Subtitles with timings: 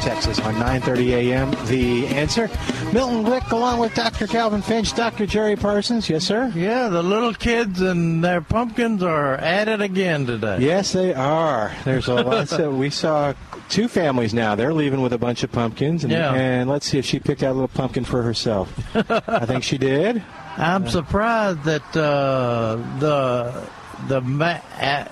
[0.00, 1.50] Texas on 9:30 a.m.
[1.66, 2.48] The answer,
[2.92, 4.26] Milton Glick, along with Dr.
[4.26, 5.26] Calvin Finch, Dr.
[5.26, 6.08] Jerry Parsons.
[6.08, 6.50] Yes, sir.
[6.54, 10.58] Yeah, the little kids and their pumpkins are at it again today.
[10.60, 11.72] Yes, they are.
[11.84, 12.48] There's a lot.
[12.48, 13.34] So we saw
[13.68, 14.54] two families now.
[14.54, 16.32] They're leaving with a bunch of pumpkins, and, Yeah.
[16.32, 18.72] and let's see if she picked out a little pumpkin for herself.
[18.96, 20.22] I think she did.
[20.56, 23.68] I'm surprised that uh, the
[24.08, 25.04] the ma- uh,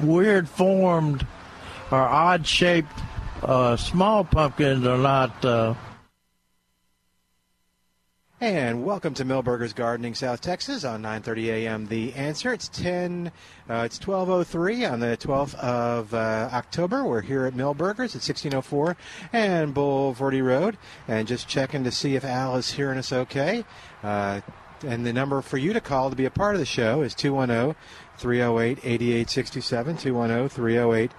[0.00, 1.26] weird formed
[1.90, 2.98] or odd shaped
[3.42, 5.44] uh, small pumpkins are not.
[5.44, 5.74] Uh,
[8.38, 11.86] And welcome to Milbergers Gardening South Texas on 9:30 a.m.
[11.86, 12.52] The answer.
[12.52, 13.32] It's 10.
[13.68, 17.02] Uh, it's 12:03 on the 12th of uh, October.
[17.02, 18.94] We're here at Milbergers at 1604
[19.32, 20.76] and Bulverde Road,
[21.08, 23.64] and just checking to see if Al is hearing us okay.
[24.02, 24.42] Uh,
[24.86, 27.14] and the number for you to call to be a part of the show is
[27.14, 27.74] 210
[28.18, 29.96] 308 8867.
[29.96, 31.10] 210 308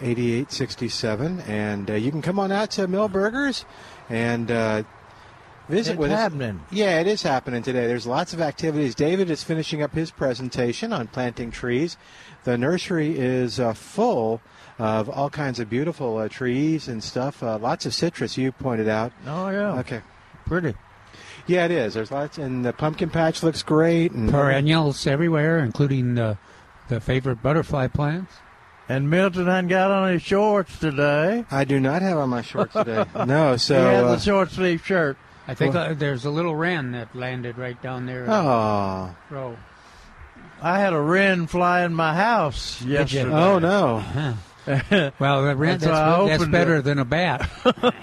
[0.00, 1.40] 8867.
[1.40, 3.64] And uh, you can come on out to Milbergers
[4.08, 4.82] and uh,
[5.68, 6.18] visit It's with us.
[6.18, 6.60] happening.
[6.70, 7.86] Yeah, it is happening today.
[7.86, 8.94] There's lots of activities.
[8.94, 11.96] David is finishing up his presentation on planting trees.
[12.44, 14.40] The nursery is uh, full
[14.78, 17.42] of all kinds of beautiful uh, trees and stuff.
[17.42, 19.12] Uh, lots of citrus, you pointed out.
[19.26, 20.00] oh yeah, Okay.
[20.46, 20.74] pretty.
[21.46, 21.92] Yeah, it is.
[21.94, 24.12] There's lots, and the pumpkin patch looks great.
[24.12, 26.38] And perennials everywhere, including the
[26.88, 28.32] the favorite butterfly plants.
[28.88, 31.44] And Milton hadn't got on his shorts today.
[31.50, 33.04] I do not have on my shorts today.
[33.26, 33.74] no, so.
[33.74, 35.16] he had uh, the short sleeve shirt.
[35.48, 38.26] I think uh, there's a little wren that landed right down there.
[38.30, 39.14] oh.
[39.30, 39.56] row.
[40.60, 43.30] I had a wren fly in my house yesterday.
[43.30, 44.04] Oh, no.
[45.18, 46.82] Well, the wren, And that's, that's better it.
[46.82, 47.50] than a bat.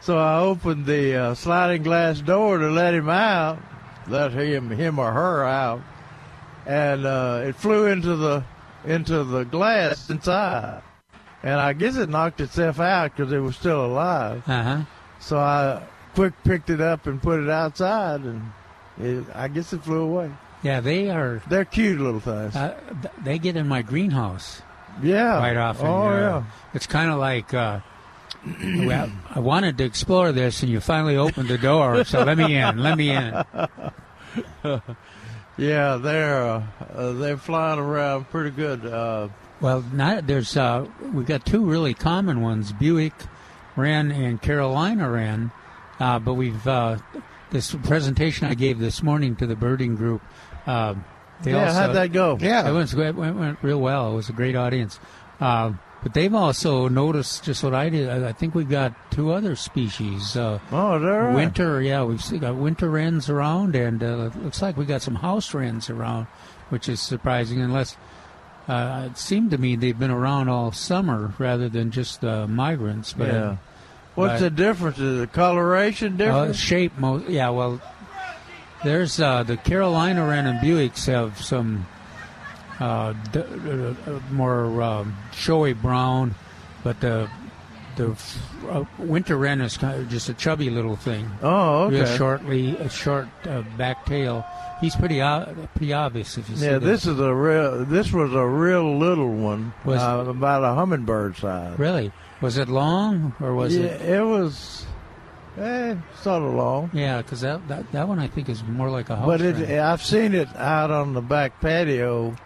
[0.00, 3.58] So I opened the uh, sliding glass door to let him out,
[4.06, 5.82] let him him or her out,
[6.66, 8.44] and uh, it flew into the
[8.84, 10.82] into the glass inside,
[11.42, 14.42] and I guess it knocked itself out because it was still alive.
[14.48, 14.82] Uh-huh.
[15.20, 15.82] So I
[16.14, 18.52] quick picked it up and put it outside, and
[19.00, 20.30] it, I guess it flew away.
[20.62, 21.40] Yeah, they are.
[21.48, 22.56] They're cute little things.
[22.56, 22.76] Uh,
[23.22, 24.62] they get in my greenhouse
[25.02, 25.86] yeah, quite often.
[25.86, 26.44] Oh Uh, yeah.
[26.74, 27.52] It's kind of like.
[27.54, 27.80] Uh,
[28.62, 32.04] well, I wanted to explore this, and you finally opened the door.
[32.04, 32.78] So let me in.
[32.78, 33.44] Let me in.
[35.58, 36.62] Yeah, they're uh,
[36.94, 38.86] uh, they're flying around pretty good.
[38.86, 39.28] Uh,
[39.60, 43.12] Well, not, there's uh, we've got two really common ones: Bewick
[43.76, 45.50] Wren and Carolina Wren.
[45.98, 46.98] Uh, but we've uh,
[47.50, 50.22] this presentation I gave this morning to the birding group.
[50.64, 50.94] Uh,
[51.42, 52.36] they yeah, also, how'd that go?
[52.36, 52.70] It Yeah.
[52.70, 54.12] went, it went, went real well.
[54.12, 55.00] It was a great audience.
[55.40, 58.08] Uh, but they've also noticed just what I did.
[58.08, 60.36] I think we've got two other species.
[60.36, 61.32] Uh, Oh, they're.
[61.32, 65.16] Winter, yeah, we've got winter wrens around, and uh, it looks like we got some
[65.16, 66.26] house wrens around,
[66.70, 67.60] which is surprising.
[67.60, 67.96] Unless
[68.68, 73.12] uh, it seemed to me they've been around all summer rather than just uh, migrants.
[73.12, 73.56] But Yeah.
[74.14, 74.98] What's but- the difference?
[74.98, 76.56] Is the coloration uh, different?
[76.56, 77.50] shape, mo- yeah.
[77.50, 77.80] Well,
[78.84, 81.86] there's uh, the Carolina wren and Bewick's have some
[82.80, 83.94] uh, d- uh,
[84.30, 86.34] more um, showy brown,
[86.84, 87.28] but the
[87.96, 88.16] the
[88.70, 91.28] uh, winter wren is kind of just a chubby little thing.
[91.42, 92.02] oh, okay.
[92.02, 94.44] Real shortly, a short uh, back tail.
[94.80, 95.18] He's pretty
[95.74, 96.84] pretty obvious if you see Yeah, that.
[96.86, 97.84] this is a real.
[97.84, 101.76] This was a real little one, Was- uh, about a hummingbird size.
[101.78, 104.02] Really, was it long or was yeah, it?
[104.02, 104.86] it was,
[105.58, 106.90] eh, sort of long.
[106.92, 109.26] Yeah, because that, that that one I think is more like a house.
[109.26, 112.36] But it, I've seen it out on the back patio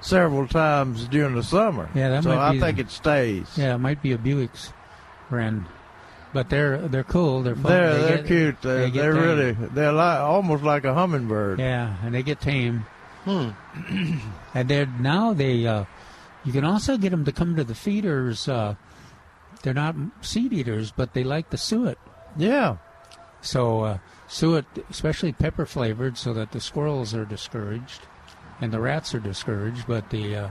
[0.00, 1.88] several times during the summer.
[1.94, 3.46] Yeah, that so might I be think the- it stays.
[3.56, 4.72] Yeah, it might be a Bewick's
[5.30, 5.66] wren.
[6.32, 7.42] but they're they're cool.
[7.42, 7.70] They're fun.
[7.72, 8.62] They're They they're get- cute.
[8.62, 9.22] They're, they they're tame.
[9.22, 11.58] really they're like almost like a hummingbird.
[11.58, 12.86] Yeah, and they get tame.
[13.24, 13.50] Hmm.
[14.54, 15.84] and they're now they uh,
[16.44, 18.48] you can also get them to come to the feeders.
[18.48, 18.74] Uh,
[19.62, 21.98] they're not seed eaters, but they like the suet.
[22.38, 22.76] Yeah.
[23.42, 23.98] So uh,
[24.28, 28.00] suet, especially pepper flavored, so that the squirrels are discouraged
[28.60, 29.86] and the rats are discouraged.
[29.86, 30.50] But the uh,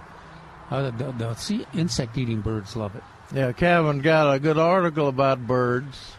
[0.70, 3.04] uh, the, the sea, insect eating birds love it.
[3.34, 6.14] Yeah, Kevin got a good article about birds.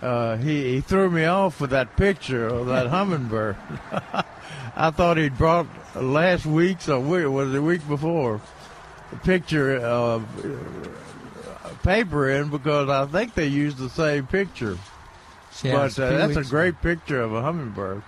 [0.00, 3.56] Uh, he he threw me off with that picture of that hummingbird.
[4.74, 8.40] I thought he'd brought last week's or was it the week before
[9.12, 14.78] a picture of uh, paper in because I think they used the same picture.
[15.62, 18.02] Yeah, but uh, that's a great picture of a hummingbird.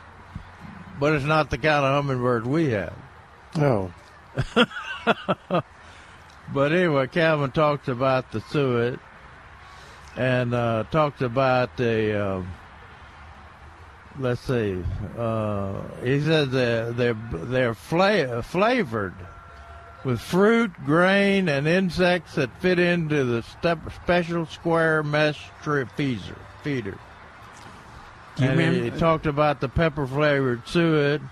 [0.98, 2.94] But it's not the kind of hummingbird we have.
[3.56, 3.92] Oh.
[6.52, 8.98] But anyway, Calvin talks about the suet
[10.14, 12.20] and uh, talks about the.
[12.36, 12.48] um
[14.18, 14.84] let's see.
[15.16, 19.14] Uh, he says they're they're, they're fla- flavored
[20.04, 26.26] with fruit, grain, and insects that fit into the step, special square mesh feeder.
[26.62, 31.22] you and he remember- talked about the pepper flavored suet.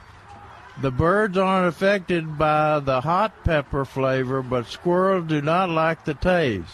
[0.82, 6.14] The birds aren't affected by the hot pepper flavor, but squirrels do not like the
[6.14, 6.66] taste.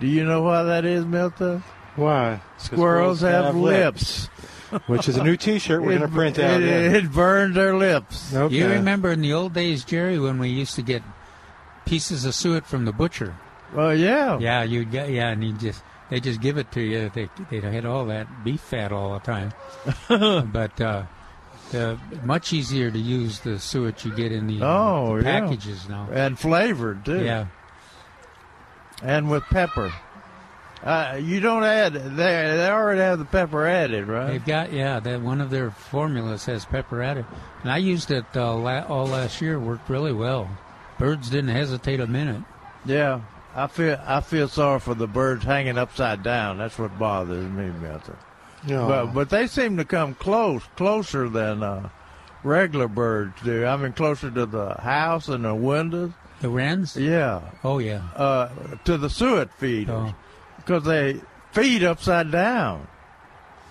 [0.00, 1.62] Do you know why that is, Milton?
[1.94, 2.40] Why?
[2.58, 4.26] Squirrels have, lips.
[4.88, 6.60] Which is a new T-shirt we're going to print out.
[6.60, 6.98] It, yeah.
[6.98, 8.34] it burns their lips.
[8.34, 8.52] Okay.
[8.52, 11.04] You remember in the old days, Jerry, when we used to get
[11.84, 13.36] pieces of suet from the butcher?
[13.76, 14.40] Oh yeah.
[14.40, 17.10] Yeah, you get yeah, and you just they just give it to you.
[17.14, 19.52] They they had all that beef fat all the time,
[20.52, 21.04] but uh,
[21.72, 25.40] the much easier to use the suet you get in the, Oh, the yeah.
[25.40, 26.08] packages now.
[26.12, 27.24] And flavored too.
[27.24, 27.46] Yeah,
[29.02, 29.92] And with pepper.
[30.84, 31.92] Uh, you don't add.
[31.94, 34.26] They they already have the pepper added, right?
[34.32, 34.98] they've got yeah.
[34.98, 37.24] That one of their formulas has pepper added,
[37.62, 39.60] and I used it uh, la- all last year.
[39.60, 40.50] Worked really well.
[40.98, 42.42] Birds didn't hesitate a minute.
[42.84, 43.20] Yeah.
[43.54, 46.58] I feel I feel sorry for the birds hanging upside down.
[46.58, 48.16] That's what bothers me, about Milton.
[48.66, 48.86] No.
[48.88, 51.88] But but they seem to come close, closer than uh,
[52.44, 53.64] regular birds do.
[53.66, 56.12] I mean, closer to the house and the windows.
[56.40, 56.96] The wrens?
[56.96, 58.02] Yeah, Oh yeah.
[58.16, 58.48] uh,
[58.84, 60.14] to the suet feeders Oh.
[60.56, 61.20] because they
[61.52, 62.88] feed upside down.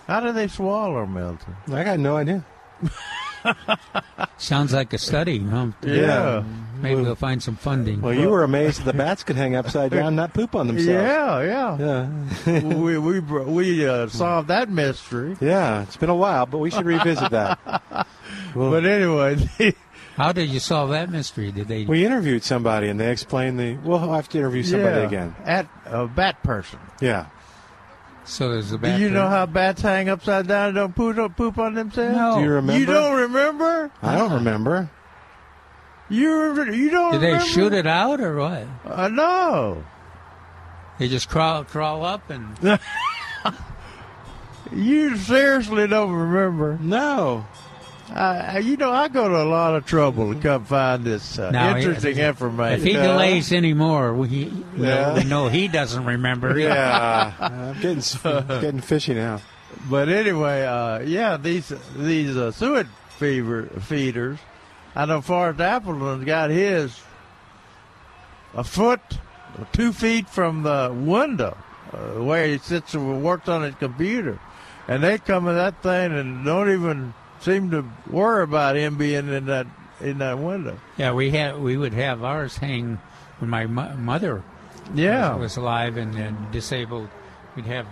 [0.07, 1.55] How do they swallow, Milton?
[1.71, 2.45] I got no idea.
[4.37, 5.67] Sounds like a study, huh?
[5.83, 6.43] Yeah,
[6.81, 8.01] Maybe we'll find some funding.
[8.01, 10.67] Well, you were amazed that the bats could hang upside down, and not poop on
[10.67, 10.89] themselves.
[10.89, 11.41] yeah,
[11.77, 12.09] yeah.
[12.45, 12.59] Yeah.
[12.75, 15.37] we we we uh, solved that mystery.
[15.39, 17.59] Yeah, it's been a while, but we should revisit that.
[18.55, 19.37] Well, But anyway,
[20.17, 21.51] How did you solve that mystery?
[21.51, 21.85] Did they?
[21.85, 23.75] we interviewed somebody, and they explained the.
[23.75, 25.35] We'll have to interview somebody yeah, again.
[25.45, 26.79] at a bat person.
[26.99, 27.27] Yeah.
[28.25, 28.99] so there's a Do bat.
[28.99, 32.15] you know how bats hang upside down and don't poop, poop on themselves?
[32.15, 32.35] No.
[32.37, 32.79] Do you remember?
[32.79, 33.91] You don't remember?
[34.01, 34.89] I don't remember.
[36.11, 37.13] You you don't.
[37.13, 37.45] Did they remember?
[37.45, 38.67] shoot it out or what?
[38.85, 39.83] Uh, no.
[40.99, 42.57] They just crawl crawl up and
[44.73, 46.77] You seriously don't remember?
[46.81, 47.45] No.
[48.09, 51.49] Uh, you know, I go to a lot of trouble to come find this uh,
[51.51, 52.79] Now, interesting if- information.
[52.79, 53.07] if he Yeah.
[53.07, 54.27] delays anymore, we,
[54.77, 54.95] we, Yeah.
[55.07, 56.57] know, we know he doesn't remember.
[56.59, 57.33] Yeah.
[57.39, 59.39] I'm getting s- getting fishy now.
[59.89, 62.87] But anyway, uh, yeah, these these uh, suet
[63.17, 64.37] fever feeders.
[64.95, 66.99] I know Forrest Appleton got his
[68.53, 68.99] a foot,
[69.71, 71.57] two feet from the window
[71.93, 74.39] uh, where he sits and works on his computer,
[74.87, 79.29] and they come in that thing and don't even seem to worry about him being
[79.29, 79.67] in that
[80.01, 80.77] in that window.
[80.97, 82.99] Yeah, we had we would have ours hang
[83.39, 84.43] when my mo- mother
[84.93, 87.07] Yeah, was, was alive and, and disabled.
[87.55, 87.85] We'd have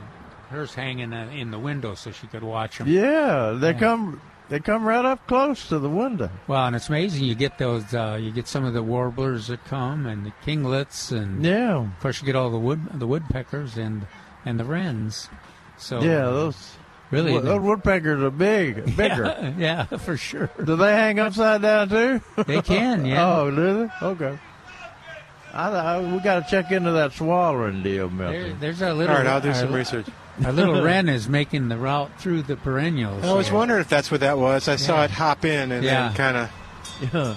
[0.50, 2.88] hers hanging uh, in the window so she could watch them.
[2.88, 3.80] yeah, they Yeah.
[3.80, 6.30] come they come right up close to the window.
[6.48, 7.94] Well, and it's amazing you get those.
[7.94, 12.00] Uh, you get some of the warblers that come and the kinglets, and Yeah, of
[12.02, 14.06] course you get all the wood the woodpeckers and
[14.46, 15.30] and the wrens.
[15.78, 16.76] So yeah, those
[17.12, 19.54] really, wo- those woodpeckers are big, bigger.
[19.58, 20.50] yeah, yeah, for sure.
[20.64, 22.22] Do they hang upside down too?
[22.46, 23.26] They can, yeah.
[23.40, 24.06] oh, do they?
[24.06, 24.38] Okay.
[25.54, 28.58] I, I, we got to check into that swallowing deal, There, Milton.
[28.60, 29.16] there's a little.
[29.16, 30.06] right, I'll do some research.
[30.46, 33.24] Our little wren is making the route through the perennials.
[33.24, 33.56] I was here.
[33.58, 34.68] wondering if that's what that was.
[34.68, 36.08] I saw it hop in and Yeah.
[36.10, 37.14] then kind of.
[37.14, 37.36] Yeah.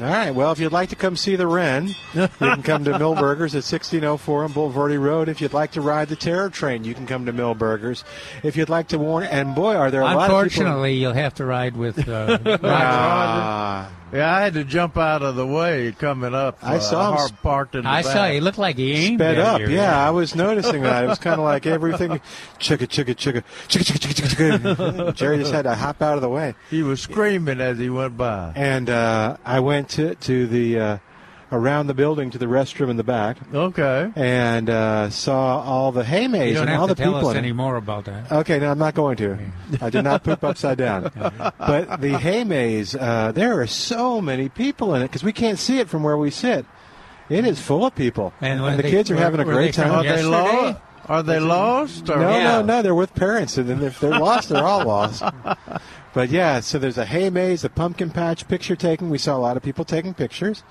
[0.00, 0.30] All right.
[0.32, 3.62] Well, if you'd like to come see the Wren, you can come to Milbergers at
[3.62, 5.28] 1604 on Bulverde Road.
[5.28, 8.02] If you'd like to ride the Terror Train, you can come to Milbergers.
[8.42, 10.36] If you'd like to warn, and boy, are there a lot of people.
[10.38, 12.60] Unfortunately, you'll have to ride with uh, Roger.
[12.64, 16.58] Ah, yeah, I had to jump out of the way coming up.
[16.62, 18.12] I uh, saw him parked in the I back.
[18.12, 18.28] saw.
[18.28, 19.60] He looked like he aimed sped up.
[19.60, 20.06] Here, yeah.
[20.06, 21.04] I was noticing that.
[21.04, 22.20] It was kind of like everything,
[22.58, 25.14] chicka chicka chicka chicka chicka chicka chicka.
[25.14, 26.54] Jerry just had to hop out of the way.
[26.70, 28.52] He was screaming as he went by.
[28.54, 30.78] And uh, I went to to the.
[30.78, 30.98] Uh,
[31.52, 34.10] around the building to the restroom in the back Okay.
[34.16, 37.12] and uh, saw all the hay You maze don't and have all to the tell
[37.14, 37.46] people us in it.
[37.46, 38.32] any more about that.
[38.32, 39.38] Okay, no, I'm not going to.
[39.80, 41.10] I did not poop upside down.
[41.58, 45.58] But the hay maze, uh, there are so many people in it because we can't
[45.58, 46.64] see it from where we sit.
[47.28, 49.74] It is full of people, And when the they- kids are where- having a great
[49.74, 49.92] time.
[49.92, 50.78] Are they lost?
[51.08, 52.08] Are they lost?
[52.10, 52.44] Or No, Yeah.
[52.44, 52.82] no, no.
[52.82, 55.22] They're with parents, and if they're lost, they're all lost.
[56.14, 59.08] But yeah, so there's a hay maze, a pumpkin patch, picture taking.
[59.10, 60.62] We saw a lot of people taking pictures.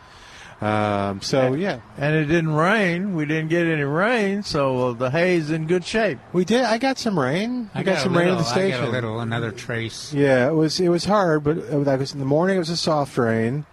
[0.62, 3.16] Um, so yeah, And it didn't rain.
[3.16, 6.20] We didn't get any rain, so uh, the hay's in good shape.
[6.34, 6.62] we did.
[6.66, 7.72] I got some rain.
[7.74, 8.80] I, got, a some rain at the station.
[8.80, 10.14] I got a little, another trace.
[10.14, 12.58] Yeah, it was it was hard, but it was in the morning.
[12.58, 13.66] It was a soft rain,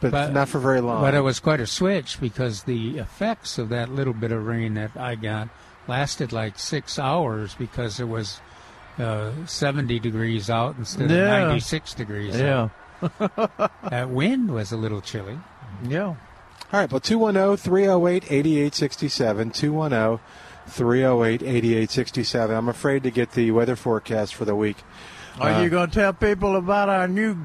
[0.00, 1.00] but, But- not for very long.
[1.00, 4.74] But it was quite a switch because the effects of that little bit of rain
[4.74, 5.48] that I got
[5.86, 8.40] lasted like six hours because it was
[8.98, 11.36] uh, 70 degrees out instead Yeah.
[11.36, 12.68] of 96 degrees Yeah.
[13.00, 13.70] out.
[13.90, 15.38] That wind was a little chilly.
[15.84, 16.04] Yeah.
[16.06, 16.16] All
[16.72, 19.50] right, well, 210 308 8867.
[19.50, 20.18] 210
[20.68, 22.56] 308 8867.
[22.56, 24.76] I'm afraid to get the weather forecast for the week.
[25.40, 27.36] Are Uh, you going to tell people about our new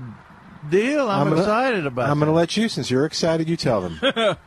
[0.70, 1.10] deal?
[1.10, 3.82] I'm, I'm gonna- excited about I'm going to let you, since you're excited, you tell
[3.82, 4.00] them.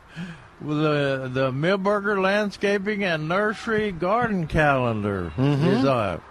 [0.61, 5.67] Well, the the Milberger Landscaping and Nursery Garden Calendar Mm-hmm.
[5.67, 6.23] is up.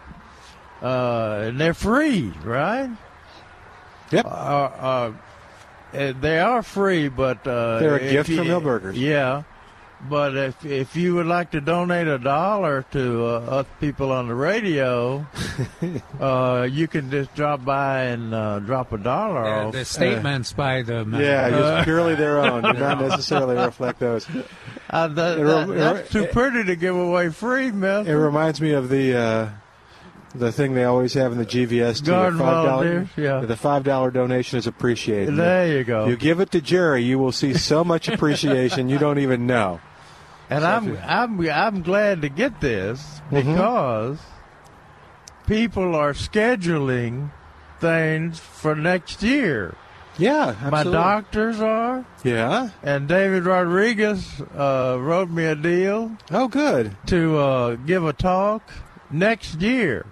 [0.82, 2.88] Uh, and they're free, right?
[4.10, 4.24] Yep.
[4.24, 5.12] Uh, uh,
[5.94, 8.94] they are free, but uh, They're a gift you- from Milbergers.
[8.96, 9.42] Yeah,
[10.08, 13.28] but if if you would like to donate a dollar to uh,
[13.60, 15.24] us people on the radio,
[16.20, 19.72] uh, you can just drop by and uh, drop a dollar The, off.
[19.72, 22.62] the statements by the yeah, just purely their own.
[22.62, 24.26] Do not necessarily reflect those.
[24.90, 28.12] Uh, that, that- re- that's too pretty to give away free, Mister.
[28.12, 29.48] It reminds me of the uh,
[30.34, 32.04] the thing they always have in the GVS.
[32.04, 33.40] too, Garden the $5 volunteers, yeah.
[33.40, 35.36] The five dollar donation is appreciated.
[35.36, 36.06] There you go.
[36.06, 39.80] You give it to Jerry, you will see so much appreciation you don't even know.
[40.50, 43.52] And I'm I'm I'm glad to get this Mm-hmm.
[43.52, 44.18] because
[45.46, 47.30] people are scheduling
[47.80, 49.74] things for next year.
[50.16, 50.70] Yeah, absolutely.
[50.70, 52.68] My doctors are, Yeah.
[52.84, 56.96] and David Rodriguez uh, wrote me a deal Oh, good.
[57.06, 58.62] to uh, give a talk
[59.10, 60.06] next year.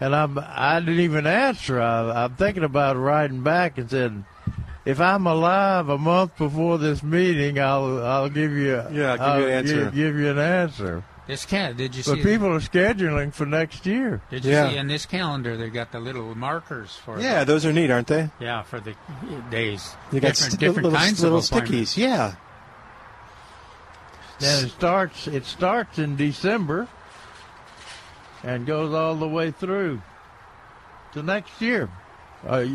[0.00, 1.80] And I'm I didn't even answer.
[1.80, 4.24] I, I'm thinking about writing back and said,
[4.84, 9.20] if I'm alive a month before this meeting, I'll I'll give you Yeah, I'll give
[9.20, 9.84] I'll you an answer.
[9.84, 11.04] Give, give you an answer.
[11.26, 12.22] This can Did you But see?
[12.22, 14.20] people are scheduling for next year.
[14.30, 14.70] did you Yeah.
[14.70, 17.18] see in this calendar they got the little markers for?
[17.18, 18.30] Yeah, those are neat, aren't they?
[18.38, 18.94] Yeah, for the
[19.50, 19.96] days.
[20.12, 21.94] You got different, st- different little, kinds little of appointments.
[21.94, 21.96] stickies.
[22.00, 22.34] Yeah.
[24.40, 26.86] And it starts it starts in December
[28.42, 30.00] and goes all the way through
[31.14, 31.88] to next year.
[32.46, 32.66] Uh,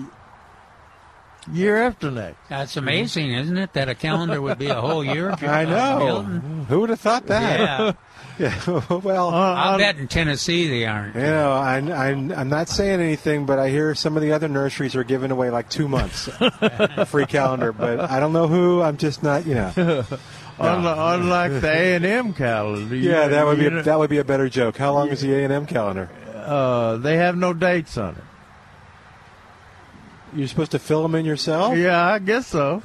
[1.52, 2.38] year after next.
[2.50, 3.74] That's amazing, isn't it?
[3.74, 5.32] That a calendar would be a whole year.
[5.42, 6.00] I know.
[6.24, 6.66] Milton.
[6.70, 7.60] Who would have thought that?
[7.60, 7.94] Yeah,
[8.40, 8.82] Yeah.
[9.04, 11.16] well, I'll Uh, bet in Tennessee they aren't.
[11.16, 14.48] you know, I, I, I'm not saying anything, but I hear some of the other
[14.48, 17.72] nurseries are giving away like two months a free calendar.
[17.74, 18.82] But I don't know who.
[18.82, 20.06] I'm just not, you know.
[20.64, 22.96] Unli- Unlike the A and M calendar.
[22.96, 24.78] you- Yeah, that would be a, that would be a better joke.
[24.78, 26.10] How long is the A and M calendar?
[26.36, 28.24] uh, they have no dates on it.
[30.34, 31.76] You're supposed to fill them in yourself.
[31.78, 32.82] Yeah, I guess so.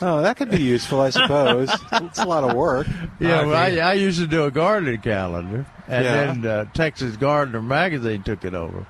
[0.00, 1.70] Oh, that could be useful, I suppose.
[1.92, 2.86] it's a lot of work.
[3.18, 6.12] Yeah, well, I, I used to do a gardening calendar, and Yeah.
[6.34, 8.86] then uh, Texas Gardener magazine took it over.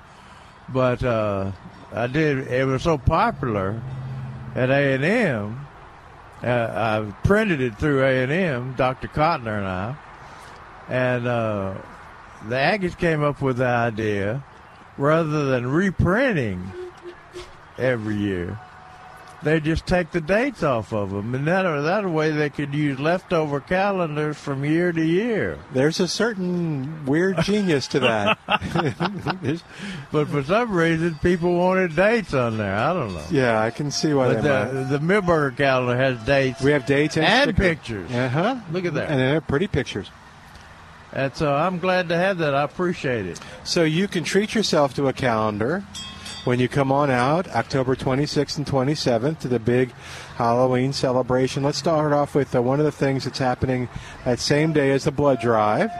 [0.67, 1.51] But uh,
[1.93, 2.47] I did.
[2.49, 3.81] It was so popular
[4.53, 5.65] at A and M.
[6.41, 9.09] Uh, I printed it through A and M, Dr.
[9.09, 9.95] Cotner and I,
[10.87, 11.73] and uh,
[12.47, 14.43] the Aggies came up with the idea,
[14.97, 16.71] rather than reprinting
[17.77, 18.57] every year,
[19.41, 22.99] they just take the dates off of them, and that that way they could use
[22.99, 25.57] leftover calendars from year to year.
[25.73, 28.37] There's a certain weird genius to that.
[30.11, 32.75] But for some reason, people wanted dates on there.
[32.75, 33.23] I don't know.
[33.31, 36.85] yeah, I can see why But they the, the Milberger calendar has dates We have
[36.85, 38.11] dates and, and pictures.
[38.11, 38.59] Uh huh.
[38.71, 39.09] Look at that.
[39.09, 40.09] And they're pretty pictures.
[41.11, 42.53] And so I'm glad to have that.
[42.53, 43.39] I appreciate it.
[43.63, 45.83] So you can treat yourself to a calendar
[46.49, 49.91] when you come on out October 26th and 27th to the big
[50.35, 51.61] Halloween celebration.
[51.61, 53.87] Let's start off with uh, one of the things that's happening
[54.25, 55.91] that same day as the blood drive.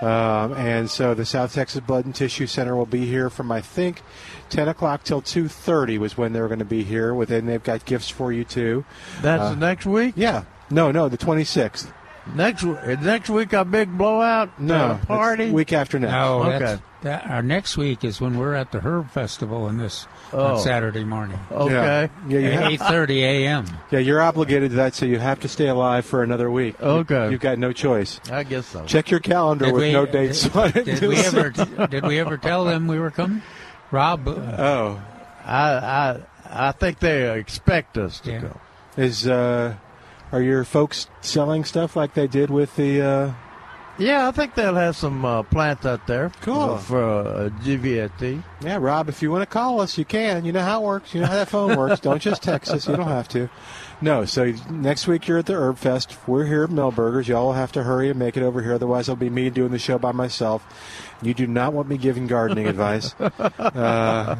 [0.00, 3.60] Um, and so the South Texas Blood and Tissue Center will be here from I
[3.60, 4.00] think
[4.48, 7.12] 10 o'clock till 2:30 was when they were going to be here.
[7.12, 8.86] Within they've got gifts for you too.
[9.20, 10.14] That's Uh, the next week.
[10.16, 10.44] Yeah.
[10.70, 11.88] No, no, the 26th.
[12.34, 14.58] Next next week a big blowout.
[14.60, 15.50] No, uh, party.
[15.50, 16.12] week after next.
[16.12, 16.58] No, Okay.
[16.58, 20.54] that's, that, our next week is when we're at the Herb Festival in this Oh.
[20.56, 21.38] on Saturday morning.
[21.50, 22.08] Okay.
[22.28, 23.66] Yeah, you At have, 8.30 a.m.
[23.90, 26.76] yeah, you're obligated to that, so you have to stay alive for another week.
[26.80, 27.30] You- Okay.
[27.30, 28.20] You've got no choice.
[28.30, 28.84] I guess so.
[28.84, 30.84] Check your calendar Did with we- no dates did- on it.
[30.84, 31.50] Did we ever
[31.90, 33.42] did we ever tell them we were coming?
[33.90, 35.02] Rob, uh, Oh,
[35.44, 36.16] I I
[36.68, 38.38] I think they expect us to Yeah.
[38.40, 38.60] go.
[38.96, 39.74] is uh,
[40.32, 43.00] are your folks selling stuff like they did with the?
[43.02, 43.32] Uh,
[43.98, 46.30] Yeah, I think they'll have some uh, plants out there.
[46.40, 46.70] Cool.
[46.70, 48.42] uh, for uh, GVST.
[48.62, 50.44] yeah, Rob, if you want to call us, you can.
[50.46, 51.14] You know how it works.
[51.14, 52.00] You know how that phone works.
[52.08, 52.88] Don't just text us.
[52.88, 53.50] You don't have to.
[54.00, 54.24] No.
[54.24, 56.16] So next week you're at the Herb Fest.
[56.26, 57.26] We're here at Milbergers.
[57.28, 58.72] Y'all will have to hurry and make it over here.
[58.74, 60.64] Otherwise, it'll be me doing the show by myself.
[61.20, 63.14] You do not want me giving gardening advice.
[63.58, 64.36] Uh,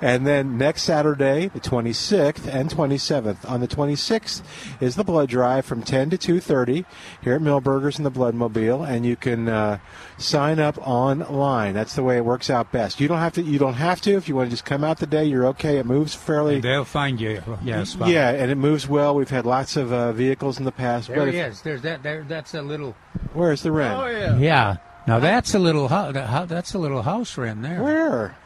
[0.00, 3.48] and then next Saturday, the 26th and 27th.
[3.50, 4.42] On the 26th
[4.80, 6.84] is the blood drive from 10 to 2:30
[7.22, 9.78] here at Milbergers in the Bloodmobile, and you can uh,
[10.18, 11.74] sign up online.
[11.74, 13.00] That's the way it works out best.
[13.00, 13.42] You don't have to.
[13.42, 14.12] You don't have to.
[14.16, 15.78] If you want to just come out the day, you're okay.
[15.78, 16.60] It moves fairly.
[16.60, 17.42] they'll find you.
[17.62, 17.84] Yeah.
[18.06, 19.14] Yeah, and it moves well.
[19.14, 21.08] We've had lots of uh, vehicles in the past.
[21.08, 21.62] There but he if- is.
[21.62, 22.02] There's that.
[22.02, 22.94] There, that's a little.
[23.32, 23.92] Where's the wren?
[23.92, 24.36] Oh yeah.
[24.38, 24.76] Yeah.
[25.06, 25.88] Now that's a little.
[25.88, 26.12] hou-
[26.46, 27.82] That's a little house wren there.
[27.82, 28.36] Where?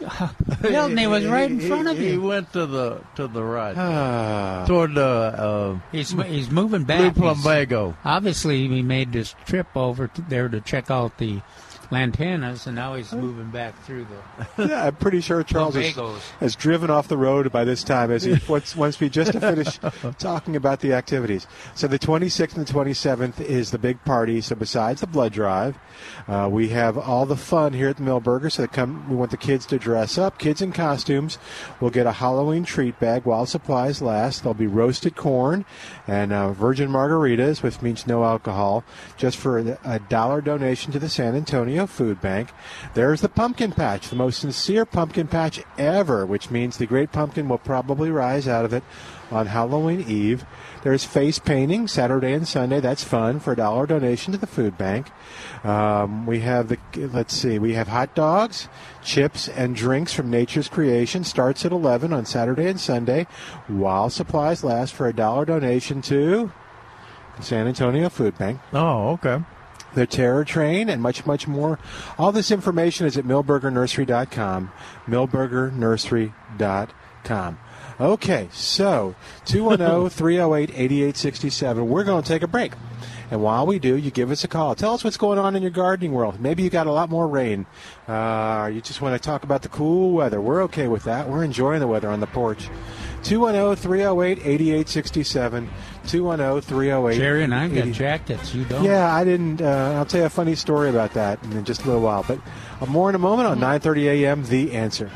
[0.62, 4.64] He was right in front of he, He went to the to the right, Ah.
[4.66, 7.16] toward the uh, He's he's moving Blue back.
[7.16, 7.94] He's- Plumbago.
[8.04, 11.40] Obviously, he made this trip over there to check out the
[11.90, 14.06] lantanas, and now he's moving back through
[14.56, 15.96] the yeah, I'm pretty sure Charles has,
[16.40, 19.40] has driven off the road by this time as he wants, wants me just to
[19.40, 19.78] finish
[20.18, 21.46] talking about the activities.
[21.74, 24.40] So the 26th and the 27th is the big party.
[24.40, 25.78] So besides the blood drive,
[26.28, 28.50] uh, we have all the fun here at the Milberger.
[28.50, 30.38] So come, we want the kids to dress up.
[30.38, 31.38] Kids in costumes
[31.80, 34.42] We'll get a Halloween treat bag while supplies last.
[34.42, 35.64] There'll be roasted corn
[36.06, 38.84] and uh, virgin margaritas, which means no alcohol,
[39.16, 42.50] just for a dollar donation to the San Antonio Food Bank.
[42.94, 47.48] There's the pumpkin patch, the most sincere pumpkin patch ever, which means the great pumpkin
[47.48, 48.82] will probably rise out of it
[49.30, 50.44] on Halloween Eve.
[50.82, 52.80] There's face painting Saturday and Sunday.
[52.80, 55.08] That's fun for a dollar donation to the food bank.
[55.64, 58.68] Um, we have the let's see, we have hot dogs,
[59.04, 61.24] chips, and drinks from Nature's Creation.
[61.24, 63.26] Starts at 11 on Saturday and Sunday,
[63.68, 66.50] while supplies last for a dollar donation to
[67.36, 69.42] the San Antonio Food Bank Oh, okay
[69.94, 71.78] the Terror Train, and much, much more.
[72.18, 74.72] All this information is at milbergernursery.com.
[75.06, 77.58] milbergernursery.com.
[78.00, 81.88] Okay, so 210 308 8867.
[81.88, 82.72] We're going to take a break.
[83.30, 84.74] And while we do, you give us a call.
[84.74, 86.40] Tell us what's going on in your gardening world.
[86.40, 87.66] Maybe you got a lot more rain.
[88.08, 90.40] Uh, you just want to talk about the cool weather.
[90.40, 91.28] We're okay with that.
[91.28, 92.68] We're enjoying the weather on the porch.
[93.22, 95.70] 210 308 8867.
[96.10, 97.16] 210 308.
[97.16, 98.54] Jerry and I got jackets.
[98.54, 98.84] You don't?
[98.84, 99.62] Yeah, I didn't.
[99.62, 102.24] Uh, I'll tell you a funny story about that in just a little while.
[102.26, 102.40] But
[102.88, 104.44] more in a moment on 9.30 a.m.
[104.44, 105.10] The Answer.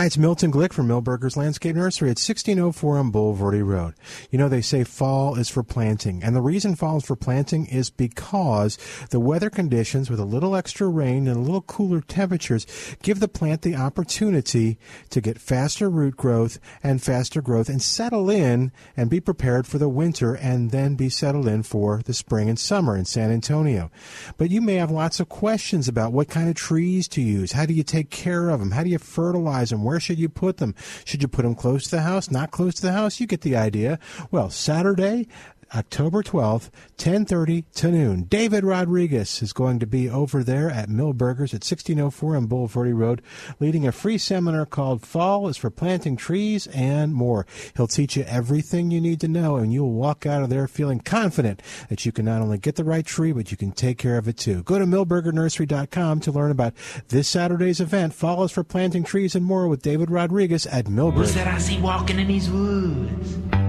[0.00, 3.92] Hi, it's Milton Glick from Milbergers Landscape Nursery at 1604 on Bulverde Road.
[4.30, 7.66] You know, they say fall is for planting, and the reason fall is for planting
[7.66, 8.78] is because
[9.10, 12.66] the weather conditions with a little extra rain and a little cooler temperatures
[13.02, 14.78] give the plant the opportunity
[15.10, 19.76] to get faster root growth and faster growth and settle in and be prepared for
[19.76, 23.90] the winter and then be settled in for the spring and summer in San Antonio.
[24.38, 27.52] But you may have lots of questions about what kind of trees to use.
[27.52, 28.70] How do you take care of them?
[28.70, 29.89] How do you fertilize them?
[29.90, 30.76] Where should you put them?
[31.04, 32.30] Should you put them close to the house?
[32.30, 33.18] Not close to the house?
[33.18, 33.98] You get the idea.
[34.30, 35.26] Well, Saturday,
[35.74, 38.22] October 12th, 10:30 to noon.
[38.24, 43.22] David Rodriguez is going to be over there at Milbergers at 1604 on Bulverde Road,
[43.60, 48.24] leading a free seminar called "Fall is for Planting Trees and More." He'll teach you
[48.24, 52.12] everything you need to know, and you'll walk out of there feeling confident that you
[52.12, 54.62] can not only get the right tree, but you can take care of it too.
[54.64, 56.74] Go to milbergernursery.com to learn about
[57.08, 58.12] this Saturday's event.
[58.12, 61.36] "Fall is for Planting Trees and More" with David Rodriguez at Milbergers.
[61.36, 63.59] I see walking in these woods?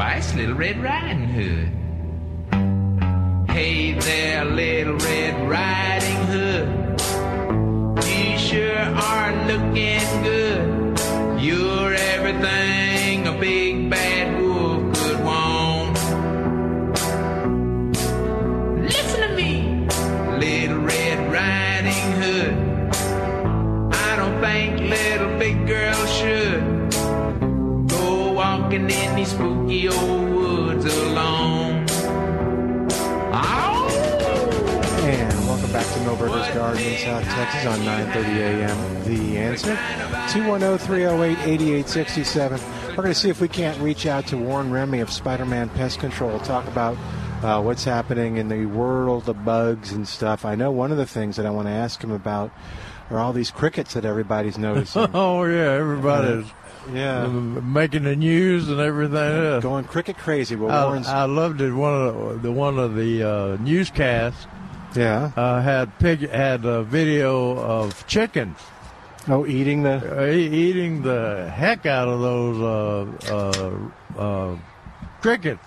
[0.00, 1.68] Twice Little Red Riding Hood.
[3.50, 6.68] Hey there, Little Red Riding Hood.
[8.06, 10.98] You sure are looking good.
[11.38, 15.98] You're everything a big bad wolf could want.
[18.80, 19.86] Listen to me,
[20.38, 22.54] Little Red Riding Hood.
[23.92, 26.79] I don't think little big girls should
[28.70, 31.84] walking in these spooky old woods alone.
[33.32, 33.88] Ow!
[35.02, 39.04] And welcome back to Milbergers Garden in South Texas on 9:30 a.m.
[39.04, 42.60] The answer 210-308-8867.
[42.90, 45.98] We're going to see if we can't reach out to Warren Remy of Spider-Man Pest
[45.98, 46.38] Control.
[46.38, 46.96] To talk about
[47.42, 50.44] uh, what's happening in the world of bugs and stuff.
[50.44, 52.52] I know one of the things that I want to ask him about
[53.10, 55.08] are all these crickets that everybody's noticing.
[55.12, 56.46] Oh yeah, everybody's
[56.92, 59.16] yeah, making the news and everything.
[59.16, 59.62] else.
[59.62, 60.56] going cricket crazy.
[60.56, 61.72] Well, I, Warren's I loved it.
[61.72, 64.46] One of the, the one of the uh, newscasts
[64.94, 65.32] yeah.
[65.36, 68.58] uh, had pig had a video of chickens
[69.28, 74.56] Oh, eating the uh, eating the heck out of those uh, uh, uh,
[75.20, 75.66] crickets.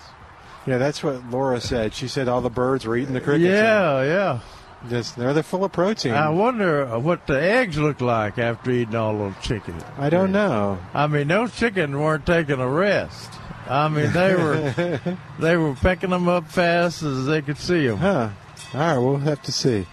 [0.66, 0.78] yeah.
[0.78, 1.94] That's what Laura said.
[1.94, 3.48] She said all the birds were eating the crickets.
[3.48, 4.40] Yeah, yeah.
[4.88, 6.12] Just, they're they're full of protein.
[6.12, 9.82] I wonder uh, what the eggs look like after eating all those chickens.
[9.98, 10.78] I don't know.
[10.92, 13.30] I mean, those chickens weren't taking a rest.
[13.68, 15.00] I mean, they were
[15.38, 17.98] they were picking them up fast as they could see them.
[17.98, 18.30] Huh.
[18.74, 19.86] All right, we'll have to see.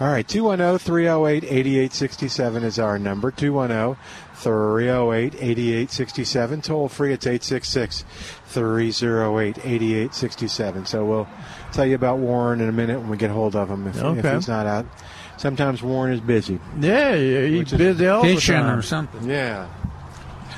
[0.00, 3.30] All right, 210 308 8867 is our number.
[3.30, 4.02] 210
[4.34, 6.62] 308 8867.
[6.62, 8.04] Toll free, it's 866
[8.46, 10.86] 308 8867.
[10.86, 11.28] So we'll
[11.72, 14.34] tell you about Warren in a minute when we get hold of him if, if
[14.34, 14.86] he's not out.
[15.36, 16.60] Sometimes Warren is busy.
[16.78, 18.78] Yeah, yeah, he's Which is busy all the Fishing time.
[18.78, 19.28] or something.
[19.28, 19.68] Yeah.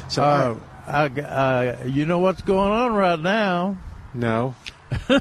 [0.08, 0.54] So, Uh,
[0.86, 3.76] I, uh, you know what's going on right now?
[4.14, 4.54] no.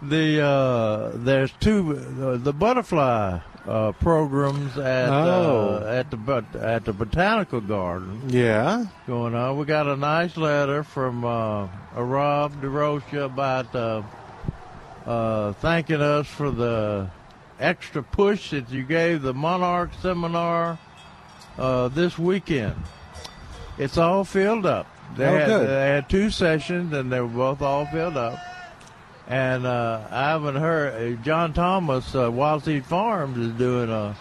[0.00, 5.82] The uh, there's two uh, the butterfly uh, programs at Oh.
[5.84, 8.84] uh, at the but at the botanical garden Yeah.
[9.08, 9.58] going on.
[9.58, 13.74] We got a nice letter from Rob DeRocha about
[15.08, 17.08] uh, thanking us for the
[17.58, 20.78] extra push that you gave the Monarch seminar
[21.56, 22.76] uh, this weekend.
[23.78, 24.86] It's all filled up.
[25.16, 28.38] They, Oh, had, they had two sessions and they were both all filled up.
[29.26, 31.18] And uh, I haven't heard.
[31.18, 34.16] Uh, John Thomas, uh, Wild Seed Farms, is doing a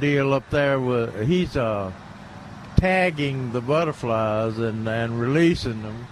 [0.00, 1.26] deal up there with.
[1.26, 1.92] He's uh,
[2.76, 6.06] tagging the butterflies and, and releasing them.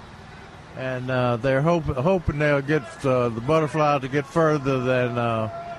[0.78, 5.76] And uh, they're hope, hoping they'll get uh, the butterfly to get further than uh,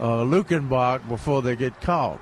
[0.00, 2.20] uh, Luckenbach before they get caught.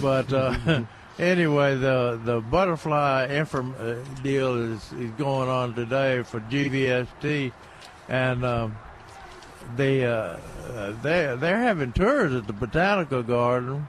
[0.00, 0.84] But uh,
[1.18, 7.52] anyway, the the butterfly inform, uh, deal is, is going on today for GVST,
[8.08, 8.76] and um,
[9.76, 9.98] they
[11.02, 13.86] they they're having tours at the botanical garden,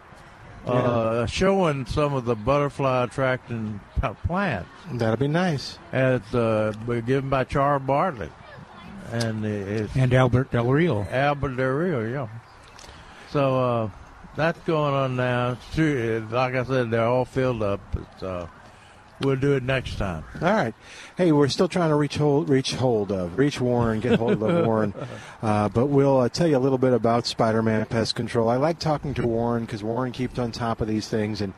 [0.66, 4.70] uh, showing some of the butterfly attracting p- plants.
[4.92, 5.78] That'll be nice.
[5.92, 6.74] And it's uh,
[7.06, 8.32] given by Char Bartlett,
[9.12, 11.06] and it's And Albert Del Rio.
[11.12, 12.28] Albert Del Rio, yeah.
[13.32, 13.90] So uh,
[14.36, 15.52] that's going on now.
[15.54, 17.82] It's true, like I said, they're all filled up.
[17.96, 18.48] It's, uh,
[19.24, 20.24] we'll do it next time.
[20.42, 20.74] All right.
[21.18, 24.66] Hey, we're still trying to reach hold, reach hold of, reach Warren, get hold of
[24.66, 24.94] Warren.
[25.42, 28.50] Uh, but we'll uh, tell you a little bit about Spider-Man Pest Control.
[28.50, 31.54] I like talking to Warren because Warren keeps on top of these things, and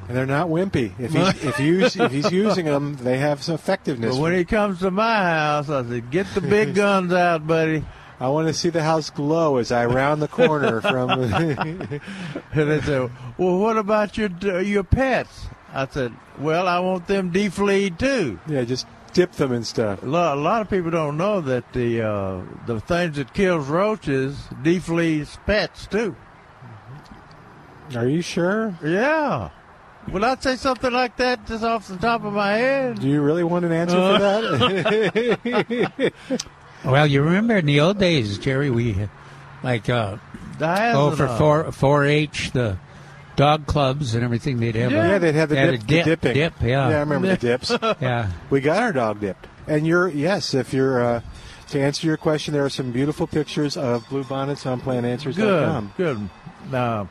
[0.09, 0.93] And they're not wimpy.
[0.99, 4.15] If he's if he's if he's using them, they have some effectiveness.
[4.17, 7.85] But when he comes to my house, I said, "Get the big guns out, buddy."
[8.21, 11.11] I want to see the house glow as I round the corner from.
[11.11, 12.01] and
[12.53, 14.31] they said, "Well, what about your
[14.63, 19.67] your pets?" I said, "Well, I want them defleed too." yeah, just dip them and
[19.67, 20.03] stuff.
[20.03, 23.69] A lot, a lot of people don't know that the uh, the things that kills
[23.69, 26.17] roaches deflees pets too.
[27.95, 28.77] Are you sure?
[28.83, 29.51] Yeah.
[30.13, 33.01] Will I say something like that just off the top of my head?
[33.01, 36.13] Do you really want an answer for that?
[36.85, 39.09] Well, you remember in the old days, Jerry, we
[39.63, 40.19] like uh,
[40.61, 42.79] oh for four four H the
[43.37, 44.61] dog clubs and everything.
[44.61, 46.35] They'd have yeah, a, they'd have the, they had dip, dip, the dipping.
[46.35, 47.71] dip, yeah, yeah, I remember the dips.
[48.01, 48.31] yeah.
[48.51, 49.47] We got our dog dipped.
[49.67, 51.21] And you're yes, if you're uh,
[51.71, 55.95] to answer your question, there are some beautiful pictures of blue bonnets on plantanswers.com.
[55.97, 56.29] Good,
[56.71, 56.75] good.
[56.75, 57.07] Uh,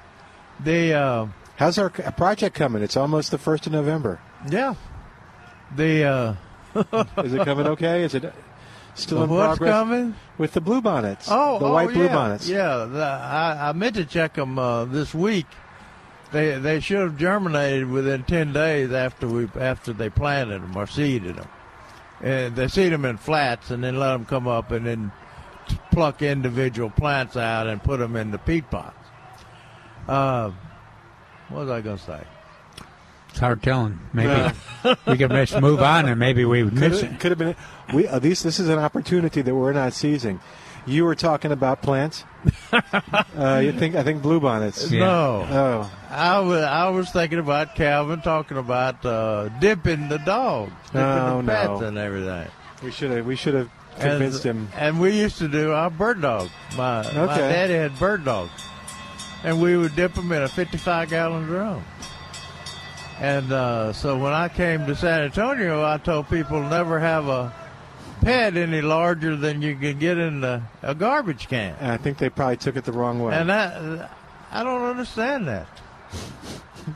[0.61, 2.83] they uh, How's our project coming?
[2.83, 4.19] It's almost the first of November.
[4.49, 4.75] yeah,
[5.75, 6.35] they uh,
[7.23, 8.03] Is it coming okay?
[8.03, 8.31] Is it
[8.93, 10.15] still in what's progress coming?
[10.37, 11.27] with the blue bonnets?
[11.29, 12.13] Oh, the oh, white blue yeah.
[12.13, 12.47] bonnets.
[12.47, 15.47] Yeah, the, I, I meant to check them uh, this week.
[16.31, 20.85] They they should have germinated within ten days after we after they planted them or
[20.85, 21.47] seeded them.
[22.21, 25.11] And they seed them in flats and then let them come up and then
[25.91, 28.95] pluck individual plants out and put them in the peat pots.
[30.07, 30.51] Uh,
[31.49, 32.21] what was I going to say?
[33.29, 33.99] It's hard telling.
[34.13, 34.51] Maybe
[35.05, 37.19] we could just move on and maybe we would Could miss have, it.
[37.19, 37.55] could have been.
[37.93, 38.41] We uh, these.
[38.41, 40.39] This is an opportunity that we're not seizing.
[40.87, 42.23] You were talking about plants.
[42.71, 44.89] uh, you think I think bluebonnets?
[44.89, 44.99] Yeah.
[45.01, 50.71] No, Oh, I was I was thinking about Calvin talking about uh, dipping the dogs,
[50.87, 51.87] dipping Oh, the pets no.
[51.87, 52.47] and everything.
[52.81, 53.25] we should have.
[53.25, 54.69] We should have convinced and, him.
[54.77, 56.49] And we used to do our bird dog.
[56.77, 57.37] My, my Okay.
[57.37, 58.51] daddy had bird dogs.
[59.43, 61.83] And we would dip them in a 55 gallon drum.
[63.19, 67.53] And uh, so when I came to San Antonio, I told people never have a
[68.21, 71.75] pet any larger than you can get in the, a garbage can.
[71.79, 73.33] And I think they probably took it the wrong way.
[73.35, 74.11] And that,
[74.51, 75.67] I don't understand that.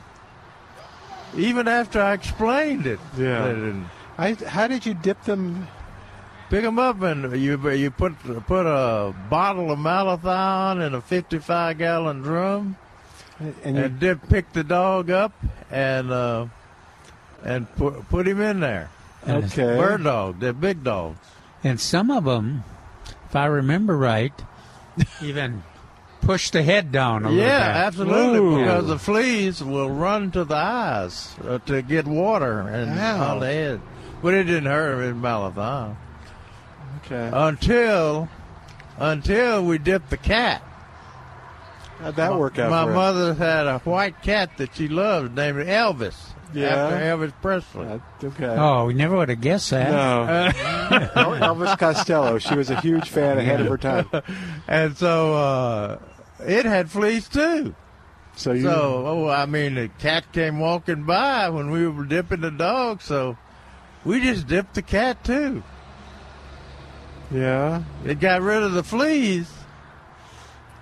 [1.36, 3.74] Even after I explained it, Yeah.
[4.18, 5.66] I, how did you dip them?
[6.52, 8.12] Pick them up and you you put
[8.46, 12.76] put a bottle of malathion in a 55 gallon drum
[13.40, 15.32] And you, and dip pick the dog up
[15.70, 16.48] and uh,
[17.42, 18.90] and put put him in there.
[19.26, 19.62] Okay.
[19.78, 21.16] Bird dog, they're big dogs.
[21.64, 22.64] and some of them,
[23.30, 24.34] if I remember right,
[25.22, 25.62] even
[26.20, 27.76] push the head down a little Yeah, bit.
[27.86, 28.58] absolutely, Ooh.
[28.58, 33.46] because the fleas will run to the eyes uh, to get water and on the
[33.46, 33.80] head.
[34.20, 35.96] But it didn't hurt him in malathion
[37.04, 37.30] okay.
[37.32, 38.28] until
[38.98, 40.62] until we dipped the cat.
[41.98, 42.70] How'd that work out?
[42.70, 42.96] My for him?
[42.96, 46.16] mother had a white cat that she loved named Elvis.
[46.52, 46.66] Yeah?
[46.66, 47.86] After Elvis Presley.
[47.86, 48.46] Uh, okay.
[48.58, 49.90] Oh, we never would have guessed that.
[50.92, 51.32] No.
[51.32, 52.38] Elvis Costello.
[52.38, 54.08] She was a huge fan ahead of her time.
[54.68, 55.98] And so uh,
[56.40, 57.74] it had fleas too.
[58.36, 58.62] So you.
[58.62, 63.02] So, oh, I mean, the cat came walking by when we were dipping the dog,
[63.02, 63.36] so
[64.04, 65.62] we just dipped the cat too.
[67.32, 67.82] Yeah.
[68.04, 69.50] It got rid of the fleas,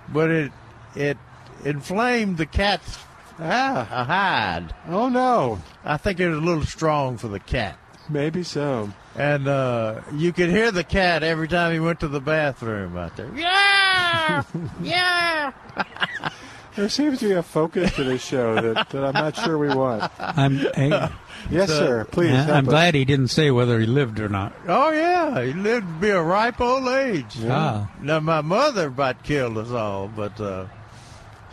[0.09, 0.51] but it
[0.95, 1.17] it
[1.65, 2.97] inflamed the cat's
[3.39, 4.05] Ah.
[4.07, 4.73] hide.
[4.87, 5.59] Oh no.
[5.83, 7.77] I think it was a little strong for the cat.
[8.09, 8.91] Maybe so.
[9.15, 13.15] And uh, you could hear the cat every time he went to the bathroom out
[13.17, 13.29] there.
[13.35, 14.43] Yeah,
[14.81, 15.51] yeah.
[16.75, 19.69] There seems to be a focus to this show that, that I'm not sure we
[19.69, 20.09] want.
[20.19, 21.09] I'm, hey,
[21.49, 22.05] Yes, sir.
[22.05, 22.31] Please.
[22.31, 22.69] I'm us.
[22.69, 24.53] glad he didn't say whether he lived or not.
[24.67, 27.35] Oh yeah, he lived to be a ripe old age.
[27.47, 27.91] Ah.
[28.01, 30.67] Now my mother about killed us all, but uh,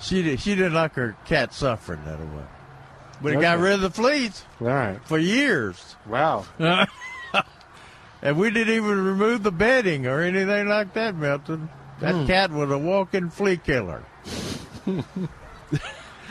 [0.01, 2.45] she did, she didn't like her cat suffering that way.
[3.21, 5.01] But it got rid of the fleas All right.
[5.07, 6.45] for years, Wow.
[8.23, 11.69] and we didn't even remove the bedding or anything like that, Milton.
[12.01, 12.27] That Hmm.
[12.27, 14.05] cat was a walking flea killer.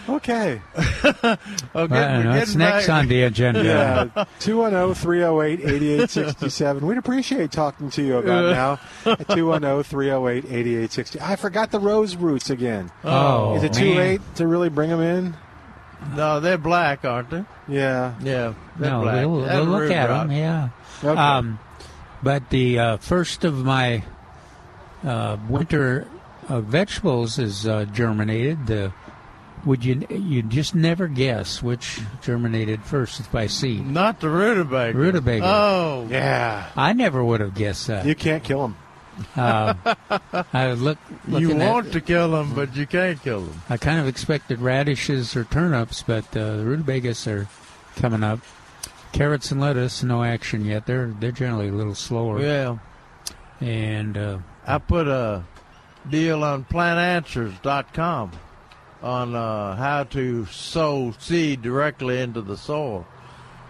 [0.09, 0.61] Okay.
[0.77, 1.37] Okay,
[1.73, 3.63] Well, we're what's getting next back- on the agenda?
[3.63, 4.07] Yeah.
[4.15, 6.87] oh, 210 308 8867.
[6.87, 9.15] We'd appreciate talking to you about now.
[9.35, 11.19] 210 308 8860.
[11.19, 12.89] I forgot the rose roots again.
[13.03, 13.97] Oh, Is it too man.
[13.97, 15.35] late to really bring them in?
[16.15, 17.43] No, they're black, aren't they?
[17.67, 18.15] Yeah.
[18.21, 19.15] Yeah, they're No, black.
[19.15, 20.27] they'll, That they'll look at rot.
[20.29, 20.37] them.
[20.37, 20.69] Yeah.
[21.03, 21.19] Okay.
[21.19, 21.59] Um,
[22.23, 24.03] but the uh, first of my
[25.03, 26.07] uh, winter
[26.47, 28.67] uh, vegetables is uh, germinated.
[28.67, 28.93] The
[29.65, 33.85] would you you just never guess which germinated first by seed?
[33.85, 34.97] Not the rutabaga.
[34.97, 35.43] Rutabaga.
[35.45, 36.69] Oh, yeah.
[36.75, 38.05] I never would have guessed that.
[38.05, 38.77] You can't kill them.
[39.35, 39.73] Uh,
[40.53, 40.99] I look.
[41.27, 43.61] You looking at- want to kill them, but you can't kill them.
[43.67, 47.47] I kind of expected radishes or turnips, but uh, the rutabagas are
[47.95, 48.39] coming up.
[49.13, 50.85] Carrots and lettuce, no action yet.
[50.85, 52.39] They're they're generally a little slower.
[52.39, 52.77] Yeah.
[53.59, 55.43] And uh, I put a
[56.09, 58.31] deal on plantanswers.com
[59.01, 63.05] on uh, how to sow seed directly into the soil.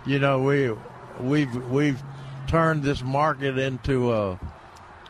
[0.05, 0.71] You know, we
[1.19, 2.01] we've we've
[2.47, 4.39] turned this market into a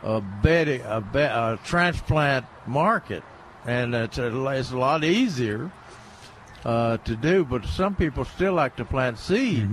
[0.03, 3.23] a bedding a, be, a transplant market,
[3.65, 5.71] and it's a, it's a lot easier
[6.65, 7.43] uh, to do.
[7.43, 9.69] But some people still like to plant seed,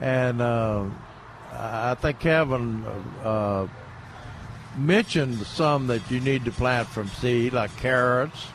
[0.00, 0.84] and uh,
[1.52, 2.84] I think Kevin.
[4.76, 8.46] Mentioned some that you need to plant from seed, like carrots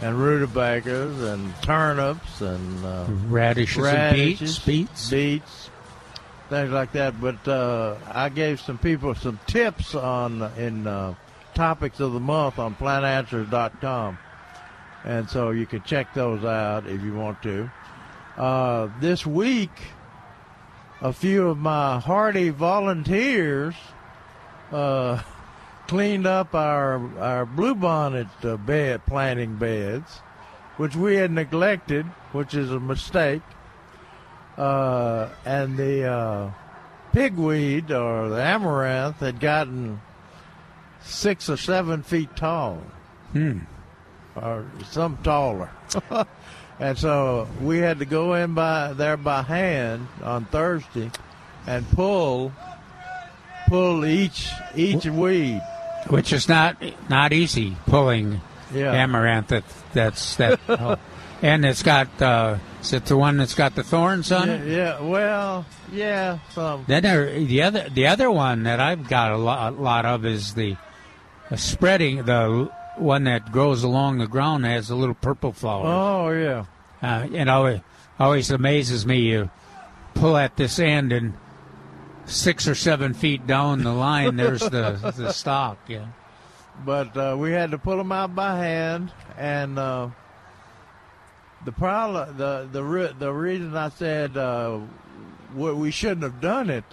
[0.00, 5.10] and rutabagas and turnips and uh, radishes, and beets, beets.
[5.10, 5.70] beets,
[6.48, 7.20] things like that.
[7.20, 11.14] But uh, I gave some people some tips on in uh,
[11.54, 14.18] topics of the month on plantanswers.com,
[15.04, 17.70] and so you can check those out if you want to.
[18.36, 19.70] Uh, this week,
[21.02, 23.74] a few of my hardy volunteers
[24.72, 25.20] uh,
[25.90, 30.18] cleaned up our our bluebonnet uh, bed planting beds,
[30.76, 33.42] which we had neglected, which is a mistake.
[34.56, 36.50] Uh, and the uh,
[37.12, 40.00] pigweed or the amaranth had gotten
[41.02, 42.80] six or seven feet tall,
[43.32, 43.58] Hmm.
[44.36, 45.70] or some taller.
[46.78, 51.10] and so we had to go in by there by hand on Thursday
[51.66, 52.52] and pull
[53.66, 55.60] pull each each weed.
[56.08, 56.76] Which is not
[57.08, 58.40] not easy pulling
[58.74, 58.92] Yeah.
[58.92, 59.48] amaranth.
[59.48, 60.96] That that's that, oh.
[61.42, 64.66] and it's got uh, is it the one that's got the thorns on Yeah, it?
[64.68, 66.84] yeah, well, yeah, some.
[66.86, 70.24] Then there, the other the other one that I've got a lot, a lot of
[70.24, 70.76] is the
[71.50, 75.86] uh, spreading the one that grows along the ground that has a little purple flower
[75.86, 76.64] Oh yeah.
[77.02, 77.80] Uh, it always
[78.18, 79.20] always amazes me.
[79.20, 79.50] You
[80.14, 81.32] pull at this end and
[82.30, 85.78] six or seven feet down the line, there's the the stalk.
[85.88, 86.06] Yeah.
[86.84, 90.08] But uh, we had to pull them out by hand, and uh,
[91.64, 94.80] the problem, the the re- the reason I said uh,
[95.54, 96.84] we shouldn't have done it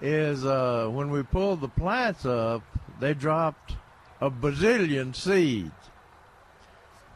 [0.00, 2.62] is uh, when we pulled the plants up,
[3.00, 3.74] they dropped
[4.20, 5.72] a bazillion seeds.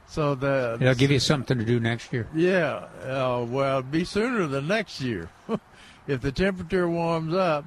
[0.09, 2.27] So the It'll give you something to do next year.
[2.35, 5.31] Yeah, uh, well, it'd be sooner than next year
[6.11, 7.65] if the temperature warms up.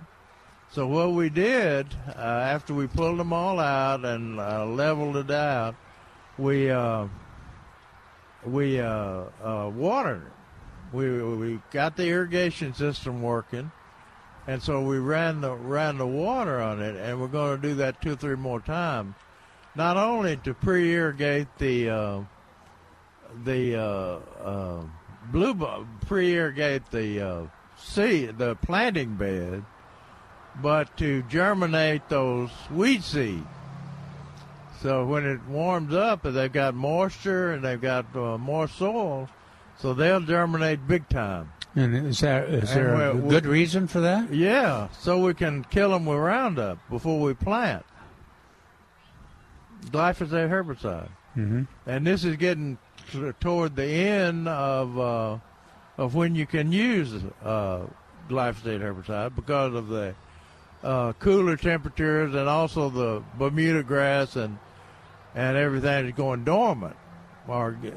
[0.70, 5.32] So what we did uh, after we pulled them all out and uh, leveled it
[5.32, 5.76] out,
[6.38, 7.08] we uh,
[8.46, 10.96] we uh, uh, watered it.
[10.96, 13.72] We we got the irrigation system working,
[14.46, 17.76] and so we ran the ran the water on it, and we're going to do
[17.76, 19.16] that two or three more times.
[19.76, 22.20] Not only to pre-irrigate the uh,
[23.46, 24.90] the
[25.32, 27.50] blue pre-irrigate the
[27.84, 29.63] seed, the planting bed,
[30.62, 33.46] but to germinate those weed seeds.
[34.82, 39.30] So when it warms up, they've got moisture and they've got uh, more soil,
[39.78, 41.52] so they'll germinate big time.
[41.76, 44.32] And is there is And there a good reason for that?
[44.32, 47.84] Yeah, so we can kill them with Roundup before we plant.
[49.86, 51.63] Glyphosate herbicide, Mm-hmm.
[51.88, 52.78] and this is getting
[53.39, 55.38] toward the end of uh,
[55.98, 57.82] of when you can use uh,
[58.30, 60.16] glyphosate herbicide because of the
[60.84, 64.58] uh, cooler temperatures and also the Bermuda grass and
[65.36, 66.96] and everything is going dormant
[67.48, 67.94] or ge-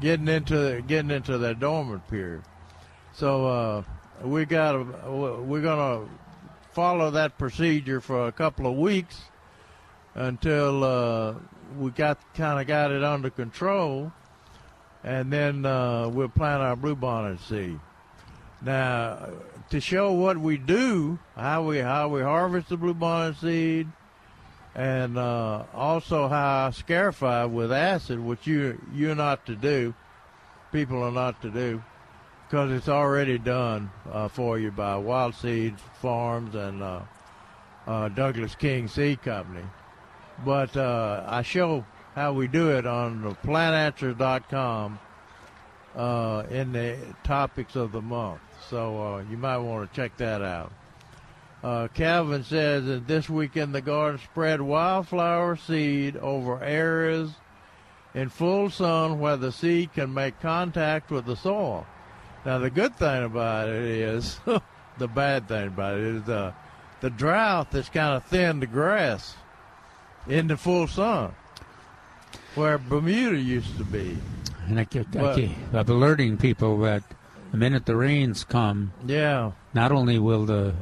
[0.00, 2.42] getting into getting into that dormant period.
[3.12, 3.82] So uh,
[4.22, 4.74] we got
[5.08, 6.08] we're gonna
[6.72, 9.22] follow that procedure for a couple of weeks
[10.14, 11.34] until uh,
[11.78, 14.12] we got kind of got it under control,
[15.04, 17.78] and then uh, we'll plant our bluebonnet seed.
[18.62, 19.30] Now,
[19.70, 23.88] to show what we do, how we how we harvest the bluebonnet seed,
[24.74, 29.94] and uh, also how I scarify with acid, which you you're not to do,
[30.72, 31.82] people are not to do,
[32.46, 37.00] because it's already done uh, for you by Wild Seed Farms and uh,
[37.86, 39.64] uh, Douglas King Seed Company.
[40.44, 41.84] But uh, I show
[42.14, 44.98] how we do it on the plantanswers.com
[45.96, 48.40] uh, in the topics of the month.
[48.68, 50.72] So uh, you might want to check that out.
[51.62, 57.32] Uh, Calvin says that this week in the garden, spread wildflower seed over areas
[58.14, 61.86] in full sun where the seed can make contact with the soil.
[62.46, 64.40] Now, the good thing about it is,
[64.98, 66.52] the bad thing about it is uh,
[67.00, 69.34] the drought that's kind of thinned the grass
[70.26, 71.34] in the full sun,
[72.54, 74.16] where Bermuda used to be.
[74.66, 77.02] And I keep, I keep I'm alerting people that
[77.50, 80.74] the minute the rains come, Yeah, not only will the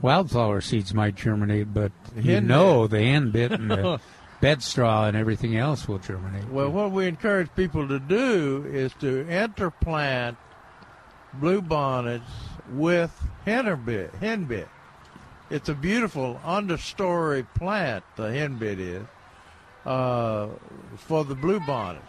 [0.00, 4.00] wildflower seeds might germinate, but you know the hen bit and the
[4.40, 6.48] bed straw and everything else will germinate.
[6.48, 10.36] Well, what we encourage people to do is to interplant
[11.40, 12.22] bluebonnets
[12.72, 13.12] with
[13.46, 14.10] henbit.
[14.20, 14.68] Henbit.
[15.50, 18.04] It's a beautiful understory plant.
[18.16, 19.06] The henbit is
[19.84, 20.48] uh,
[20.96, 22.00] for the bluebonnets,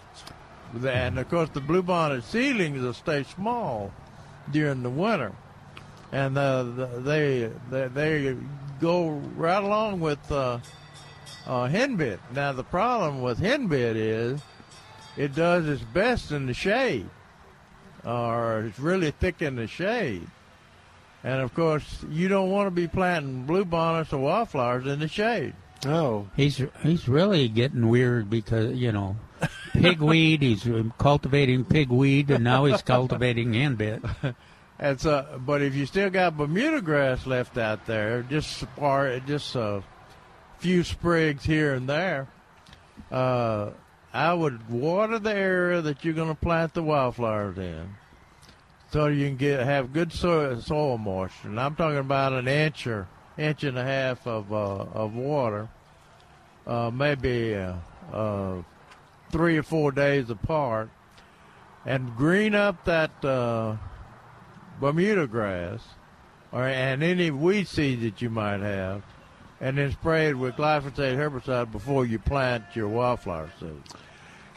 [0.85, 3.91] and of course the bluebonnet seedlings stay small
[4.51, 5.33] during the winter,
[6.11, 6.63] and uh,
[6.99, 8.37] they, they they
[8.79, 10.31] go right along with.
[10.31, 10.59] Uh,
[11.47, 12.19] uh, henbit.
[12.33, 14.41] Now the problem with henbit is
[15.15, 17.09] it does its best in the shade,
[18.05, 20.27] or it's really thick in the shade.
[21.23, 25.53] And of course, you don't want to be planting bluebonnets or wildflowers in the shade.
[25.85, 29.15] Oh, He's he's really getting weird because you know
[29.73, 30.41] pigweed.
[30.41, 30.67] He's
[30.97, 34.35] cultivating pigweed, and now he's cultivating henbit.
[34.79, 39.55] And so, but if you still got Bermuda grass left out there, just or just
[39.55, 39.83] a
[40.59, 42.27] few sprigs here and there,
[43.11, 43.71] uh,
[44.13, 47.95] I would water the area that you're going to plant the wildflowers in,
[48.91, 51.49] so you can get have good soil, soil moisture.
[51.49, 53.07] And I'm talking about an inch or
[53.37, 55.69] inch and a half of uh, of water,
[56.65, 58.55] uh, maybe uh,
[59.31, 60.89] three or four days apart,
[61.85, 63.11] and green up that.
[64.79, 65.79] Bermuda grass,
[66.51, 69.01] or and any weed seed that you might have,
[69.59, 73.93] and then spray it with glyphosate herbicide before you plant your wildflower seeds.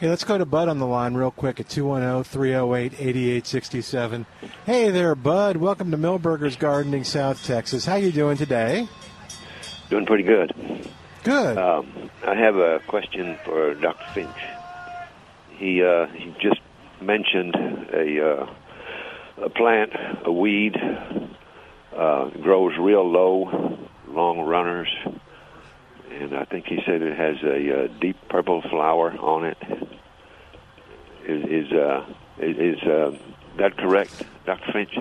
[0.01, 4.25] Hey, let's go to Bud on the line real quick at 210-308-8867.
[4.65, 5.57] Hey there, Bud.
[5.57, 7.85] Welcome to Milbergers Gardening, South Texas.
[7.85, 8.87] How you doing today?
[9.91, 10.55] Doing pretty good.
[11.23, 11.55] Good.
[11.55, 14.03] Um, I have a question for Dr.
[14.15, 14.35] Finch.
[15.57, 16.61] He uh, he just
[16.99, 17.53] mentioned
[17.93, 18.47] a uh,
[19.45, 19.91] a plant,
[20.25, 20.77] a weed,
[21.95, 23.77] uh, grows real low,
[24.07, 24.89] long runners,
[26.19, 29.57] and I think he said it has a uh, deep purple flower on it.
[31.27, 32.05] Is is uh,
[32.39, 33.11] is, is uh,
[33.57, 34.71] that correct, Dr.
[34.73, 34.97] Finch?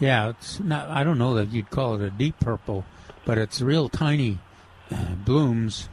[0.00, 0.88] Yeah, it's not.
[0.88, 2.84] I don't know that you'd call it a deep purple,
[3.24, 4.38] but it's real tiny
[4.90, 5.88] uh, blooms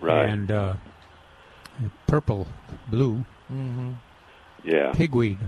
[0.00, 0.28] Right.
[0.28, 0.74] and uh,
[2.06, 2.48] purple,
[2.88, 3.92] blue Mm-hmm.
[4.64, 4.92] Yeah.
[4.92, 5.38] pigweed.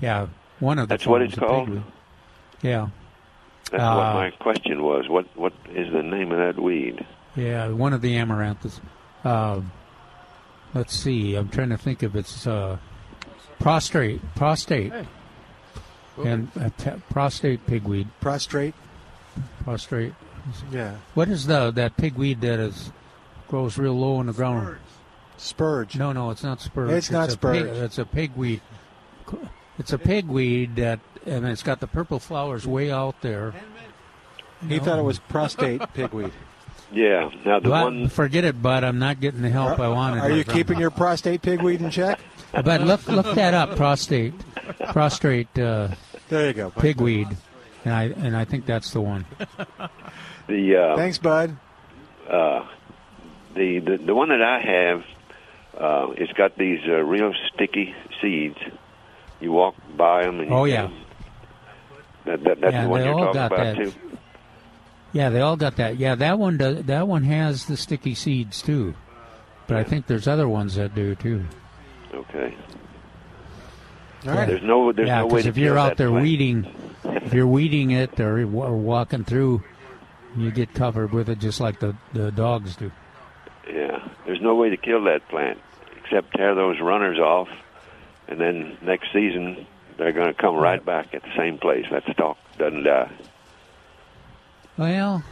[0.00, 0.28] Yeah,
[0.60, 0.94] one of the.
[0.94, 1.68] That's what it's called?
[1.68, 1.82] pigweed.
[2.62, 2.88] Yeah,
[3.70, 5.08] That's Uh, what my question was.
[5.08, 7.04] What what is the name of that weed?
[7.40, 8.80] Yeah, one of the amaranthus.
[9.24, 9.60] Uh,
[10.74, 11.34] let's see.
[11.34, 12.78] I'm trying to think of its uh,
[13.58, 14.92] prostrate, prostate,
[16.22, 18.08] and uh, p- prostate pigweed.
[18.20, 18.74] Prostrate?
[19.64, 20.12] Prostrate.
[20.70, 20.96] Yeah.
[21.14, 22.92] What is the that pigweed that is
[23.48, 24.78] grows real low in the ground?
[25.36, 25.96] Spurge.
[25.96, 26.90] No, no, it's not spurge.
[26.90, 27.64] It's not spurge.
[27.64, 28.60] Pig, it's a pigweed.
[29.78, 33.54] It's a pigweed that, and it's got the purple flowers way out there.
[34.68, 36.32] He thought it was prostate pigweed.
[36.92, 37.30] Yeah.
[37.44, 38.82] Now the But one forget it, bud.
[38.84, 40.20] I'm not getting the help I wanted.
[40.22, 42.18] Are you keeping your prostate pigweed in check?
[42.52, 43.76] But look, look that up.
[43.76, 44.34] Prostate,
[44.90, 45.88] prostrate uh,
[46.28, 46.70] There you go.
[46.70, 47.36] pigweed,
[47.84, 49.24] and I and I think that's the one.
[50.48, 51.56] the uh, Thanks, Bud.
[52.28, 52.66] uh,
[53.54, 55.04] the, the the one that I have,
[55.78, 58.58] uh, it's got these uh, real sticky seeds.
[59.40, 60.74] You walk by them, and you Oh, yeah.
[60.74, 60.84] yeah.
[60.84, 60.94] 'em.
[62.26, 63.76] That, that, that's Yeah, the one you're talking about that.
[63.76, 63.92] too.
[65.12, 65.96] Yeah, they all got that.
[65.96, 66.84] Yeah, that one does.
[66.84, 68.94] That one has the sticky seeds too.
[69.66, 71.44] But I think there's other ones that do too.
[72.12, 72.56] Okay.
[74.26, 74.48] All right.
[74.48, 76.22] There's no there's yeah, no way because to if you're out there plant.
[76.24, 79.62] weeding, if you're weeding it or, or walking through,
[80.36, 82.90] you get covered with it just like the, the dogs do.
[83.68, 84.08] Yeah.
[84.26, 85.58] There's no way to kill that plant
[86.02, 87.48] except tear those runners off,
[88.28, 91.86] and then next season they're going to come right back at the same place.
[91.90, 93.10] That stalk doesn't die.
[94.76, 95.22] Well,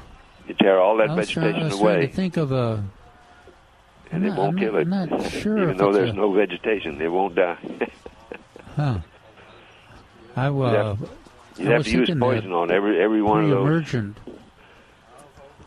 [0.46, 2.84] You tear all that I was, try- I vegetation was away, to think of a.
[4.10, 4.80] and I'm it not- won't I'm kill it.
[4.82, 7.58] I'm not sure Even though there's a- no vegetation, it won't die.
[8.76, 8.98] Huh.
[10.36, 11.10] I uh, have-
[11.56, 13.64] You'd I have to use poison on every every one of those.
[13.64, 14.16] pre-emergent.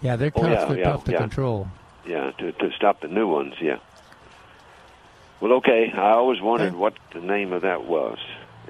[0.01, 1.17] Yeah, they're Oh, yeah, they're yeah, tough to yeah.
[1.17, 1.67] control.
[2.07, 3.55] Yeah, to to stop the new ones.
[3.59, 3.79] Yeah.
[5.41, 5.91] Well, okay.
[5.93, 8.17] I always wondered what the name of that was,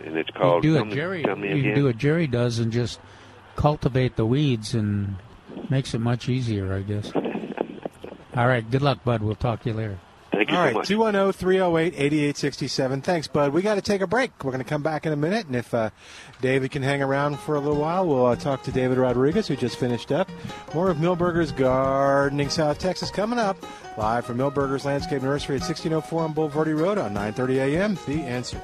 [0.04, 0.64] and it's You called.
[0.64, 1.22] do tell it, Jerry.
[1.22, 1.76] You again.
[1.76, 2.99] do what Jerry does and just
[3.62, 5.18] cultivate the weeds and
[5.70, 7.12] makes it much easier, I guess.
[8.36, 8.70] All right.
[8.70, 9.22] Good luck, bud.
[9.22, 9.99] We'll talk to you later.
[10.32, 13.01] Thank Thank you All so right, 210 308 8867.
[13.01, 13.53] Thanks, bud.
[13.53, 14.32] We got to take a break.
[14.43, 15.91] We're going to come back in a minute, and if uh,
[16.41, 19.55] David can hang around for a little while, we'll uh, talk to David Rodriguez, who
[19.55, 20.30] just finished up.
[20.74, 23.57] More of Milbergers Gardening South Texas coming up,
[23.97, 27.99] live from Milbergers Landscape Nursery at 1604 on Bulverde Road on 9:30 a.m.
[28.07, 28.59] The Answer.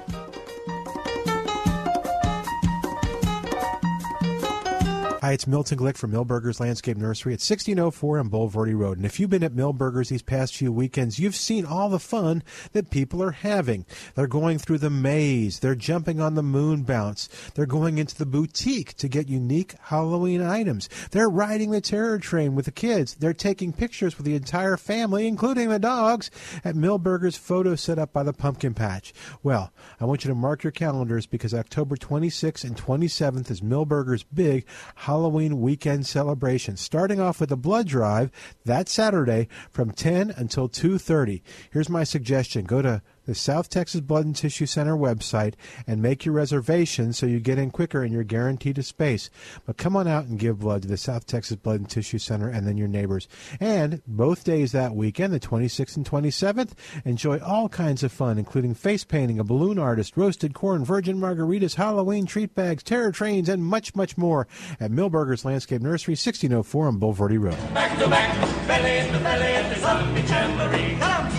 [5.28, 8.96] Hi, it's Milton Glick from Milbergers Landscape Nursery at 1604 on Bulverde Road.
[8.96, 12.44] And if you've been at Milbergers these past few weekends, you've seen all the fun
[12.72, 13.86] that people are having.
[14.16, 18.26] They're going through the maze, they're jumping on the moon bounce, they're going into the
[18.26, 23.34] boutique to get unique Halloween items, they're riding the terror train with the kids, they're
[23.34, 26.32] taking pictures with the entire family, including the dogs,
[26.64, 29.14] at Milbergers photo set up by the pumpkin patch.
[29.44, 34.24] Well, I want you to mark your calendars because October 26th and 27th is Milbergers'
[34.34, 34.66] big
[34.96, 35.17] Halloween
[35.62, 38.32] weekend celebration, starting off with a blood drive
[38.66, 41.42] that Saturday from 10 until 2:30.
[41.72, 45.54] Here's my suggestion: go to the South Texas Blood and Tissue Center website
[45.86, 49.30] and make your reservation so you get in quicker and you're guaranteed a space.
[49.66, 52.50] But come on out and give blood to the South Texas Blood and Tissue Center
[52.50, 53.28] and then your neighbors.
[53.60, 56.72] And both days that weekend, the 26th and 27th,
[57.06, 61.76] enjoy all kinds of fun, including face painting, a balloon artist, roasted corn, virgin margaritas,
[61.76, 64.48] Halloween treat bags, terror trains, and much, much more
[64.80, 67.74] at Milbergers Landscape Nursery, 1604 on Bulverde Road.
[67.74, 70.98] Back to back, belly to belly the zombie jamboree.
[71.00, 71.37] Come.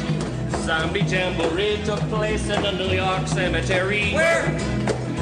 [0.69, 4.13] Zombie jamboree took place in the New York cemetery.
[4.13, 4.59] Where?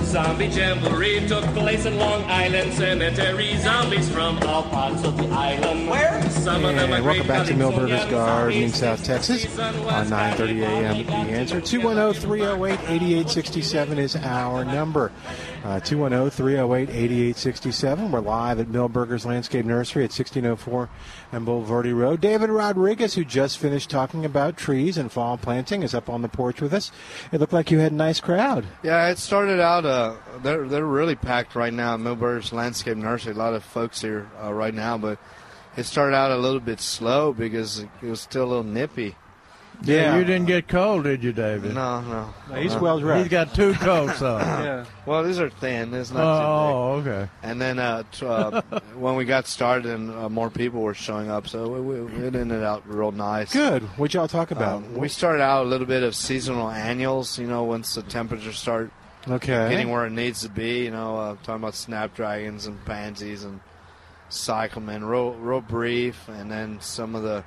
[0.02, 3.56] Zombie jamboree took place in Long Island Cemetery.
[3.58, 5.88] Zombies from all parts of the island.
[5.88, 6.20] Where?
[6.30, 8.80] Some of them are And welcome great back to Calypsonian Milbergers Gardening, zombies.
[8.80, 11.06] South Texas on 9:30 a.m.
[11.06, 15.12] The answer 210-308-8867 is our number.
[15.66, 18.10] Uh, 210-308-8867.
[18.10, 20.88] We're live at Milbergers Landscape Nursery at 1604
[21.32, 22.20] and Bulverde Road.
[22.20, 26.28] David Rodriguez, who just finished talking about trees and fall planting, is up on the
[26.28, 26.92] porch with us.
[27.32, 28.64] It looked like you had a nice crowd.
[28.84, 29.84] Yeah, it started out.
[29.84, 33.32] Uh, they're they're really packed right now at Milbergers Landscape Nursery.
[33.32, 35.18] A lot of folks here uh, right now, but
[35.76, 39.16] it started out a little bit slow because it was still a little nippy.
[39.82, 41.74] Yeah, you didn't get cold, did you, David?
[41.74, 42.54] No, no.
[42.56, 42.80] he's no.
[42.82, 43.22] well dressed.
[43.24, 44.40] He's got two coats on.
[44.40, 44.84] yeah.
[45.04, 45.92] Well, these are thin.
[45.94, 47.12] It's not Oh, too big.
[47.12, 47.30] okay.
[47.42, 48.60] And then uh, t- uh,
[48.96, 52.34] when we got started, and uh, more people were showing up, so we, we, it
[52.34, 53.52] ended out real nice.
[53.52, 53.82] Good.
[53.98, 54.76] What'd y'all talk about?
[54.78, 57.38] Um, we started out a little bit of seasonal annuals.
[57.38, 58.90] You know, once the temperatures start
[59.28, 59.68] Okay.
[59.70, 60.84] getting where it needs to be.
[60.84, 63.60] You know, uh, talking about snapdragons and pansies and
[64.28, 67.44] cyclamen, real, real brief, and then some of the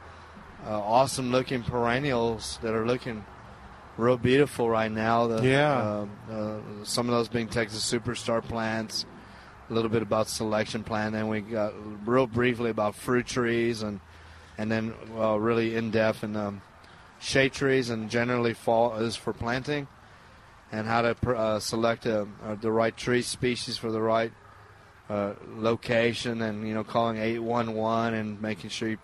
[0.65, 3.25] uh, awesome looking perennials that are looking
[3.97, 5.27] real beautiful right now.
[5.27, 5.77] The, Yeah.
[5.77, 9.05] uh, uh, some of those being Texas superstar plants.
[9.69, 11.11] A little bit about selection plan.
[11.11, 11.73] Then we got
[12.07, 13.99] real briefly about fruit trees and
[14.57, 16.61] and then uh, really in depth in um,
[17.19, 19.87] shade trees and generally fall is for planting
[20.71, 24.31] and how to pr- uh, select a, uh, the right tree species for the right
[25.09, 28.97] uh, location, and you know, calling eight one one and making sure you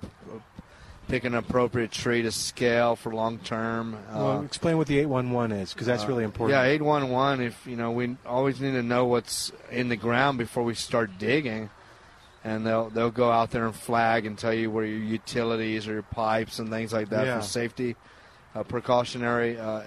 [1.08, 3.98] pick an appropriate tree to scale for long term.
[4.14, 6.58] well, explain what the 811 is, because that's really important.
[6.58, 7.42] Uh, Yeah, eight one one.
[7.42, 11.12] If you know, we always need to know what's in the ground before we start
[11.18, 11.70] digging,
[12.44, 15.94] and they'll they'll go out there and flag and tell you where your utilities or
[15.94, 17.40] your pipes and things like that Yeah.
[17.40, 17.96] for safety,
[18.56, 19.82] uh, precautionary uh,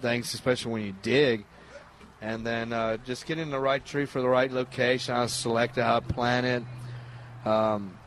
[0.00, 1.44] things, especially when you dig.
[2.20, 5.78] And then uh, just getting the right tree for the right location, how to select
[5.78, 7.97] it, how to plant it, um,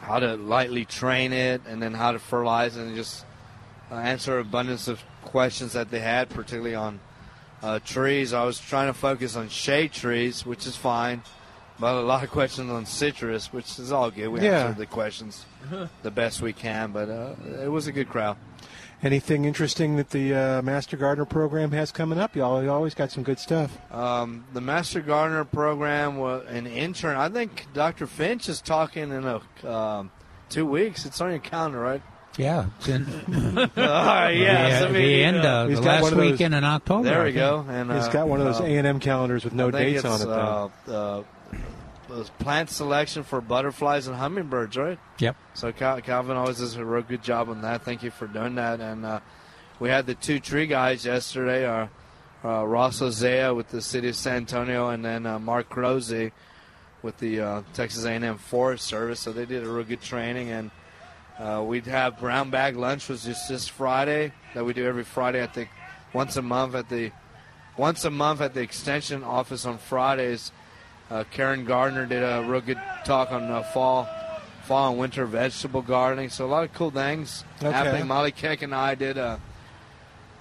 [0.00, 3.24] how to lightly train it, and then how to fertilize it, and just
[3.90, 7.00] uh, answer abundance of questions that they had, particularly on
[7.62, 8.32] uh, trees.
[8.32, 11.22] I was trying to focus on shade trees, which is fine,
[11.80, 14.28] but a lot of questions on citrus, which is all good.
[14.28, 14.66] We Yeah.
[14.66, 15.44] answered the questions
[16.02, 18.36] the best we can, but uh, it was a good crowd.
[19.02, 22.34] Anything interesting that the uh, Master Gardener program has coming up?
[22.34, 23.78] Y'all you always got some good stuff.
[23.92, 27.16] Um, the Master Gardener program, was an intern.
[27.16, 28.06] I think Dr.
[28.06, 30.10] Finch is talking in a um,
[30.48, 31.04] two weeks.
[31.04, 32.02] It's on your calendar, right?
[32.38, 32.66] Yeah.
[32.78, 33.06] It's in,
[33.58, 34.82] All right, yes.
[34.82, 37.08] the, I the end uh, of He's the got last those- weekend in October.
[37.08, 37.66] There we go.
[37.68, 39.72] And He's uh, got one of those uh, A and M calendars with no I
[39.72, 40.26] think dates on it's, it.
[40.26, 40.72] Though.
[40.88, 41.24] Uh, uh, those
[42.38, 44.98] plant selection for butterflies and hummingbirds, right?
[45.18, 45.36] Yep.
[45.54, 47.82] So Cal- Calvin always does a real good job on that.
[47.82, 48.80] Thank you for doing that.
[48.80, 49.20] And uh,
[49.80, 51.66] we had the two tree guys yesterday.
[51.66, 51.88] Uh,
[52.44, 56.32] uh, Ross Ozea with the city of San Antonio, and then uh, Mark Rosie
[57.02, 59.20] with the uh, Texas A&M Forest Service.
[59.20, 60.70] So they did a real good training, and
[61.38, 65.40] uh, we'd have brown bag lunch was just this Friday that we do every Friday
[65.40, 65.66] at the
[66.12, 67.10] once a month at the
[67.76, 70.52] once a month at the extension office on Fridays.
[71.10, 74.08] Uh, Karen Gardner did a real good talk on uh, fall
[74.64, 76.28] fall and winter vegetable gardening.
[76.28, 77.70] So a lot of cool things Okay.
[77.70, 78.06] happening.
[78.08, 79.16] Molly Keck and I did.
[79.16, 79.36] Uh,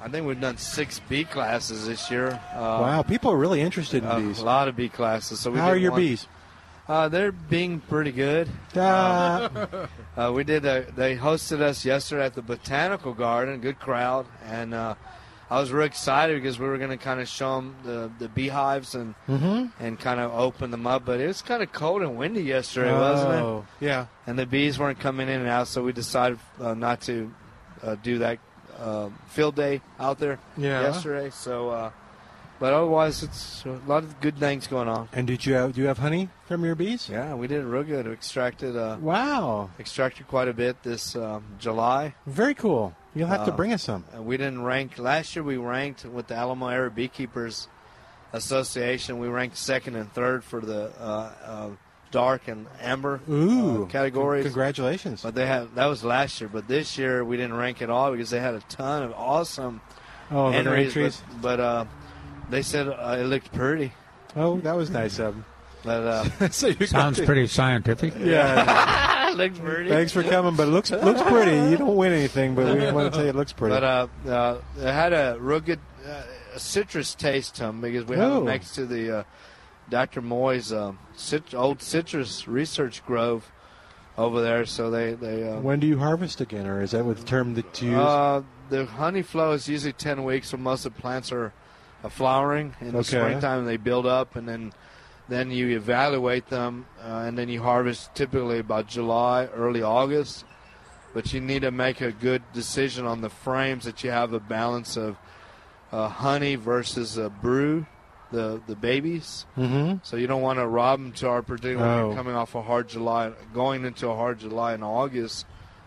[0.01, 2.30] I think we've done six bee classes this year.
[2.53, 4.39] Uh, wow, people are really interested in bees.
[4.39, 5.39] a lot of bee classes.
[5.39, 6.28] So we How are your one- bees?
[6.88, 8.47] Uh, they're being pretty good.
[10.18, 10.66] Uh, we did.
[10.66, 13.59] A, they hosted us yesterday at the botanical garden.
[13.59, 14.95] Good crowd, and uh,
[15.49, 18.27] I was real excited because we were going to kind of show them the, the
[18.29, 19.71] beehives and Mhm.
[19.79, 21.05] and kind of open them up.
[21.05, 23.85] But it was kind of cold and windy yesterday, wasn't Oh, it?
[23.85, 24.05] Yeah.
[24.25, 27.31] And the bees weren't coming in and out, so we decided uh, not to
[27.83, 28.39] uh, do that
[28.79, 30.81] uh, field day out there Yeah.
[30.81, 31.29] yesterday.
[31.29, 31.91] So, uh,
[32.59, 35.09] but otherwise, it's a lot of good things going on.
[35.13, 37.07] And did you have, do you have honey from your bees?
[37.09, 38.07] Yeah, we did real good.
[38.07, 39.69] We extracted uh, Wow.
[39.79, 42.15] extracted quite a bit this um, July.
[42.25, 42.95] Very cool.
[43.16, 44.03] You'll have to Uh, bring us some.
[44.16, 45.43] Uh, we didn't rank last year.
[45.43, 47.68] We ranked with the Alamo Area Beekeepers
[48.34, 49.18] Association.
[49.20, 51.70] We ranked second and third for the uh, uh,
[52.11, 53.84] dark and amber Ooh.
[53.84, 54.43] uh, categories.
[54.45, 55.22] Congratulations.
[55.24, 56.49] But they had that was last year.
[56.51, 59.82] But this year we didn't rank at all because they had a ton of awesome
[60.32, 60.88] Oh, entries.
[60.88, 61.24] entries.
[61.41, 61.86] But, but uh,
[62.49, 63.93] they said uh, it looked pretty.
[64.36, 65.45] Oh, that was nice of them.
[65.86, 66.03] But
[66.41, 68.13] uh, So you got Sounds to- pretty scientific.
[68.19, 69.29] Yeah.
[69.31, 69.89] it looked pretty.
[69.89, 71.69] Thanks for coming, but it looks looks pretty.
[71.69, 73.75] You don't win anything, but we want to tell you it looks pretty.
[73.75, 76.23] But uh, uh, it had a real good uh,
[76.57, 79.23] citrus taste to them because we have them next to the uh,
[79.89, 80.21] Dr.
[80.21, 83.51] Moy's um, cit- old citrus research grove
[84.17, 84.65] over there.
[84.65, 87.53] So they they uh, when do you harvest again, or is that what the term
[87.55, 87.99] that you use?
[87.99, 91.53] uh, the honey flow is usually ten weeks, so most of the plants are
[92.03, 93.07] uh, flowering in the Okay.
[93.19, 93.65] springtime.
[93.65, 94.73] They build up, and then
[95.28, 100.45] then you evaluate them, uh, and then you harvest typically about July, early August.
[101.13, 104.39] But you need to make a good decision on the frames that you have a
[104.39, 105.17] balance of
[105.91, 107.86] uh, honey versus uh, brew,
[108.32, 109.45] the the babies.
[109.57, 110.01] Mhm.
[110.03, 112.15] So you don't want to rob them to our particular when Oh.
[112.15, 115.45] coming off a hard July, going into a hard July and August,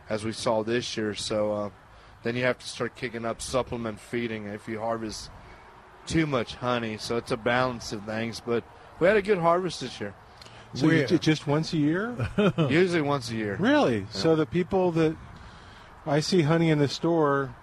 [0.09, 1.15] as we saw this year.
[1.15, 1.71] So uh,
[2.23, 5.31] then you have to start kicking up supplement feeding if you harvest
[6.07, 6.97] too much honey.
[6.97, 8.41] So it's a balance of things.
[8.41, 8.65] But
[9.01, 10.15] we had a good harvest this year.
[10.75, 12.15] so you, just once a year?
[12.59, 13.57] Usually once a year.
[13.59, 14.07] Really?
[14.11, 15.17] So the people that
[16.07, 17.55] I see honey in the store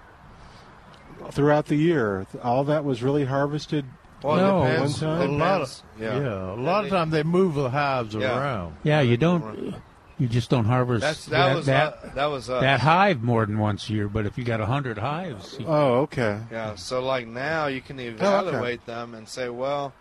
[1.31, 3.86] throughout the year, all that was really harvested
[4.21, 5.01] Well, no, depends.
[5.01, 6.19] one a lot of Yeah.
[6.19, 6.53] yeah.
[6.53, 8.38] a lot of time they move the hives Yeah.
[8.39, 8.75] around.
[8.83, 9.75] Yeah, you don't.
[10.17, 13.45] You just don't harvest That's that, was that, uh, that was uh, that hive more
[13.45, 14.07] than once a year.
[14.07, 16.39] But if you got a hundred hives, you- Oh, okay.
[16.49, 19.91] Yeah, so like now you Oh, can evaluate them and say, well,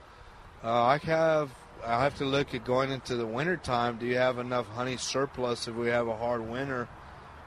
[0.65, 1.51] uh, I have
[1.85, 3.99] I have to look at going into the winter time.
[3.99, 6.89] Do you have enough honey surplus if we have a hard winter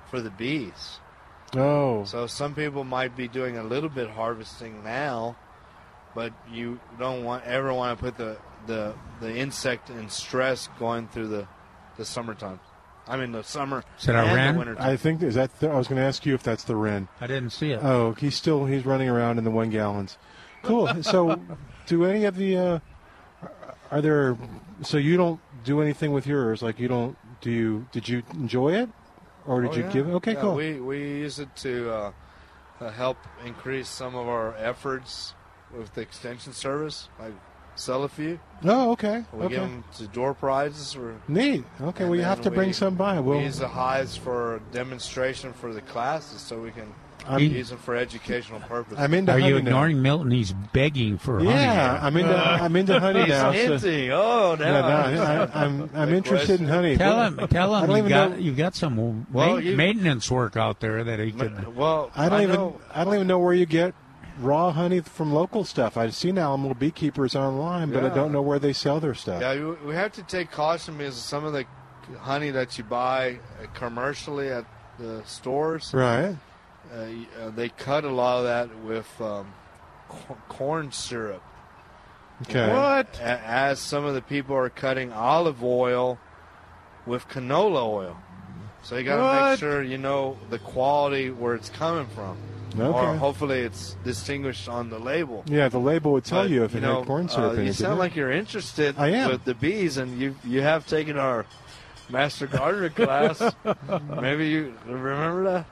[0.09, 0.99] for the bees?
[1.55, 5.37] Oh, So some people might be doing a little bit harvesting now,
[6.13, 8.37] but you don't want ever want to put the
[8.67, 11.47] the the insect in stress going through the
[11.97, 12.59] the summertime.
[13.07, 14.53] I mean the summer Is that a and wren?
[14.53, 14.75] the winter.
[14.77, 15.57] I think is that.
[15.59, 17.07] The, I was going to ask you if that's the wren.
[17.21, 17.79] I didn't see it.
[17.81, 20.17] Oh, he's still he's running around in the one gallons.
[20.63, 20.89] Cool.
[21.01, 21.39] so,
[21.85, 22.79] do any of the uh,
[23.91, 24.37] are there?
[24.83, 26.61] So you don't do anything with yours?
[26.61, 27.87] Like you don't do you?
[27.91, 28.89] Did you enjoy it,
[29.45, 29.91] or did Oh, you yeah.
[29.91, 30.09] give?
[30.09, 30.13] It?
[30.13, 30.55] Okay, Yeah, cool.
[30.55, 32.11] We we use it to uh,
[32.79, 35.33] uh, help increase some of our efforts
[35.75, 37.09] with the extension service.
[37.19, 37.33] Like
[37.75, 38.39] sell a few.
[38.63, 39.23] oh, okay.
[39.31, 39.55] We okay.
[39.55, 40.95] give them to door prizes.
[40.95, 41.63] Or, Neat.
[41.81, 43.19] Okay, well you have to bring some by.
[43.19, 46.93] We'll, we use the hives for demonstration for the classes, so we can
[47.29, 48.97] I'm- use them for educational purposes.
[48.99, 49.59] I'm into Are honey you now.
[49.67, 50.31] ignoring Milton?
[50.31, 52.05] He's begging for Yeah, honey.
[52.07, 53.51] I'm into I'm into honey He's now.
[53.51, 54.11] so- hinting.
[54.11, 56.97] Oh, Yeah, now no, I, I'm I'm Good interested in honey.
[56.97, 59.55] Tell him, tell I him don't you even got know- you got some Well, ma-
[59.57, 61.75] you- maintenance work out there that he could.
[61.75, 63.93] Well, I don't even know- I don't even know where you get
[64.39, 65.97] raw honey from local stuff.
[65.97, 69.41] I've seen Alamo beekeepers online, but I don't know where they sell their stuff.
[69.41, 71.65] Yeah, we have to take caution because some of the
[72.19, 74.63] honey that you buy uh, commercially at
[74.99, 76.35] the stores, Right.
[76.93, 79.53] Uh, uh, they cut a lot of that with um,
[80.49, 81.43] corn syrup.
[82.43, 82.71] Okay.
[82.71, 83.19] What?
[83.19, 86.19] As some of the people are cutting olive oil
[87.05, 88.17] with canola oil.
[88.83, 92.37] So you got to make sure you know the quality where it's coming from.
[92.75, 92.83] Okay.
[92.85, 95.43] Or hopefully it's distinguished on the label.
[95.47, 97.59] Yeah, the label would tell But, you if it know, had corn syrup uh, in
[97.59, 97.61] it.
[97.61, 97.99] You didn't sound it?
[97.99, 99.31] like you're interested I am.
[99.31, 101.45] with the bees, and you you have taken our
[102.09, 103.41] master gardener class.
[104.21, 105.65] Maybe you remember that?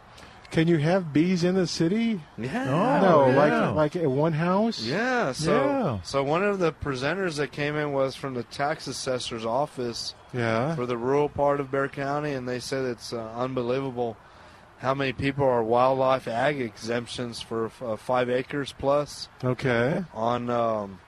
[0.56, 2.22] Can you have bees in the city?
[2.38, 2.64] Yeah.
[3.02, 3.36] no, yeah.
[3.36, 4.82] like like at one house.
[4.82, 5.34] Yeah.
[5.34, 6.00] So Yeah.
[6.04, 10.74] so one of the presenters that came in was from the tax assessor's office Yeah.
[10.76, 14.16] for the rural part of Bexar County, and they said it's uh, unbelievable
[14.80, 20.06] how many people are wildlife ag exemptions for uh, five acres plus Okay.
[20.14, 21.00] on um,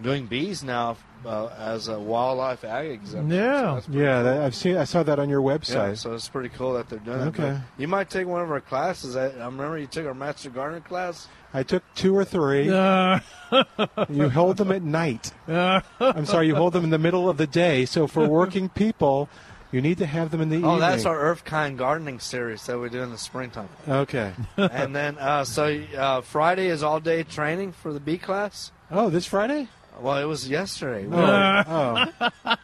[0.00, 0.96] doing bees now
[1.26, 3.30] uh, as a wildlife ag exemption.
[3.30, 3.80] Yeah.
[3.80, 4.24] So Yeah, cool.
[4.24, 4.76] that, I've seen.
[4.76, 5.88] I saw that on your website.
[5.88, 7.20] Yeah, so it's pretty cool that they're doing.
[7.28, 7.58] Okay.
[7.76, 9.16] You might take one of our classes.
[9.16, 11.28] I, I remember you took our master gardener class.
[11.54, 12.68] I took two or three.
[12.70, 13.20] Uh,
[14.10, 15.32] You hold them at night.
[15.48, 17.84] uh, I'm sorry, you hold them in the middle of the day.
[17.86, 19.28] So for working people,
[19.72, 20.74] you need to have them in the Oh, evening.
[20.74, 23.68] Oh, that's our Earth Kind gardening series that we do in the springtime.
[23.88, 24.32] Okay.
[24.58, 25.64] and then, uh, so
[25.96, 28.70] uh, Friday is all day training for the B class.
[28.90, 29.68] Oh, this Friday?
[30.00, 31.08] Well, it was yesterday.
[31.10, 32.56] Oh, oh.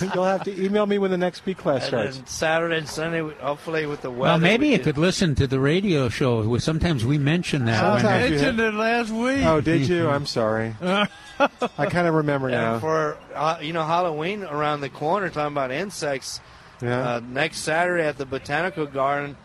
[0.14, 2.16] You'll have to email me when the next B class starts.
[2.16, 4.22] then Saturday and Sunday, hopefully with the weather.
[4.32, 6.56] Well, maybe we you can- could listen to the radio show.
[6.58, 7.80] Sometimes we mention that.
[7.80, 9.44] Sometimes I mentioned it last week.
[9.44, 10.08] Oh, did you?
[10.08, 10.74] I'm sorry.
[10.82, 12.78] I kind of remember now.
[12.78, 16.40] For uh, you know Halloween around the corner, talking about insects.
[16.80, 17.16] Yeah.
[17.16, 19.36] Uh, next Saturday at the Botanical Garden,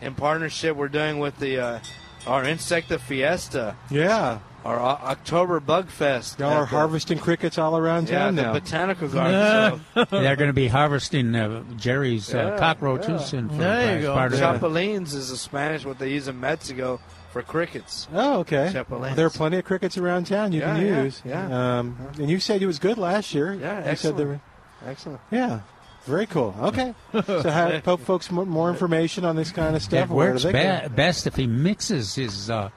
[0.00, 1.80] in partnership we're doing with the uh,
[2.26, 4.38] our Insecta Fiesta, yeah.
[4.64, 6.38] Our October Bug Fest.
[6.40, 8.52] Y'all are harvesting crickets all around yeah, town the now.
[8.54, 9.80] Botanical Garden.
[9.94, 13.32] so They're going to be harvesting uh, Jerry's uh, cockroaches.
[13.32, 13.38] yeah.
[13.40, 14.14] And for, There you as go.
[14.14, 17.00] part the- Chapulines is a Spanish what they use in Mexico
[17.32, 18.08] for crickets.
[18.12, 18.70] Oh, okay.
[18.72, 19.16] Chapulines.
[19.16, 21.22] There are plenty of crickets around town you Yeah, can yeah, use.
[21.24, 21.78] yeah.
[21.78, 23.52] Um, and you said it was good last year.
[23.54, 24.42] Yeah, you said there excellent.
[24.82, 25.20] were, Excellent.
[25.30, 25.60] yeah.
[26.04, 26.54] Very cool.
[26.60, 26.94] Okay.
[27.24, 30.10] so, how folks more, more information on this kind of stuff?
[30.10, 30.80] It where do works they go?
[30.88, 32.68] be- best if he mixes his uh,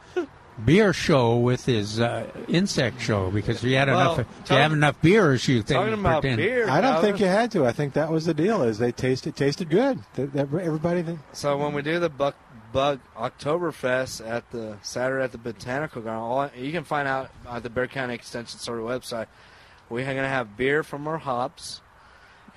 [0.65, 4.55] beer show with his uh, insect show because if you had Well, enough, if you
[4.57, 6.37] have enough beers, you think Talking about pretend.
[6.41, 7.01] beer, I don't Calvin.
[7.11, 7.65] think you had to.
[7.65, 8.63] I think that was the deal.
[8.63, 9.99] Is they tasted tasted good.
[10.15, 11.01] That, that everybody.
[11.03, 12.35] That, So when we do the Buck
[12.73, 17.63] Bug Oktoberfest at the Saturday at the Botanical Garden, all, you can find out at
[17.63, 19.27] the Bexar County Extension Story website.
[19.89, 21.79] We're going to have beer from our hops,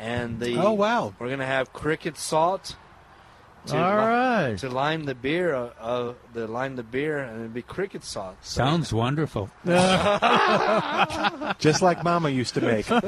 [0.01, 1.15] and the Oh, wow.
[1.19, 2.75] we're going to have cricket salt.
[3.67, 4.57] To All li- right.
[4.59, 8.37] To lime the beer, uh, uh, the lime the beer, and it'd be cricket salt.
[8.41, 9.51] So- Sounds wonderful.
[11.59, 12.87] just like Mama used to make.
[12.87, 13.03] So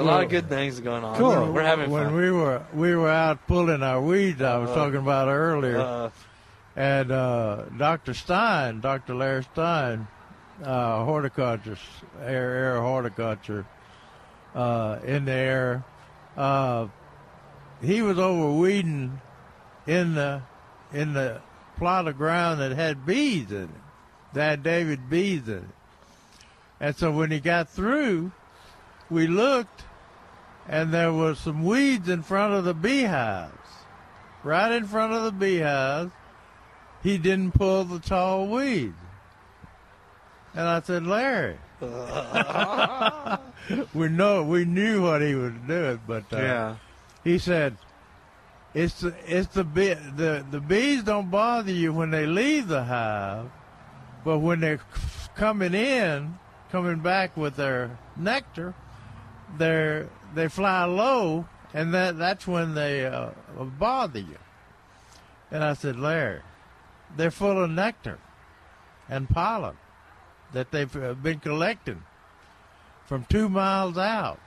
[0.00, 1.16] a lot of good things going on.
[1.16, 1.30] Cool.
[1.30, 2.14] We're, we're having when fun.
[2.16, 6.10] we were we were out pulling our weeds, I was Uh, talking about earlier, uh,
[6.76, 8.14] and uh, Dr.
[8.14, 9.14] Stein, Dr.
[9.14, 10.06] Larry Stein,
[10.62, 11.76] uh, horticulture,
[12.22, 13.64] air, air horticulture,
[14.54, 15.82] uh, in there,
[16.36, 16.86] uh,
[17.82, 19.20] he was over weeding
[19.86, 20.42] in the
[20.92, 21.40] in the
[21.78, 23.70] plot of ground that had bees in it,
[24.34, 25.64] that David bees in it,
[26.80, 28.32] and so when he got through,
[29.08, 29.84] we looked
[30.68, 33.56] and there was some weeds in front of the beehives.
[34.44, 36.12] Right in front of the beehives,
[37.02, 38.94] he didn't pull the tall weeds.
[40.54, 41.58] And I said, Larry,
[43.94, 46.76] we know we knew what he was doing, but uh, yeah.
[47.24, 47.76] He said,
[48.74, 52.84] "It's the it's the bee the the bees don't bother you when they leave the
[52.84, 53.50] hive,
[54.24, 54.80] but when they're
[55.34, 56.38] coming in,
[56.70, 58.74] coming back with their nectar,
[59.58, 63.30] they they fly low, and that that's when they uh,
[63.78, 64.38] bother you."
[65.50, 66.40] And I said, "Larry,
[67.16, 68.18] they're full of nectar
[69.08, 69.76] and pollen
[70.52, 72.02] that they've uh, been collecting
[73.04, 74.40] from two miles out."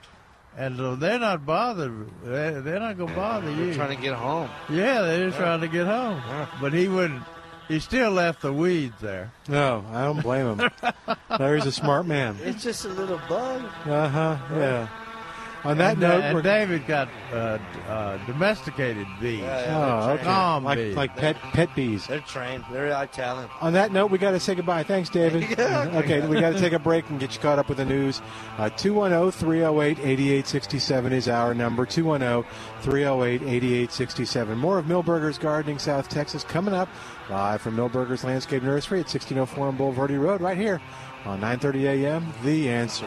[0.56, 2.08] And so they're not bothered.
[2.22, 3.66] They're they're not gonna bother you.
[3.66, 4.48] We're trying to get home.
[4.70, 6.22] Yeah, they're just trying to get home.
[6.60, 7.22] But he wouldn't.
[7.66, 9.32] He still left the weeds there.
[9.48, 10.70] No, I don't blame him.
[11.40, 12.36] Larry's a smart man.
[12.42, 13.64] It's just a little bug.
[13.86, 14.36] Uh huh.
[14.52, 14.88] Yeah.
[15.64, 17.58] On that and, uh, note, and David got uh,
[17.88, 19.42] uh, domesticated bees.
[19.42, 20.60] Oh, okay.
[20.60, 20.96] Like bees.
[20.96, 22.06] like pet pet bees.
[22.06, 22.64] They're trained.
[22.70, 23.48] They're Italian.
[23.62, 24.82] On that note, we got to say goodbye.
[24.82, 25.44] Thanks, David.
[25.58, 28.20] okay, we got to take a break and get you caught up with the news.
[28.58, 31.86] Uh, 210 308 8867 is our number.
[31.86, 32.44] 210
[32.82, 34.58] 308 8867.
[34.58, 36.90] More of Milbergers Gardening South Texas coming up
[37.30, 40.80] live from Milbergers Landscape Nursery at 1604 on Bulverde Road, right here
[41.24, 42.32] on 9:30 a.m.
[42.42, 43.06] The Answer.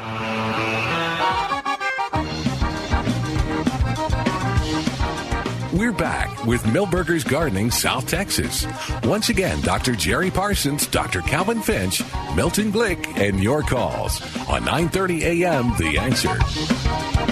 [5.77, 8.65] We're back with Milbergers Gardening South Texas.
[9.03, 9.95] Once again, Dr.
[9.95, 11.21] Jerry Parsons, Dr.
[11.21, 12.01] Calvin Finch,
[12.35, 14.19] Milton Glick, and your calls
[14.49, 15.75] on 9:30 a.m.
[15.77, 17.26] The Answer.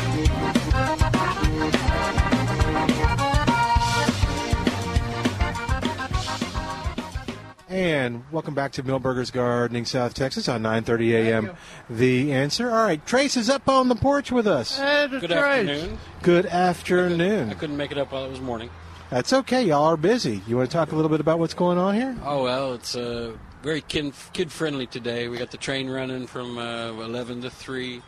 [7.76, 11.52] And welcome back to Milbergers Gardening South Texas on 9:30 a.m.
[11.90, 12.70] The Answer.
[12.72, 14.80] All right, Trace is up on the porch with us.
[14.80, 15.40] And it's Good great.
[15.42, 15.98] afternoon.
[16.22, 17.50] Good afternoon.
[17.50, 18.70] I couldn't make it up while it was morning.
[19.10, 19.66] That's okay.
[19.66, 20.42] Y'all are busy.
[20.48, 22.16] You want to talk a little bit about what's going on here?
[22.24, 25.28] Oh well, it's uh, very kid kid friendly today.
[25.28, 28.02] We got the train running from uh, 11 to 3.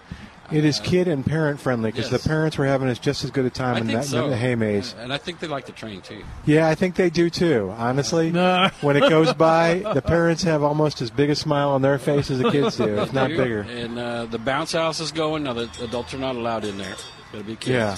[0.52, 2.22] It is kid and parent friendly because yes.
[2.22, 4.26] the parents were having us just as good a time I in that so.
[4.26, 4.96] in the hay maze.
[4.98, 6.24] And I think they like the train too.
[6.46, 7.74] Yeah, I think they do too.
[7.78, 8.32] Honestly,
[8.82, 12.32] when it goes by, the parents have almost as big a smile on their face
[12.32, 13.62] as the kids do, if not bigger.
[13.62, 15.44] And uh, the bounce house is going.
[15.44, 16.96] Now the adults are not allowed in there.
[17.32, 17.70] Got to be kids.
[17.70, 17.98] Yeah.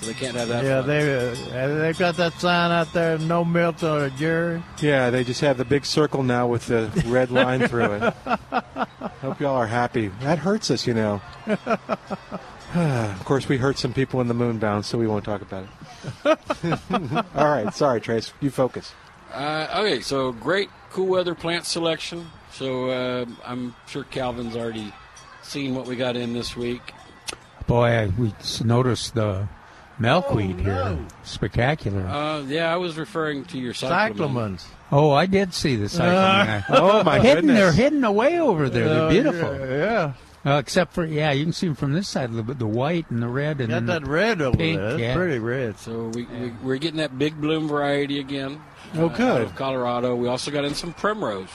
[0.00, 0.64] So they can't have that.
[0.64, 0.88] Yeah, fun.
[0.88, 4.62] they uh, they've got that sign out there, no Milton or Jerry.
[4.80, 8.14] Yeah, they just have the big circle now with the red line through it.
[9.20, 10.08] Hope y'all are happy.
[10.20, 11.20] That hurts us, you know.
[12.74, 15.64] of course, we hurt some people in the moon bound, so we won't talk about
[16.24, 16.38] it.
[17.34, 18.32] All right, sorry, Trace.
[18.40, 18.92] You focus.
[19.32, 22.30] Uh, okay, so great cool weather plant selection.
[22.52, 24.92] So uh, I'm sure Calvin's already
[25.42, 26.92] seen what we got in this week.
[27.66, 28.32] Boy, I, we
[28.62, 29.48] noticed the
[29.98, 30.98] milkweed here.
[31.22, 32.02] Spectacular.
[32.06, 34.56] Uh, yeah, I was referring to your cyclamen.
[34.58, 34.64] Cyclamens.
[34.92, 36.64] oh, I did see the cyclamen.
[36.68, 37.58] Oh, my hidden, goodness.
[37.58, 38.88] They're hidden away over there.
[38.88, 39.68] They're Oh, beautiful.
[39.68, 40.12] Yeah,
[40.46, 42.58] Uh, except for yeah, you can see them from this side a little bit.
[42.58, 43.76] The white and the red and yeah.
[43.80, 44.88] then got the that red over pink, there.
[44.90, 45.14] That's yeah.
[45.14, 45.78] pretty red.
[45.78, 48.60] So we, we, we're getting that big bloom variety again.
[48.94, 49.30] Oh, uh, good.
[49.30, 50.14] out of Colorado.
[50.16, 51.48] We also got in some primrose,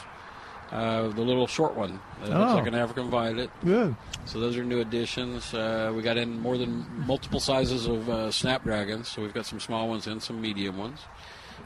[0.72, 2.00] uh, the little short one.
[2.22, 2.56] That looks Oh.
[2.56, 3.50] like an African violet.
[3.64, 3.96] Good.
[4.26, 5.54] So those are new additions.
[5.54, 9.08] Uh, we got in more than multiple sizes of uh, snapdragons.
[9.08, 11.00] So we've got some small ones and some medium ones.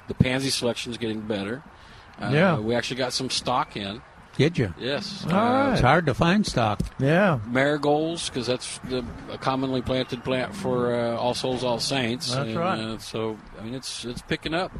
[0.08, 1.64] The pansy selection is getting better.
[2.22, 2.60] Uh, Yeah.
[2.60, 4.02] We actually got some stock in.
[4.38, 4.74] Did you?
[4.80, 5.26] Yes.
[5.30, 6.80] All Uh, It's hard to find stock.
[7.00, 7.38] Yeah.
[7.46, 12.34] marigolds because that's the a commonly planted plant for uh, All Souls, All Saints.
[12.34, 12.80] That's and, right.
[12.80, 14.72] Uh, so I mean, it's it's picking up.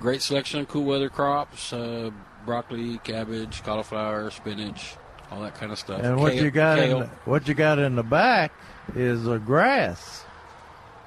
[0.00, 2.10] Great selection of cool weather crops: uh,
[2.46, 4.94] broccoli, cabbage, cauliflower, spinach,
[5.30, 6.00] all that kind of stuff.
[6.02, 8.52] And what Kale- you got in the, what you got in the back
[8.94, 10.24] is a grass.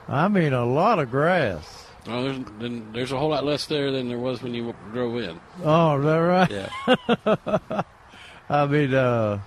[0.08, 1.88] I mean, a lot of grass.
[2.06, 5.18] Well, there's then there's a whole lot less there than there was when you drove
[5.18, 5.40] in.
[5.64, 6.52] Oh, is that right?
[6.52, 7.84] Yeah.
[8.50, 9.40] I mean, uh,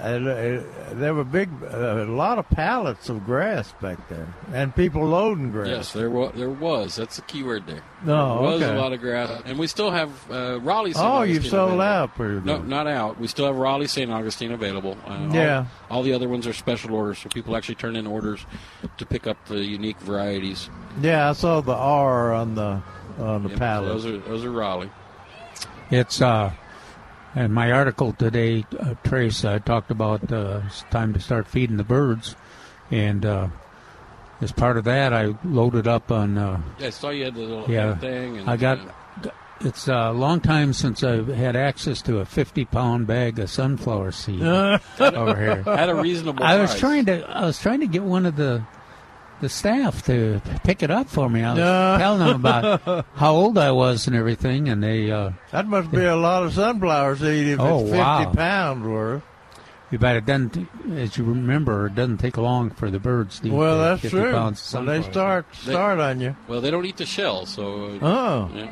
[0.00, 0.62] and, uh,
[0.94, 5.50] there were big, uh, a lot of pallets of grass back there, and people loading
[5.50, 5.68] grass.
[5.68, 6.32] Yes, there was.
[6.34, 6.96] There was.
[6.96, 7.82] That's the key word there.
[8.06, 8.74] Oh, there was okay.
[8.74, 10.92] a lot of grass, and we still have uh, Raleigh.
[10.92, 11.04] St.
[11.06, 11.82] Oh, you've sold available.
[11.82, 13.18] out pretty No, not out.
[13.20, 14.10] We still have Raleigh St.
[14.10, 14.96] Augustine available.
[15.06, 15.66] Uh, Yeah.
[15.90, 18.44] All, all the other ones are special orders, so people actually turn in orders
[18.98, 20.70] to pick up the unique varieties.
[21.02, 22.82] Yeah, I saw the R on the
[23.18, 23.88] on the Yep, pallet.
[23.88, 24.90] Those are those are Raleigh.
[25.90, 26.52] It's uh,
[27.44, 31.76] in my article today, uh, Trace, I talked about uh, it's time to start feeding
[31.76, 32.34] the birds,
[32.90, 33.48] and uh,
[34.40, 36.36] as part of that, I loaded up on.
[36.38, 38.38] Uh, Yeah, I saw you had the little yeah, thing.
[38.38, 38.78] And, I got.
[38.78, 39.30] uh,
[39.60, 44.12] It's a long time since I've had access to a 50 pound bag of sunflower
[44.12, 44.42] seed
[45.00, 45.64] over here.
[45.66, 47.28] At a reasonable I was trying to.
[47.28, 48.62] I was trying to get one of the
[49.40, 51.42] the staff to pick it up for me.
[51.42, 51.96] I was No.
[51.98, 55.10] telling them about how old I was and everything, and they.
[55.10, 58.32] Uh, that must be a lot of sunflower seed if Oh, it's fifty wow.
[58.34, 59.22] pounds worth.
[59.90, 63.52] But it doesn't, as you remember, it doesn't take long for the birds to eat
[63.52, 64.32] Well, the that's 50 true.
[64.32, 66.36] pounds of So they sunflower start They- start on you.
[66.46, 67.98] Well, they don't eat the shell, so.
[68.02, 68.50] uh, Oh.
[68.54, 68.68] Yeah.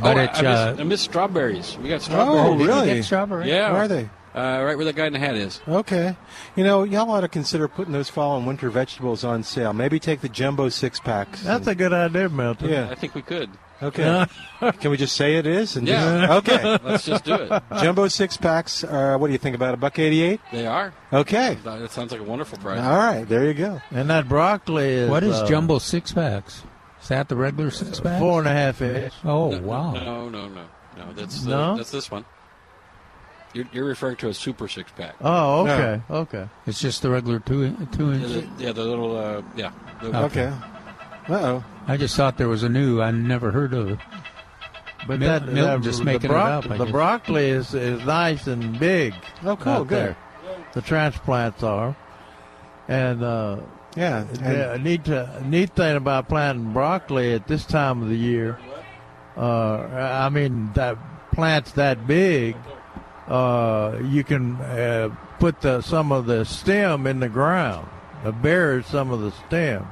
[0.00, 1.76] But oh, it's, I, I, miss, uh, I miss strawberries.
[1.80, 2.40] We got strawberries.
[2.40, 2.86] Oh, really?
[2.94, 3.48] Get strawberry?
[3.50, 3.70] Yeah.
[3.72, 4.08] Where are they?
[4.34, 5.60] Uh, right where that guy in the hat is.
[5.68, 6.16] Okay.
[6.56, 9.72] You know, y'all ought to consider putting those fall and winter vegetables on sale.
[9.72, 11.42] Maybe take the jumbo six packs.
[11.44, 12.68] That's a good idea, Milton.
[12.68, 12.88] Yeah.
[12.90, 13.50] I think we could.
[13.82, 14.24] Okay.
[14.80, 15.76] Can we just say it is?
[15.76, 16.26] And Yeah.
[16.26, 16.78] Just, okay.
[16.84, 17.62] Let's just do it.
[17.80, 18.82] Jumbo six packs.
[18.82, 20.40] Uh, what do you think about a buck eighty-eight?
[20.52, 20.92] They are.
[21.12, 21.58] Okay.
[21.64, 22.80] That sounds like a wonderful price.
[22.80, 23.24] All right.
[23.28, 23.80] There you go.
[23.90, 26.62] And that broccoli is What is uh, jumbo six packs?
[27.02, 28.18] Is that the regular six pack?
[28.20, 29.12] Four and a half inch.
[29.24, 29.92] Oh, No, wow.
[29.92, 30.64] No, no, no,
[30.96, 31.12] no.
[31.12, 31.76] That's the, No?
[31.76, 32.24] that's this one.
[33.54, 35.14] You're, you're referring to a super six pack.
[35.20, 36.48] Oh, okay, okay.
[36.66, 38.26] It's just the regular two two Yeah, inch.
[38.58, 39.72] the, yeah, the little uh, yeah.
[40.02, 40.52] The, Okay.
[41.28, 41.64] Uh oh.
[41.86, 43.90] I just thought there was a new I never heard of.
[43.92, 43.98] It.
[45.06, 46.92] But Mil- that, Milton that- just the making it broc- up, I the guess.
[46.92, 49.14] broccoli is, is nice and big.
[49.44, 49.84] Oh, cool.
[49.84, 49.88] Good.
[49.98, 50.16] there.
[50.72, 51.94] The transplants are,
[52.88, 53.58] and uh,
[53.96, 54.20] Yeah.
[54.20, 58.58] and- the neat uh, neat thing about planting broccoli at this time of the year.
[59.36, 59.76] Uh,
[60.24, 60.96] I mean, that
[61.32, 62.56] plants that big,
[63.28, 67.88] uh, you can uh, put the, some of the stem in the ground,
[68.24, 69.86] uh, bury some of the stem,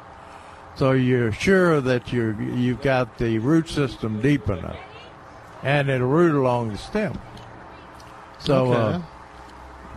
[0.77, 4.79] so you're sure that you're you've got the root system deep enough,
[5.63, 7.19] and it'll root along the stem.
[8.39, 8.73] So.
[8.73, 8.97] Okay.
[8.97, 9.03] Uh,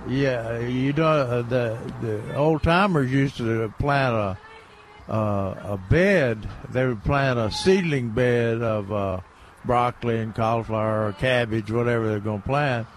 [0.07, 4.37] yeah, you know uh, the the old timers used to plant a
[5.11, 6.47] uh, a bed.
[6.69, 9.21] They would plant a seedling bed of uh,
[9.63, 12.87] broccoli and cauliflower or cabbage, whatever they're going to plant,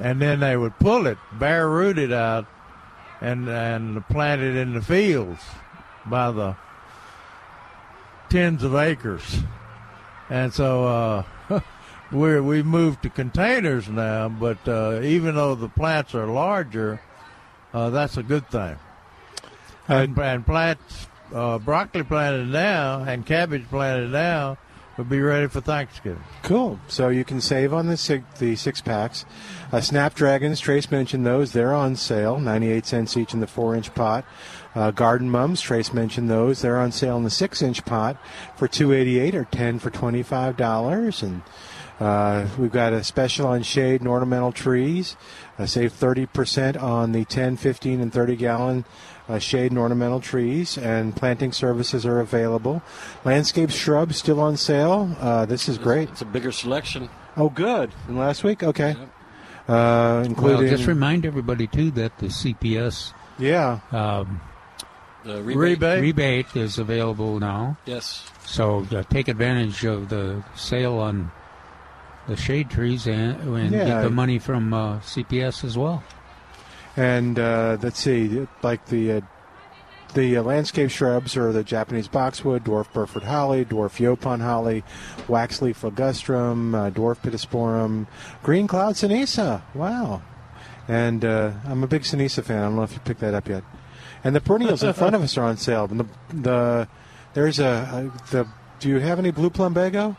[0.00, 2.46] and then they would pull it, bare root it out,
[3.20, 5.42] and and plant it in the fields
[6.06, 6.56] by the
[8.28, 9.40] tens of acres.
[10.30, 11.60] And so uh,
[12.12, 17.00] we're we moved to containers now, but uh, even though the plants are larger,
[17.74, 18.76] uh, that's a good thing.
[19.88, 24.58] And, and plants, uh, broccoli planted now and cabbage planted now
[24.96, 26.22] will be ready for Thanksgiving.
[26.42, 26.78] Cool.
[26.88, 29.24] So you can save on the six, the six packs.
[29.70, 31.52] Uh, Snapdragons, Trace mentioned those.
[31.52, 34.24] They're on sale, 98 cents each in the four inch pot.
[34.74, 36.62] Uh, Garden Mums, Trace mentioned those.
[36.62, 38.16] They're on sale in the six inch pot
[38.56, 41.22] for 288 or 10 for $25.
[41.22, 41.42] And
[42.00, 45.16] uh, we've got a special on shade and ornamental trees.
[45.58, 48.84] Uh, save 30% on the 10, 15, and 30 gallon
[49.32, 52.82] uh, shade and ornamental trees, and planting services are available.
[53.24, 55.16] Landscape shrubs still on sale.
[55.18, 56.10] Uh, this is great.
[56.10, 57.08] It's a bigger selection.
[57.36, 57.90] Oh, good.
[58.06, 58.62] Than last week?
[58.62, 58.94] Okay.
[59.68, 60.58] Uh, including.
[60.66, 63.80] Well, just remind everybody too that the CPS yeah.
[63.90, 64.40] um,
[65.24, 66.02] The Rebate?
[66.02, 67.78] rebate is available now.
[67.86, 68.28] Yes.
[68.44, 71.30] So uh, take advantage of the sale on
[72.28, 73.86] the shade trees and, and Yeah.
[73.86, 76.02] get the money from uh, CPS as well.
[76.96, 79.20] And uh, let's see, like the uh,
[80.14, 84.84] the uh, landscape shrubs are the Japanese boxwood, dwarf Burford holly, dwarf Yaupon holly,
[85.26, 88.06] waxleaf ligustrum, uh, dwarf pittosporum,
[88.42, 89.62] green cloud cenizo.
[89.74, 90.20] Wow!
[90.86, 92.58] And uh, I'm a big cenizo fan.
[92.58, 93.64] I don't know if you picked that up yet.
[94.22, 95.86] And the perennials in front of us are on sale.
[95.90, 96.88] And The, the
[97.32, 98.46] there's a, a the.
[98.80, 100.16] Do you have any blue plumbago?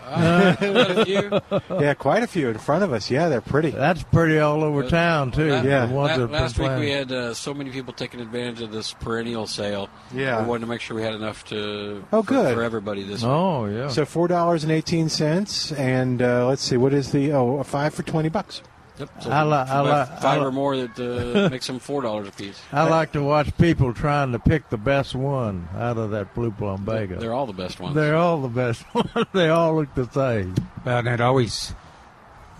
[0.00, 0.01] Uh, quite a few.
[1.80, 3.10] yeah, quite a few in front of us.
[3.10, 3.70] Yeah, they're pretty.
[3.70, 5.50] That's pretty all over town too.
[5.50, 5.86] La- Yeah.
[5.86, 8.70] The ones la- that last week we had uh, so many people taking advantage of
[8.72, 9.88] this perennial sale.
[10.14, 10.42] Yeah.
[10.42, 12.54] we wanted to make sure we had enough to Oh, for, good.
[12.54, 13.88] for everybody this Oh yeah.
[13.88, 17.64] So four dollars and eighteen cents, and uh, let's see, what is the oh a
[17.64, 18.62] five for twenty bucks?
[18.98, 19.08] Week.
[19.10, 19.22] Yep.
[19.22, 21.78] So I li- I li- buy I five li- or more that uh, makes them
[21.78, 22.60] four dollars a piece.
[22.72, 26.50] I like to watch people trying to pick the best one out of that blue
[26.50, 27.18] plumbago.
[27.18, 27.94] They're all the best ones.
[27.94, 29.10] They're all the best ones.
[29.32, 30.54] they all look the same.
[30.84, 31.74] But it always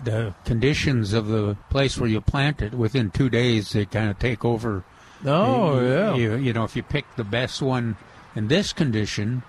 [0.03, 4.19] the conditions of the place where you plant it within two days they kind of
[4.19, 4.83] take over.
[5.25, 6.15] Oh you, yeah.
[6.15, 7.95] You, you know, if you pick the best one
[8.35, 9.43] in this condition,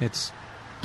[0.00, 0.32] it's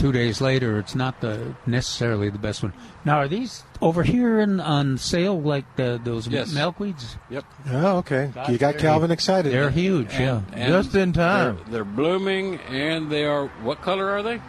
[0.02, 0.80] two days later.
[0.80, 2.74] It's not the necessarily the best one.
[3.06, 6.52] Now, are these over here in, on sale like the, those Yes.
[6.54, 7.16] milkweeds?
[7.30, 7.46] Yep.
[7.70, 8.32] Oh, okay.
[8.50, 9.54] You got Calvin excited.
[9.54, 10.12] They're huge.
[10.14, 10.42] yeah.
[10.54, 11.58] And Just in time.
[11.66, 13.48] They're, they're blooming, and they are.
[13.64, 14.42] What color are they?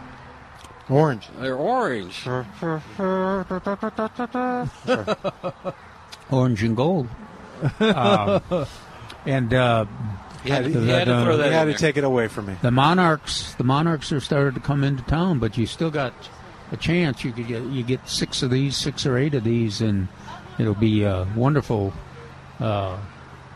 [0.89, 1.29] Orange.
[1.39, 2.27] They're orange.
[6.31, 7.07] orange and gold.
[7.79, 8.41] um,
[9.25, 9.85] and uh,
[10.43, 12.47] He had, the- he had to throw You that had to take it away from
[12.47, 12.55] me.
[12.61, 16.13] the monarchs, the monarchs are started to come into town, but you still got
[16.71, 17.23] a chance.
[17.23, 20.07] You could get you get six of these, six or eight of these, and
[20.59, 21.93] it'll be a wonderful
[22.59, 22.97] uh,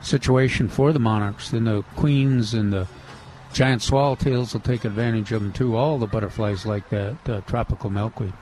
[0.02, 1.50] situation for the monarchs.
[1.52, 2.88] Then the queens and the
[3.54, 5.76] giant swallowtails will take advantage of them too.
[5.76, 8.34] All the butterflies like that uh, tropical milkweed.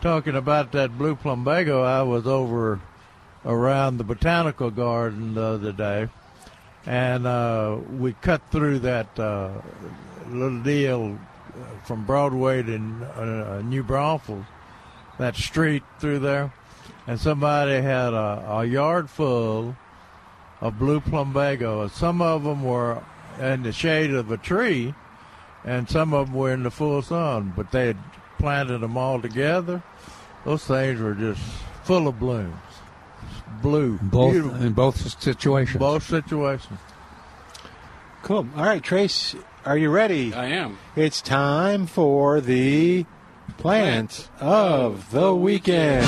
[0.00, 2.80] Talking about that blue plumbago, I was over
[3.44, 6.08] around the botanical garden the other day,
[6.88, 9.50] and uh, we cut through that uh,
[10.30, 11.18] little deal
[11.50, 12.76] uh, from Broadway to
[13.14, 14.46] uh, New Braunfels,
[15.18, 16.50] that street through there,
[17.06, 19.76] and somebody had a, a yard full
[20.62, 21.90] of blue plumbago.
[21.90, 23.02] Some of them were
[23.38, 24.94] in the shade of a tree,
[25.66, 27.98] and some of them were in the full sun, but they had
[28.38, 29.82] planted them all together.
[30.46, 31.42] Those things were just
[31.84, 32.56] full of blooms,
[33.62, 35.78] blue, Both beautiful, in both situations.
[35.78, 36.78] both situations.
[38.22, 38.46] Cool.
[38.56, 39.34] All right, Trace,
[39.64, 40.34] are you ready?
[40.34, 40.78] I am.
[40.96, 43.06] It's time for the
[43.58, 46.06] plant of the weekend.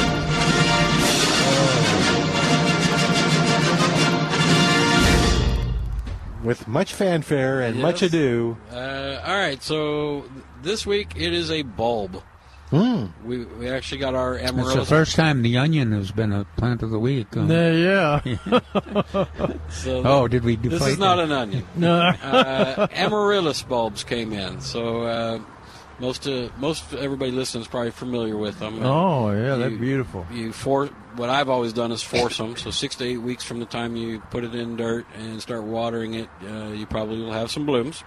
[6.42, 8.56] With much fanfare and much ado.
[8.72, 10.24] Uh, all right, so
[10.62, 12.22] this week it is a bulb.
[12.70, 13.06] Hmm.
[13.24, 16.84] We we actually got our It's the first time the onion has been a plant
[16.84, 17.36] of the week.
[17.36, 18.60] Um, Yeah, yeah.
[19.70, 21.24] So oh, did we do this deflate is not that?
[21.24, 21.66] an onion.
[21.76, 25.40] no, uh, amaryllis bulbs came in, so uh,
[25.98, 28.78] most uh, most everybody listening is probably familiar with them.
[28.84, 30.24] oh yeah, they're beautiful.
[30.32, 32.56] You for what I've always done is force them.
[32.56, 35.64] So six to eight weeks from the time you put it in dirt and start
[35.64, 38.04] watering it, uh, you probably will have some blooms.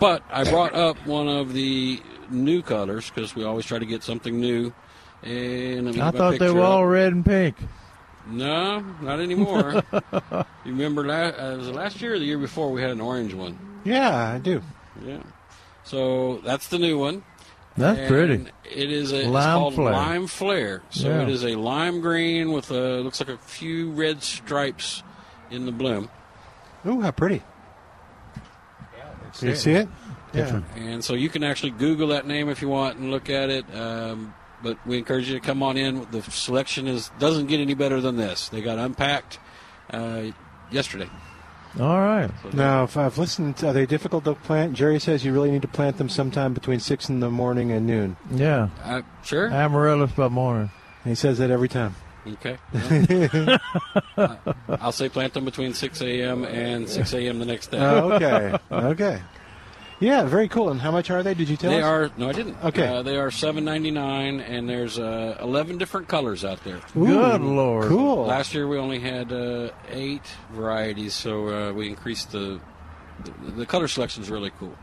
[0.00, 4.02] But I brought up one of the new colors because we always try to get
[4.02, 4.72] something new.
[5.22, 6.68] And me I thought they were up.
[6.68, 7.56] all red and pink.
[8.26, 9.82] No, not anymore.
[9.92, 13.00] you remember la- uh, was it last year or the year before we had an
[13.00, 13.58] orange one?
[13.84, 14.62] Yeah, I do.
[15.04, 15.18] Yeah.
[15.84, 17.22] So that's the new one.
[17.76, 18.46] That's And pretty.
[18.64, 19.92] It is a it's Lime called flare.
[19.92, 20.82] lime flare.
[20.90, 21.22] So Yeah.
[21.22, 25.02] it is a lime green with a looks like a few red stripes
[25.50, 26.08] in the bloom.
[26.86, 27.42] Ooh, how pretty.
[29.42, 29.88] You see it?
[30.32, 30.64] Different.
[30.76, 33.64] And so you can actually Google that name if you want and look at it.
[33.74, 36.06] Um, but we encourage you to come on in.
[36.10, 38.48] The selection is doesn't get any better than this.
[38.48, 39.38] They got unpacked
[39.90, 40.26] uh,
[40.70, 41.08] yesterday.
[41.78, 42.30] All right.
[42.52, 44.72] Now, if I've listened, to, are they difficult to plant?
[44.74, 47.86] Jerry says you really need to plant them sometime between six in the morning and
[47.86, 48.16] noon.
[48.32, 48.70] Yeah.
[48.82, 49.50] Uh, sure.
[49.52, 50.70] Amaryllis by morning.
[51.04, 51.94] He says that every time.
[52.26, 52.58] Okay.
[54.16, 54.36] Uh,
[54.80, 56.44] I'll say plant them between 6 a.m.
[56.44, 57.38] and 6 a.m.
[57.38, 57.78] the next day.
[57.78, 58.54] Oh, okay.
[58.70, 59.22] Okay.
[59.98, 60.68] Yeah, very cool.
[60.70, 61.32] And how much are they?
[61.34, 61.84] Did you tell They us?
[61.84, 62.56] are no, I didn't.
[62.64, 62.86] Okay.
[62.86, 66.80] uh, they are seven ninety nine, and there's uh, eleven different colors out there.
[66.96, 67.88] Ooh, Good Lord.
[67.88, 68.24] cool.
[68.26, 72.60] Last year we only had uh, eight varieties, so uh, we increased the,
[73.24, 74.74] the the color selection is really cool.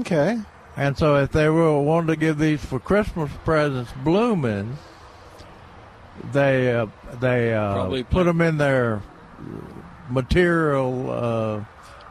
[0.00, 0.38] Okay.
[0.76, 4.76] And so, if they were wanted to give these for Christmas presents blooming,
[6.32, 6.86] they uh,
[7.20, 9.02] they uh, Probably put them in their
[10.10, 11.10] material.
[11.10, 11.64] Uh,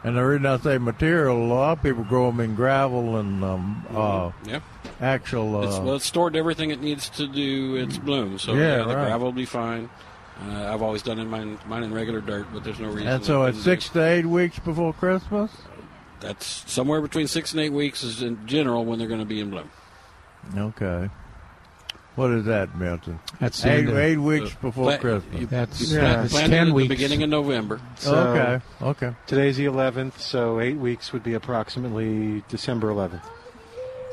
[0.04, 3.42] and the reason I say material, a lot of people grow them in gravel and
[3.42, 4.62] um, uh, Yep.
[5.00, 5.64] actual.
[5.64, 8.86] It's, Uh, well, it's stored everything it needs to do its bloom, so Yeah, the
[8.94, 9.06] right.
[9.06, 9.90] gravel will be fine.
[10.48, 13.08] Uh, I've always done in mine, mine in regular dirt, but there's no reason.
[13.08, 15.50] and so it's six to eight weeks before Christmas.
[16.20, 19.40] That's somewhere between six and eight weeks is in general when they're going to be
[19.40, 19.70] in bloom.
[20.56, 21.08] Okay.
[22.16, 23.20] What is that, Milton?
[23.40, 25.40] That's eight, end of- eight weeks Uh, before plant- Christmas.
[25.40, 26.12] you- That's- you Yeah.
[26.14, 26.88] plant it's 10 weeks.
[26.88, 27.78] the beginning of November.
[27.96, 28.60] So okay.
[28.82, 29.10] Okay.
[29.26, 33.22] Today's the 11th, so eight weeks would be approximately December 11th.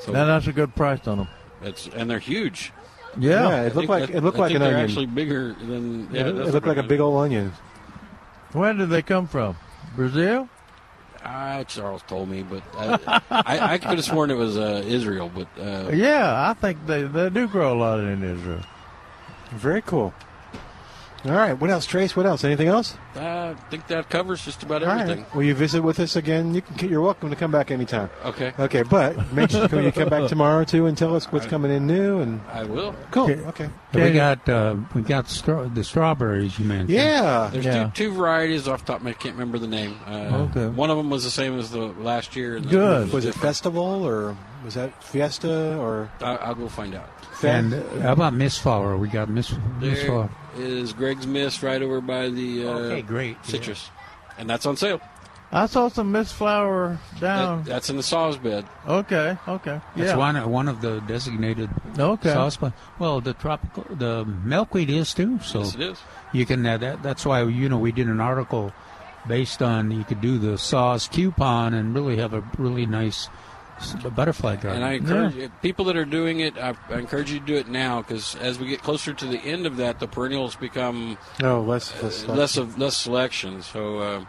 [0.02, 1.28] So Now that's a good price on them.
[1.64, 2.74] it's and they're huge.
[3.18, 3.48] Yeah.
[3.48, 4.90] Yeah, it I looked like that- it looked I like think an they're onion.
[4.90, 6.10] actually bigger than.
[6.12, 7.54] Yeah, it, that's it looked like a big old onion.
[8.52, 9.56] Where did they come from?
[9.96, 10.50] Brazil?
[11.26, 15.32] Ah, Charles told me, but I, I, I could have sworn it was uh, Israel.
[15.34, 18.62] But uh, Yeah, I think they, they do grow a lot in Israel.
[19.52, 20.14] Very cool.
[21.26, 21.54] All right.
[21.54, 22.18] What else, Trace?
[22.18, 22.44] What else?
[22.44, 22.98] Anything else?
[23.16, 25.24] I think that covers just about All everything.
[25.24, 25.36] right.
[25.36, 26.54] Will you visit with us again?
[26.54, 26.90] You can.
[26.90, 28.10] You're welcome to come back anytime.
[28.26, 28.52] Okay.
[28.60, 31.88] Okay, but make sure you come back tomorrow too and tell us what's coming in
[31.88, 32.42] new and.
[32.52, 32.94] I will.
[33.12, 33.32] Cool.
[33.32, 33.42] Okay.
[33.48, 33.70] Okay.
[33.94, 36.90] We got uh, we got straw- the strawberries you mentioned.
[36.90, 37.50] Yeah.
[37.54, 37.86] There's Yeah.
[37.86, 39.06] two, two varieties off the top.
[39.06, 39.98] I can't remember the name.
[40.06, 40.68] Uh, Okay.
[40.68, 42.58] One of them was the same as the last year.
[42.58, 43.04] and Good.
[43.04, 46.12] other Was it festival or was that fiesta or?
[46.22, 47.10] I, I'll go find out.
[47.44, 48.98] And uh, how about Miss Flower?
[48.98, 50.30] We got Miss Miss Flower.
[50.58, 53.44] Is Greg's Mist right over by the uh, Okay, great.
[53.46, 53.90] citrus,
[54.38, 55.02] and that's on sale.
[55.52, 57.64] I saw some Miss Flower down.
[57.64, 58.66] That, that's in the SAWS bed.
[58.88, 59.80] okay, okay.
[59.96, 60.16] That's yeah.
[60.18, 62.34] one one of the designated Okay.
[62.34, 62.58] SAWS.
[62.58, 65.40] But well, the tropical the milkweed is too.
[65.44, 66.00] So Yes, it is.
[66.34, 67.04] you can uh, that.
[67.04, 68.74] That's why you know we did an article
[69.28, 73.30] based on you could do the SAWS coupon and really have a really nice
[73.78, 74.82] s- butterfly garden.
[74.82, 76.58] And I encourage you- people that are doing it.
[76.58, 79.40] I, I encourage you to do it now because as we get closer to the
[79.40, 81.94] end of that, the perennials become No, less.
[82.02, 83.62] uh, less, less of less selection.
[83.62, 84.26] So uh,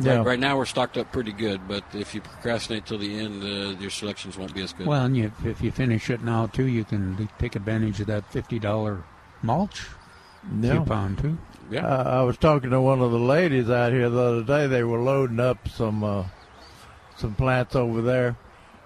[0.00, 0.16] Yeah.
[0.18, 1.66] right, right now we're stocked up pretty good.
[1.66, 4.86] But if you procrastinate till the end, uh, your selections won't be as good.
[4.86, 8.24] well, and you, if you finish it now too, you can take advantage of that
[8.32, 9.02] fifty dollar
[9.42, 9.86] mulch
[10.60, 10.74] Yeah.
[10.78, 11.38] coupon too.
[11.70, 11.86] yeah.
[11.86, 14.66] Uh, I was talking to one of the ladies out here the other day.
[14.66, 16.24] They were loading up some uh,
[17.20, 18.36] some plants over there,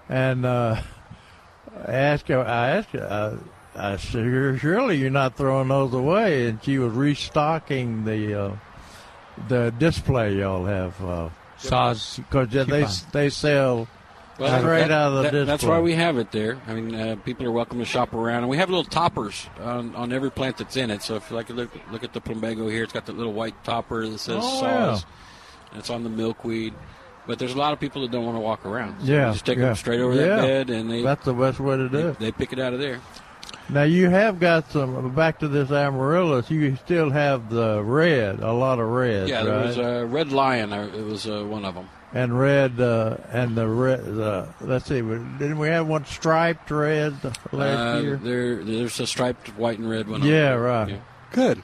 [0.09, 0.81] and uh,
[1.87, 2.39] I asked her.
[2.41, 3.39] I asked her.
[3.75, 8.55] I, I said, "Surely you're not throwing those away?" And she was restocking the uh,
[9.47, 12.93] the display y'all have uh, SAWS because they coupon.
[13.11, 13.87] they sell
[14.39, 15.45] Well, straight that- out of the that- display.
[15.45, 16.57] That's why we have it there.
[16.67, 19.93] I mean, uh, people are welcome to shop around, and we have little toppers on,
[19.95, 21.01] on every plant that's in it.
[21.01, 23.61] So if you like, look look at the plumbago here, it's got the little white
[23.65, 25.05] topper that says Oh, SAWS,
[25.71, 26.73] and it's on the milkweed.
[27.27, 28.99] But there's a lot of people that don't want to walk around.
[29.01, 29.65] So Yeah, just take yeah.
[29.65, 30.35] them straight over Yeah.
[30.35, 32.19] that bed, and they That's the best way to do they, it.
[32.19, 32.99] they pick it out of there.
[33.67, 35.09] Now you have got some.
[35.15, 39.45] Back to this amaryllis, you still have the red, a lot of red, yeah, right?
[39.45, 40.71] there was a red lion.
[40.71, 41.89] uh, It was uh, one of them.
[42.13, 44.01] and red, uh, and the red.
[44.01, 47.15] Uh, let's see, didn't we have one striped red
[47.51, 48.19] last Uh, year?
[48.21, 50.21] there, there's a striped white and red one.
[50.21, 50.59] Yeah, them.
[50.61, 50.89] right.
[50.89, 50.95] Yeah.
[51.31, 51.63] Good.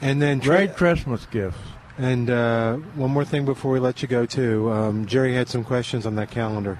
[0.00, 1.58] And then Great Christmas gifts.
[1.98, 4.70] And uh, one more thing before we let you go, too.
[4.70, 6.78] Um, Jerry had some questions on that calendar.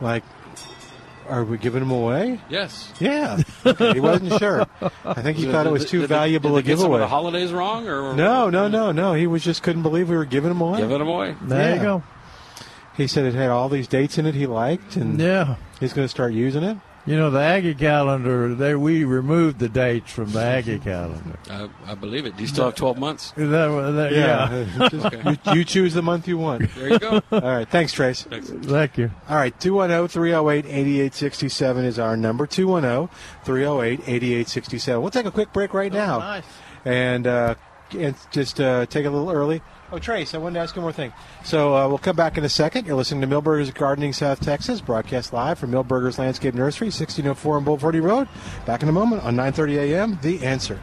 [0.00, 0.22] Like,
[1.28, 2.40] are we giving them away?
[2.50, 2.92] Yes.
[3.00, 3.38] Yeah.
[3.64, 4.66] Okay, he wasn't sure.
[5.06, 6.76] I think he Did- thought it was too did they- valuable did a they get
[6.76, 7.00] some of giveaway.
[7.00, 9.14] The holidays wrong, or No, no, no, no.
[9.14, 10.80] He was just couldn't believe we were giving them away.
[10.80, 11.34] Giving them away.
[11.40, 11.74] There Yeah.
[11.76, 12.02] you go.
[12.98, 15.56] He said it had all these dates in it he liked, and Yeah.
[15.80, 16.76] he's going to start using it.
[17.06, 18.54] You know the Aggie calendar.
[18.54, 21.38] They we removed the dates from the Aggie calendar.
[21.50, 22.34] I, I believe it.
[22.36, 23.32] Do you still have 12 months?
[23.36, 24.88] Is that, that- yeah.
[24.88, 26.74] Just- you, you choose the month you want.
[26.74, 27.20] There you go.
[27.30, 27.68] All right.
[27.68, 28.22] Thanks, Trace.
[28.22, 29.10] Thank you.
[29.28, 32.44] All right, oh, 210 308 8867 is our number.
[32.44, 33.08] oh, 210
[33.44, 35.02] 308 8867.
[35.02, 36.18] We'll take a quick break right now.
[36.20, 36.44] nice.
[36.86, 37.54] And uh,
[37.98, 39.60] and just uh, take it a little early.
[39.94, 41.12] Oh, Trace, I wanted to ask you one more thing.
[41.44, 42.84] So uh, we'll come back in a second.
[42.84, 47.64] You're listening to Milbergers Gardening South Texas, broadcast live from Milbergers Landscape Nursery, 1604 on
[47.64, 48.26] Bulverde Road.
[48.66, 50.18] Back in a moment on 9:30 a.m.
[50.20, 50.80] The Answer.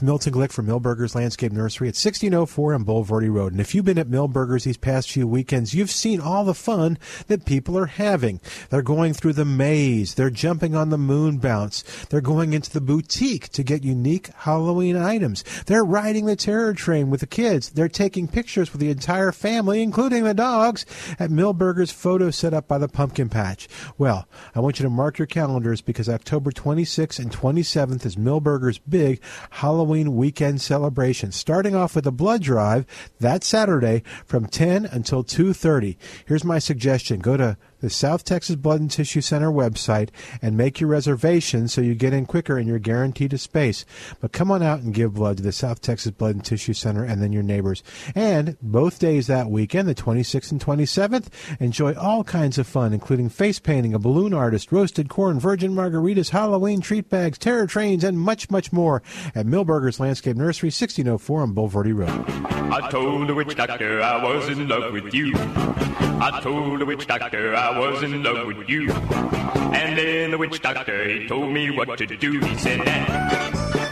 [0.00, 3.52] It's Milton Glick from Milbergers Landscape Nursery at 1604 on Bulverde Road.
[3.52, 6.96] And if you've been at Milbergers these past few weekends, you've seen all the fun
[7.26, 8.40] that people are having.
[8.70, 10.14] They're going through the maze.
[10.14, 11.82] They're jumping on the moon bounce.
[12.06, 15.44] They're going into the boutique to get unique Halloween items.
[15.66, 17.68] They're riding the terror train with the kids.
[17.68, 20.86] They're taking pictures with the entire family, including the dogs,
[21.18, 23.68] at Milbergers photo set up by the pumpkin patch.
[23.98, 28.80] Well, I want you to mark your calendars because October 26th and 27th is Milbergers'
[28.88, 29.20] big
[29.50, 32.86] Halloween weekend celebration, starting off with a blood drive
[33.18, 35.96] that Saturday from 10 until 2:30.
[36.26, 40.80] Here's my suggestion: go to the South Texas Blood and Tissue Center website and make
[40.80, 43.84] your reservation so you get in quicker and you're guaranteed a space.
[44.20, 47.04] But come on out and give blood to the South Texas Blood and Tissue Center
[47.04, 47.82] and then your neighbors.
[48.14, 51.28] And both days that weekend, the 26th and 27th,
[51.58, 56.30] enjoy all kinds of fun, including face painting, a balloon artist, roasted corn, virgin margaritas,
[56.30, 59.02] Halloween treat bags, terror trains, and much, much more
[59.34, 62.24] at Milbergers Landscape Nursery, 1604 on Bulverde Road.
[62.72, 65.32] I told the witch doctor I was in love with you.
[65.36, 68.90] I told the witch doctor I was in love with you.
[68.90, 72.40] And then the witch doctor, he told me what to do.
[72.40, 73.89] He said that.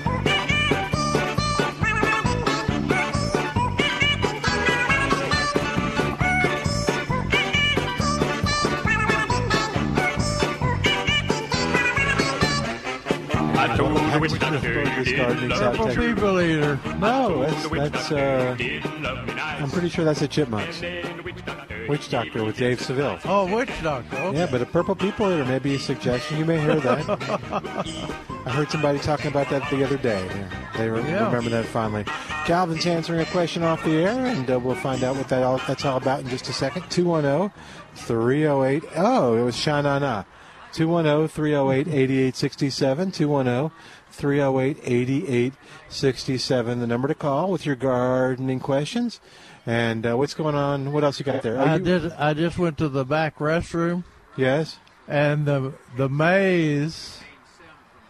[14.24, 16.06] I told the witch doctor you didn't Gardening love South Purple Texas.
[16.06, 16.80] people eater.
[16.98, 18.56] No, that's, that's uh,
[19.60, 20.80] I'm pretty sure that's a chipmunks.
[21.88, 23.18] Witch Doctor with Dave Seville.
[23.24, 24.14] Oh, witch doctor.
[24.16, 24.36] Okay.
[24.38, 26.36] Yeah, but a purple people eater may be a suggestion.
[26.36, 27.08] You may hear that.
[28.44, 30.26] I heard somebody talking about that the other day.
[30.74, 31.26] They, they re- Yeah.
[31.26, 32.04] remember that fondly.
[32.44, 35.58] Calvin's answering a question off the air, and uh, we'll find out what that all,
[35.66, 36.82] that's all about in just a second.
[36.90, 37.50] 210
[37.94, 38.84] 308.
[38.96, 40.24] Oh, it was Sha Na Na.
[40.74, 43.12] 210 308 8867.
[43.12, 43.70] 210
[44.18, 46.80] 308 8867.
[46.80, 49.20] The number to call with your gardening questions.
[49.66, 50.92] And uh, what's going on?
[50.92, 51.58] What else you got there?
[51.58, 52.12] Are I you- did.
[52.12, 54.04] I just went to the back restroom.
[54.36, 54.78] Yes.
[55.06, 57.20] And the the maze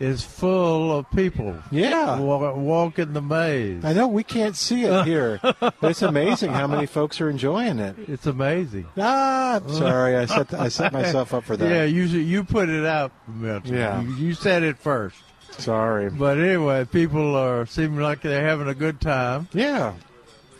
[0.01, 1.57] is full of people.
[1.73, 2.19] Yeah.
[2.21, 3.85] Wa- walking the maze.
[3.85, 7.79] I know we can't see it here, but it's amazing how many folks are enjoying
[7.81, 7.97] it.
[8.09, 8.87] It's amazing.
[8.97, 11.69] Ah, sorry, I set I set myself up for that.
[11.71, 13.75] Yeah, you you put it out, Milton.
[13.75, 14.01] Yeah.
[14.01, 15.17] you, you said it first.
[15.53, 19.49] Sorry, but anyway, people are seeming like they're having a good time.
[19.53, 19.95] Yeah,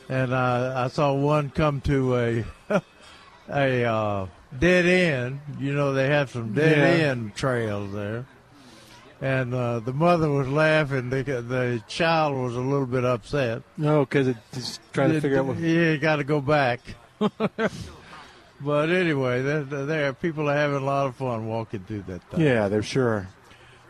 [0.09, 2.45] and uh, I saw one come to a
[3.49, 4.27] a uh,
[4.59, 5.41] dead end.
[5.59, 7.07] You know, they have some dead Yeah.
[7.11, 8.27] end trails there.
[9.21, 11.11] And uh, the mother was laughing.
[11.11, 13.63] The, the child was a little bit upset.
[13.77, 15.59] No, because it's trying to figure out what.
[15.59, 16.81] Yeah, got to go back.
[17.19, 22.23] but anyway, there, there people are having a lot of fun walking through that.
[22.31, 22.41] Thing.
[22.43, 23.27] Yeah, they're sure.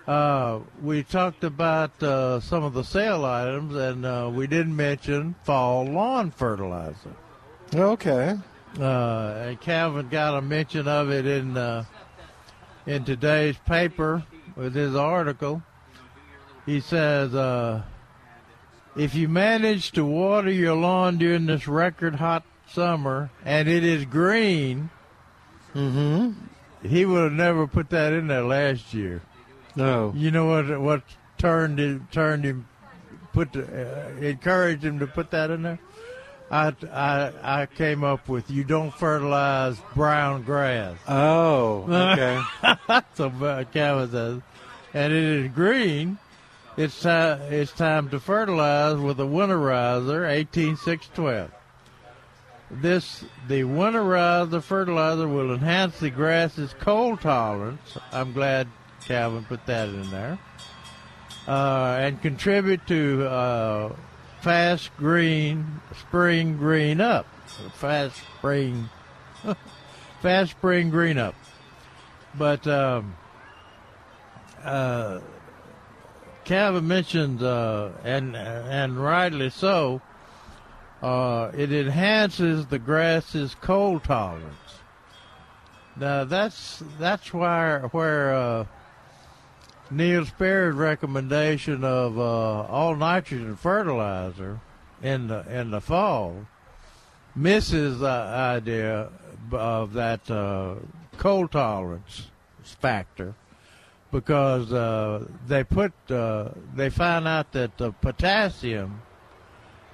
[0.09, 5.35] Uh, we talked about uh, some of the sale items, and uh, we didn't mention
[5.45, 7.15] fall lawn fertilizer.
[7.75, 8.39] Okay.
[8.81, 11.85] Uh, and Calvin got a mention of it in uh,
[12.87, 14.25] in today's paper
[14.57, 15.63] with his article.
[16.65, 17.83] He says, uh,
[18.97, 24.07] if you manage to water your lawn during this record hot summer and it is
[24.07, 24.89] green,
[25.75, 26.33] mm-hmm.
[26.87, 29.21] he would have never put that in there last year.
[29.79, 30.13] No.
[30.17, 30.81] You know what?
[30.81, 31.03] What
[31.39, 32.09] turned him?
[32.11, 32.67] Turned him?
[33.33, 35.79] Put the, uh, encouraged him to put that in there.
[36.51, 40.97] I, I I came up with you don't fertilize brown grass.
[41.07, 42.43] Oh, okay.
[43.15, 44.41] so uh, Calvin says,
[44.95, 46.19] and it is green.
[46.77, 47.41] It's time.
[47.53, 51.53] It's time to fertilize with a winterizer, eighteen six twelve.
[52.71, 57.97] This the winterizer fertilizer will enhance the grass's cold tolerance.
[58.11, 58.67] I'm glad
[59.07, 60.39] Calvin put that in there,
[61.47, 63.93] uh, and contribute to uh,
[64.41, 67.27] fast green spring green up.
[67.75, 68.89] Fast spring,
[70.23, 71.35] fast spring green up.
[72.37, 73.17] But um,
[74.63, 75.21] uh,
[76.45, 80.01] Calvin mentioned, uh, and and rightly so,
[81.03, 84.55] uh, it enhances the grass's cold tolerance.
[85.97, 88.65] Now that's that's where where uh,
[89.91, 94.61] Neil Sperry's recommendation of uh, all nitrogen fertilizer
[95.03, 96.47] in the in the fall
[97.35, 99.11] misses the idea
[99.53, 100.75] of that uh,
[101.17, 102.31] cold tolerance
[102.81, 103.35] factor
[104.11, 109.01] because uh, they put uh, they found out that the potassium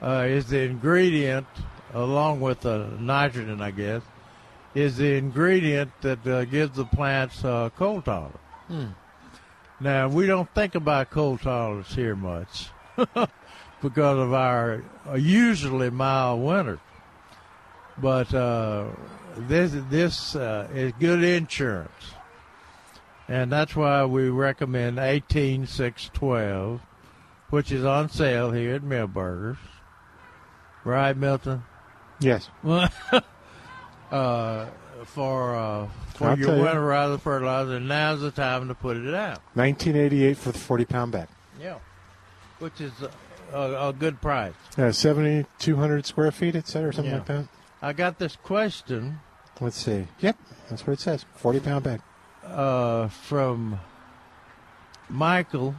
[0.02, 1.46] uh, is the ingredient
[1.94, 4.02] along with the nitrogen, I guess,
[4.74, 8.36] is the ingredient that uh, gives the plants uh, cold tolerance.
[8.66, 8.86] Hmm.
[9.80, 16.42] Now we don't think about cold tolerance here much because of our uh, usually mild
[16.42, 16.78] winter.
[17.98, 18.86] but uh,
[19.36, 22.14] this this uh, is good insurance,
[23.28, 26.80] and that's why we recommend eighteen six twelve,
[27.50, 29.58] which is on sale here at Milbergers.
[30.84, 31.64] Right, Milton?
[32.20, 32.48] Yes.
[34.10, 34.66] uh,
[35.04, 35.54] for
[36.14, 36.46] for I'll you.
[36.46, 39.40] winterizer fertilizer, now's the time to put it out.
[39.54, 41.28] 1988 for the 40 pound bag.
[41.60, 41.78] Yeah,
[42.58, 42.92] which is
[43.52, 44.54] a, a, a good price.
[44.78, 47.18] Yeah, 7,200 square feet, said, or something Yeah.
[47.18, 47.46] like that.
[47.82, 49.20] I got this question
[49.60, 50.06] Let's see.
[50.20, 50.36] Yep,
[50.68, 51.24] that's what it says.
[51.36, 52.00] 40 pound bag.
[52.44, 53.78] uh, from
[55.08, 55.74] Michael,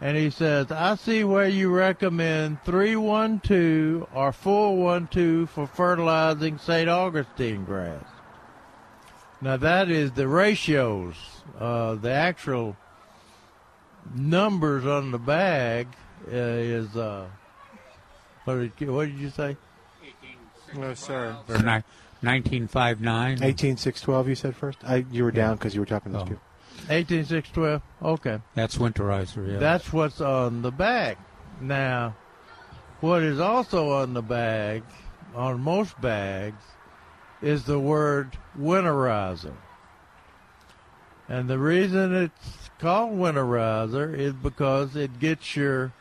[0.00, 5.46] and he says, "I see where you recommend three one two or four one two
[5.46, 6.88] for fertilizing St.
[6.88, 8.04] Augustine grass.
[9.42, 11.16] Now that is the ratios,
[11.58, 12.76] uh, the actual
[14.14, 15.88] numbers on the bag
[16.28, 17.26] uh, is uh,
[18.44, 19.56] what did, what did you say?
[20.74, 21.36] No, sir.
[21.48, 21.82] Or ni-
[22.22, 23.42] 1959.
[23.42, 24.78] 18612, you said first?
[24.84, 26.30] I, you were down because you were talking to those Oh.
[26.30, 26.42] people.
[26.88, 27.82] Eighteen six twelve.
[28.02, 28.40] Okay.
[28.54, 29.58] That's winterizer, yeah.
[29.58, 31.16] That's what's on the bag.
[31.60, 32.16] Now,
[33.00, 34.82] what is also on the bag,
[35.34, 36.62] on most bags,
[37.42, 39.54] is the word winterizer.
[41.28, 45.92] And the reason it's called winterizer is because it gets your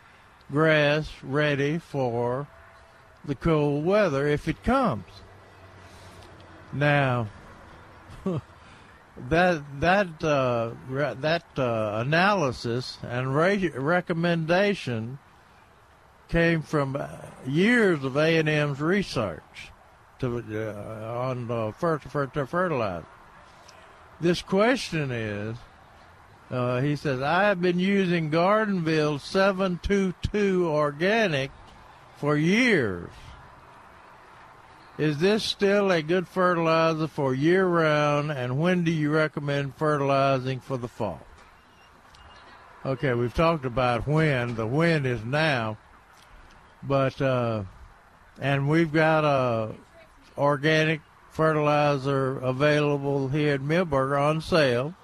[0.51, 2.47] grass ready for
[3.25, 5.05] the cold weather if it comes.
[6.73, 7.27] Now,
[9.29, 15.19] that that uh, re- that uh, analysis and re- recommendation
[16.29, 17.01] came from
[17.45, 19.71] years of A and M's research
[20.21, 23.05] to, uh, on uh, fer- fer- to fertilizer.
[24.19, 25.57] This question is,
[26.49, 31.51] uh, he says, I have been using Gardenville 722 organic
[32.17, 33.09] for years.
[34.97, 40.59] Is this still a good fertilizer for year round, and when do you recommend fertilizing
[40.59, 41.21] for the fall?
[42.85, 44.55] Okay, we've talked about when.
[44.55, 45.77] The when is now,
[46.83, 47.63] but uh,
[48.39, 49.73] and we've got a
[50.41, 54.95] organic fertilizer available here at Milberger on sale,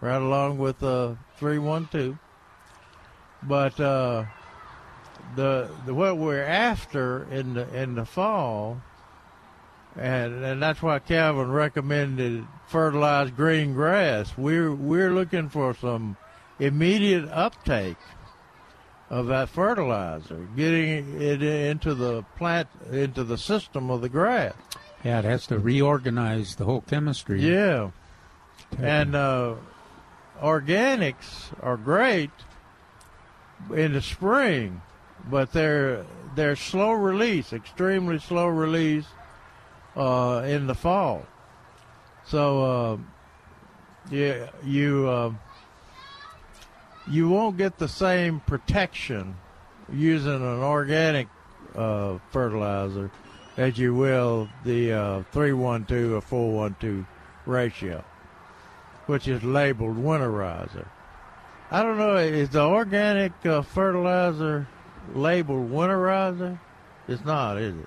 [0.00, 2.18] right along with uh, 312.
[3.42, 4.24] But uh,
[5.36, 8.82] the, the what we're after in the in the fall
[9.96, 14.36] and and that's why Calvin recommended fertilized green grass.
[14.36, 16.16] We're we're looking for some
[16.58, 17.96] immediate uptake
[19.08, 24.54] of that fertilizer, getting it into the plant into the system of the grass.
[25.04, 27.40] Yeah, it has to reorganize the whole chemistry.
[27.40, 27.90] Yeah,
[28.78, 29.54] and uh,
[30.42, 32.30] organics are great
[33.74, 34.82] in the spring,
[35.30, 36.04] but they're
[36.34, 39.06] they're slow release, extremely slow release
[39.96, 41.24] uh, in the fall.
[42.26, 42.96] So uh,
[44.10, 45.32] yeah, you uh,
[47.08, 49.36] you won't get the same protection
[49.92, 51.28] using an organic
[51.74, 53.10] uh, fertilizer
[53.60, 57.04] as you will the uh, 312 or 412
[57.44, 58.02] ratio,
[59.04, 60.88] which is labeled winterizer.
[61.70, 64.66] I don't know, is the organic uh, fertilizer
[65.14, 66.58] labeled winterizer?
[67.06, 67.86] It's not, is it?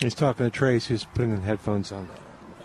[0.00, 2.08] He's talking to Trace, who's putting the headphones on.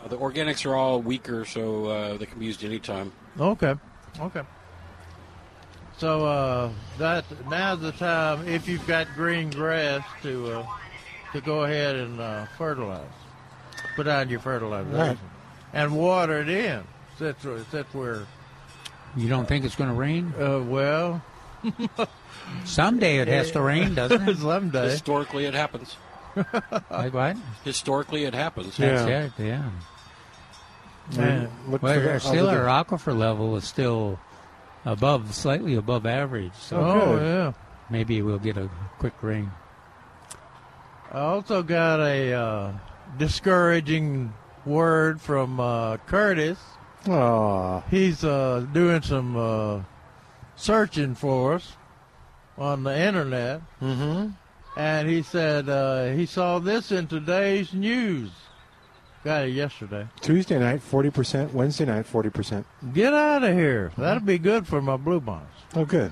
[0.04, 3.12] Uh, the organics are all weaker, so uh, they can be used anytime.
[3.40, 3.76] Okay.
[4.20, 4.42] Okay.
[5.98, 10.68] So uh, that now's the time if you've got green grass to uh,
[11.34, 13.02] to go ahead and uh, fertilize.
[13.96, 15.18] Put on your fertilizer Right.
[15.74, 16.84] and water it in.
[17.20, 18.26] That's that's where.
[19.16, 20.34] You don't think it's going to rain?
[20.40, 21.22] Uh, well,
[22.66, 24.38] someday it has to rain, doesn't it?
[24.38, 24.90] Someday.
[24.90, 25.96] Historically, it happens.
[26.90, 27.38] like what?
[27.64, 28.78] Historically, it happens.
[28.78, 29.44] That's it.
[29.44, 29.70] Yeah.
[31.16, 31.48] Yeah.
[31.68, 34.20] well, our- still our aquifer level is still
[34.86, 36.54] above, slightly above average.
[36.56, 37.54] So Oh, yeah.
[37.90, 38.70] maybe we'll get a
[39.00, 39.52] quick rain.
[41.14, 42.74] I also got a uh,
[43.20, 44.34] discouraging
[44.66, 46.58] word from uh, Curtis.
[47.08, 47.82] Aw.
[47.92, 49.82] He's uh, doing some uh,
[50.56, 51.74] searching for us
[52.58, 53.62] on the internet.
[53.80, 54.30] Mm-hmm.
[54.76, 58.32] And he said uh, he saw this in today's news.
[59.24, 60.08] Got it yesterday.
[60.20, 61.54] Tuesday night, 40%.
[61.54, 62.66] Wednesday night, 40%.
[62.92, 63.92] Get out of here.
[64.00, 65.52] That'll be good for my blue bonds.
[65.76, 66.12] Oh, good.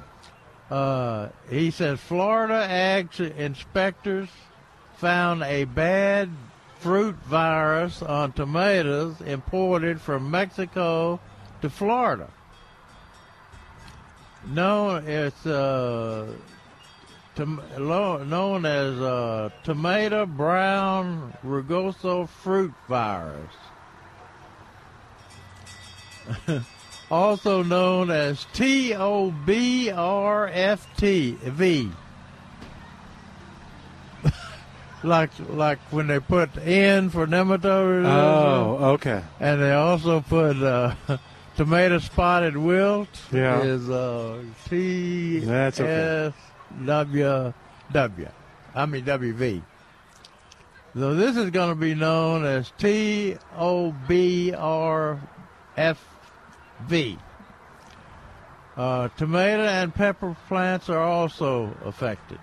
[0.70, 4.30] Uh, he says Florida ag inspectors
[5.02, 6.30] found a bad
[6.78, 11.20] fruit virus on tomatoes imported from Mexico
[11.64, 12.30] to Florida.
[14.46, 16.28] Known it's uh,
[17.34, 23.56] tom- lo- known as uh, tomato brown rugose fruit virus.
[27.10, 31.92] also known as T O B R F T V.
[35.04, 38.06] like like when they put N for nematode.
[38.06, 39.24] Oh, okay.
[39.40, 40.96] And they also put uh,
[41.58, 43.10] tomato spotted wilt.
[43.32, 43.62] Yeah.
[43.62, 46.28] Is uh, T That's okay.
[46.28, 46.34] S
[46.86, 47.54] W
[47.92, 48.28] W.
[48.76, 49.64] I mean W V.
[50.94, 55.20] So this is going to be known as T O B R
[55.78, 56.04] F
[56.88, 57.18] V.
[58.76, 62.40] Uh, tomato and pepper plants are also affected.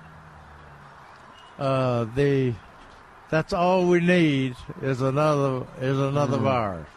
[1.59, 2.55] Uh, the
[3.31, 6.43] that's all we need is another is another Mhm.
[6.43, 6.89] virus.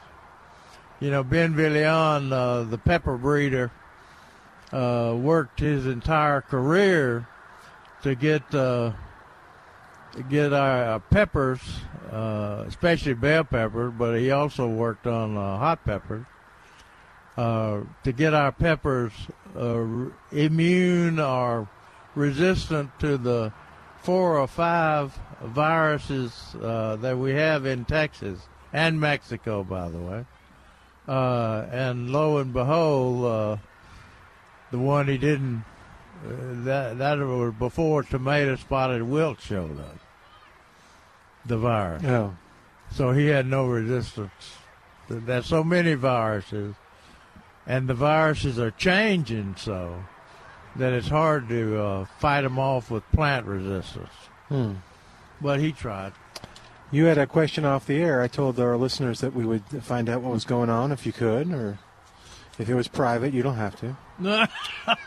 [1.00, 3.72] You know, Ben Villalon, uh, the pepper breeder,
[4.72, 7.28] uh, worked his entire career
[8.04, 8.92] to get uh,
[10.14, 11.62] to get our, our peppers,
[12.12, 16.26] uh, especially bell peppers, but he also worked on uh, hot peppers.
[17.38, 19.14] Uh, to get our peppers
[19.58, 19.84] uh,
[20.34, 21.68] immune or
[22.14, 23.52] resistant to the
[24.02, 28.40] four or five viruses uh, that we have in Texas
[28.74, 30.26] and Mexico, by the way.
[31.08, 33.58] Uh, and lo and behold, uh,
[34.72, 35.64] the one he didn't
[36.24, 36.30] uh,
[36.64, 39.98] that that was before tomato spotted wilt showed up.
[41.46, 42.04] The virus.
[42.04, 42.36] Oh.
[42.92, 44.58] So he had no resistance.
[45.10, 46.76] There's so many viruses,
[47.66, 50.04] and the viruses are changing so
[50.78, 54.10] that it's hard to uh, fight them off with plant resistance.
[54.50, 54.74] Hmm.
[55.42, 56.14] But he tried.
[56.92, 58.22] You had a question off the air.
[58.22, 61.14] I told our listeners that we would find out what was going on if you
[61.14, 61.80] could, or
[62.60, 63.98] if it was private, you don't have to.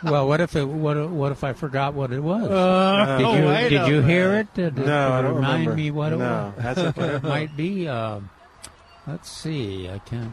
[0.02, 0.64] well, what if it?
[0.64, 2.48] What, what if I forgot what it was?
[2.50, 4.52] Uh, did you wait did you hear it?
[4.54, 5.76] Did, No, did I don't remind remember.
[5.76, 6.64] me what it No, was?
[6.64, 7.14] that's okay.
[7.16, 7.86] it might be.
[7.86, 8.30] Um,
[9.06, 9.88] let's see.
[9.88, 10.32] I can't.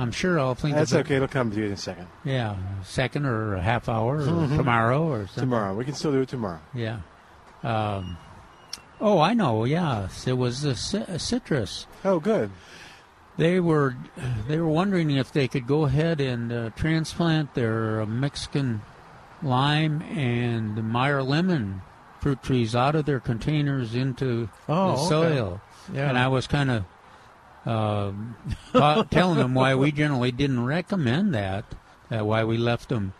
[0.00, 0.74] I'm sure I'll think.
[0.74, 1.16] That's okay.
[1.16, 2.06] It'll come to you in a second.
[2.24, 4.56] Yeah, second or a half hour or Mhm.
[4.56, 5.42] tomorrow or something.
[5.42, 5.74] Tomorrow.
[5.74, 6.60] We can still do it tomorrow.
[6.74, 6.98] Yeah.
[7.62, 8.16] Um,
[9.00, 9.64] oh, I know.
[9.64, 11.86] Yeah, it was the ci- citrus.
[12.04, 12.50] Oh, good.
[13.36, 13.96] They were
[14.48, 18.82] they were wondering if they could go ahead and uh, transplant their uh, Mexican
[19.42, 21.82] lime and Meyer lemon
[22.20, 25.08] fruit trees out of their containers into Oh, the okay.
[25.08, 25.60] soil.
[25.92, 26.08] Yeah.
[26.10, 26.84] And I was kind of
[27.66, 28.36] um,
[28.72, 31.64] ta- telling them why we generally didn't recommend that,
[32.10, 33.12] uh, why we left them,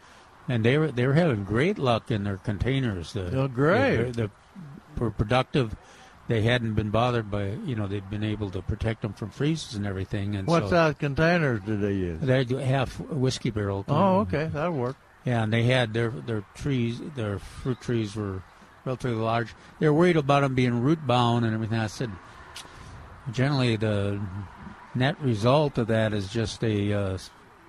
[0.48, 3.12] and they were they were having great luck in their containers.
[3.12, 4.12] The, Oh, great.
[4.12, 4.30] The, the,
[4.98, 5.76] were productive.
[6.28, 9.74] They hadn't been bothered by you know they'd been able to protect them from freezes
[9.74, 10.36] and everything.
[10.36, 12.20] And What so size containers did they use?
[12.20, 13.84] they had half whiskey barrel.
[13.88, 14.96] Oh, okay, that'll work.
[15.24, 18.42] Yeah, and they had their their trees, their fruit trees were
[18.84, 19.54] relatively large.
[19.80, 21.78] They were worried about them being root bound and everything.
[21.78, 22.10] I said,
[23.32, 24.20] generally the
[24.94, 27.18] net result of that is just a uh,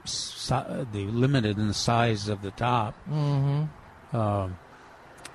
[0.06, 2.96] the limited in the size of the top.
[3.10, 4.16] Mm-hmm.
[4.18, 4.58] Um,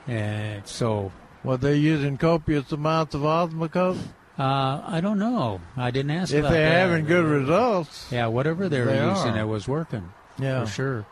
[0.06, 1.12] and so,
[1.42, 3.98] What they using copious amounts of Osmocote?
[4.38, 5.60] uh, I don't know.
[5.76, 6.32] I didn't ask.
[6.34, 6.88] If they're that.
[6.88, 9.40] having good results, Yeah, whatever they're They using, are.
[9.40, 10.12] it was working.
[10.38, 10.64] Yeah.
[10.64, 11.06] for sure.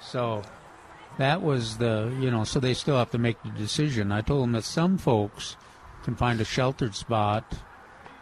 [0.00, 0.42] So
[1.18, 2.44] that was the you know.
[2.44, 4.10] So they still have to make the decision.
[4.12, 5.56] I told them that some folks
[6.02, 7.44] can find a sheltered spot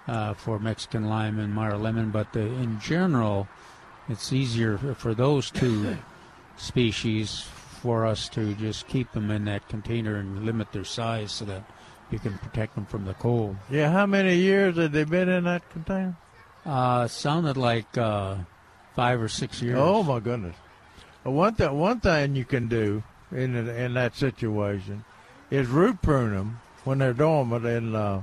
[0.07, 3.49] uh, for Mexican lime and Meyer lemon, but the, in general,
[4.09, 5.97] it's easier for those two
[6.57, 7.47] species
[7.81, 11.65] for us to just keep them in that container and limit their size so that
[12.11, 13.57] you can protect them from the cold.
[13.71, 13.91] yeah.
[13.91, 16.17] How many years had they been in that container?
[16.65, 18.37] Uh, sounded like uh,
[18.95, 19.77] five or six years.
[19.79, 20.57] Oh my goodness!
[21.25, 25.05] Well, one th- one thing you can do in in that situation
[25.51, 28.23] is root prune them when they're dormant and uh,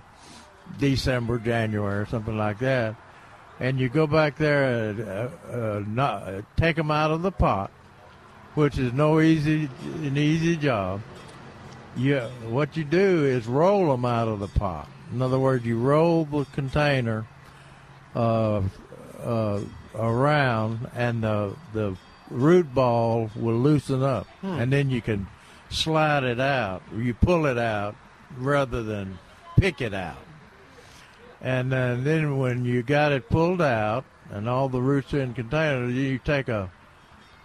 [0.79, 2.95] December, January, or something like that,
[3.59, 7.31] and you go back there and uh, uh, not, uh, take them out of the
[7.31, 7.71] pot
[8.53, 9.69] which is no easy
[10.03, 11.01] an easy job.
[11.95, 12.19] You
[12.49, 14.89] what you do is roll them out of the pot.
[15.13, 17.25] In other words, you roll the container
[18.13, 18.61] uh,
[19.23, 19.61] uh,
[19.95, 21.95] around, and the the
[22.29, 24.59] root ball will loosen up, Hmm.
[24.59, 25.27] and then you can
[25.69, 26.81] slide it out.
[26.93, 27.95] Or You pull it out
[28.37, 29.17] rather than
[29.57, 30.17] pick it out.
[31.41, 35.89] And uh, then when you got it pulled out and all the roots in container,
[35.89, 36.71] you take a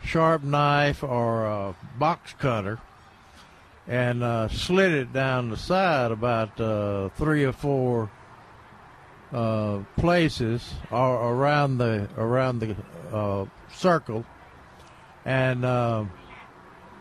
[0.04, 2.78] sharp knife or a box cutter
[3.88, 8.10] and uh, slit it down the side about uh, three or four
[9.32, 12.76] uh, places or around the around the
[13.12, 14.24] uh, circle,
[15.24, 16.04] and uh,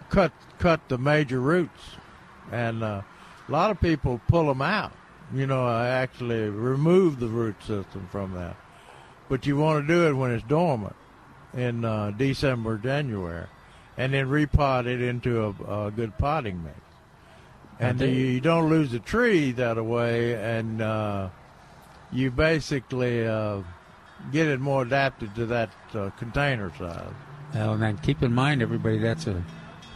[0.09, 1.81] cut cut the major roots.
[2.51, 3.03] And a
[3.49, 4.93] lot of people pull them out.
[5.33, 8.55] You know, I actually remove the root system from that.
[9.27, 10.95] But you want to do it when it's dormant
[11.53, 13.47] in uh, December, January,
[13.97, 16.77] and then repot it into a, a good potting mix.
[17.79, 18.13] And Okay.
[18.13, 21.29] you, don't lose the tree that way, and uh,
[22.11, 23.61] you basically uh,
[24.31, 27.11] get it more adapted to that uh, container size.
[27.53, 29.43] Well, and then keep in mind, everybody, that's a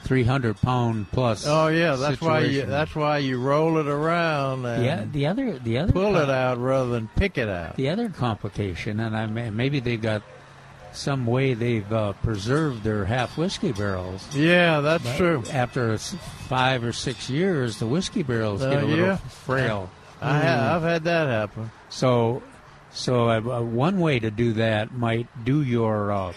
[0.03, 1.45] 300 pound plus.
[1.47, 5.59] Oh yeah, that's why you that's why you roll it around and Yeah, the other
[5.59, 7.75] the other pull co- it out rather than pick it out.
[7.75, 10.23] The other complication, and I may, maybe they've got
[10.91, 14.27] some way they've uh, preserved their half whiskey barrels.
[14.35, 15.43] Yeah, that's But true.
[15.51, 19.15] After five or six years, the whiskey barrels Uh, get a little yeah.
[19.17, 19.89] frail.
[20.21, 21.69] I ha- I've had that happen.
[21.89, 22.41] So,
[22.91, 26.33] so uh, uh, one way to do that might do your uh,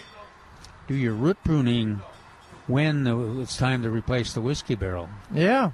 [0.87, 2.01] do your root pruning
[2.67, 3.05] when
[3.41, 5.09] it's time to replace the whiskey barrel.
[5.33, 5.71] Yeah,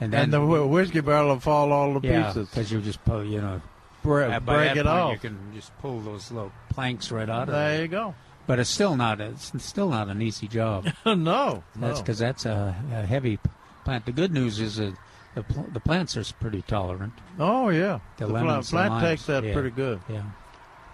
[0.00, 2.48] And and, then the whi- whiskey barrel will fall all to yeah, pieces.
[2.48, 3.60] because you just pull, you know,
[4.02, 5.12] Bre- at- by break it off.
[5.12, 8.14] You can just pull those little planks right out of There you go.
[8.46, 10.88] But it's still not it's still not an easy job.
[11.06, 13.50] no, That's because that's a, a heavy p-
[13.84, 14.04] plant.
[14.06, 14.94] The good news is that
[15.36, 17.12] the, pl- the plants are pretty tolerant.
[17.38, 19.52] Oh yeah, The the, plant, the plant limes, takes that yeah.
[19.52, 20.00] pretty good.
[20.08, 20.22] Yeah.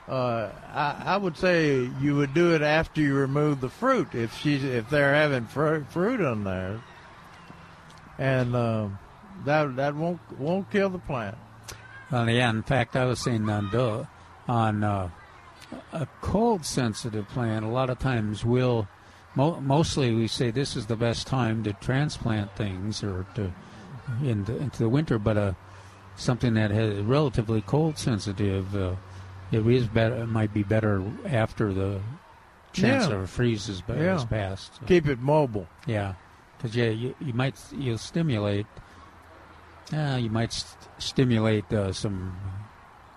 [0.08, 4.34] Uh, I, I would say you would do it after you remove the fruit if
[4.38, 6.80] she's if they're having fru- fruit on there,
[8.18, 8.98] and um,
[9.44, 11.36] that that won't won't kill the plant.
[12.10, 12.48] Well, yeah.
[12.48, 14.08] In fact, I was saying on the,
[14.48, 15.10] on uh,
[15.92, 18.88] a cold sensitive plant, a lot of times we'll
[19.34, 23.52] mo- mostly we say this is the best time to transplant things or to
[24.22, 25.52] into, into the winter, but uh,
[26.16, 28.94] something that has relatively cold sensitive, uh,
[29.52, 30.16] it is better.
[30.16, 32.00] It might be better after the
[32.72, 33.14] chance Yeah.
[33.14, 34.16] of a freeze is, Yeah.
[34.16, 34.74] is passed.
[34.76, 35.66] So, Keep it mobile.
[35.86, 36.14] yeah,
[36.56, 38.66] because yeah, you, you might you'll stimulate.
[39.92, 42.36] Uh, you might st- stimulate uh, some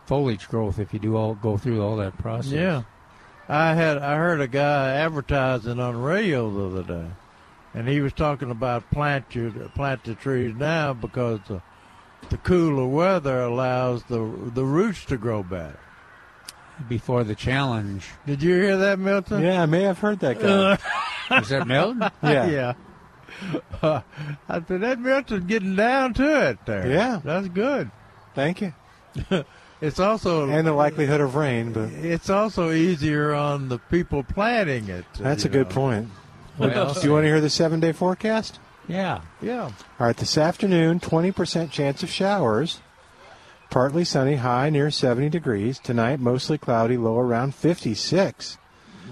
[0.05, 2.51] foliage growth if you do all go through all that process.
[2.53, 2.83] Yeah,
[3.49, 7.07] I had I heard a guy advertising on the radio the other day,
[7.73, 11.61] and he was talking about plant your plant the trees now because the,
[12.29, 14.19] the cooler weather allows the
[14.53, 15.77] the roots to grow better.
[16.87, 19.41] Before the challenge, Did you hear that, Milton?
[19.43, 20.77] Yeah, I may have heard that guy.
[21.39, 22.09] is that Milton?
[22.23, 22.45] Yeah.
[22.47, 22.73] yeah.
[23.81, 24.01] Uh,
[24.49, 26.87] I said that Milton's getting down to it there.
[26.91, 27.19] Yeah.
[27.23, 27.89] that's good.
[28.35, 28.73] Thank you.
[29.81, 34.87] It's also And the likelihood of rain, but it's also easier on the people planting
[34.89, 35.05] it.
[35.19, 35.75] that's a you good know.
[35.75, 36.09] point.
[36.57, 38.59] Well, Do you want to hear the seven day forecast?
[38.87, 39.21] Yeah.
[39.41, 39.63] Yeah.
[39.63, 39.73] All
[40.07, 42.79] right, this afternoon, 20% chance of showers.
[43.71, 45.79] Partly sunny, high near 70 degrees.
[45.79, 48.57] Tonight, mostly cloudy, low around 56.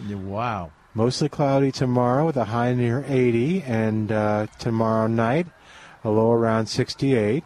[0.09, 0.71] Wow.
[0.93, 5.47] Mostly cloudy tomorrow with a high near 80, and uh, tomorrow night,
[6.03, 7.45] a low around 68.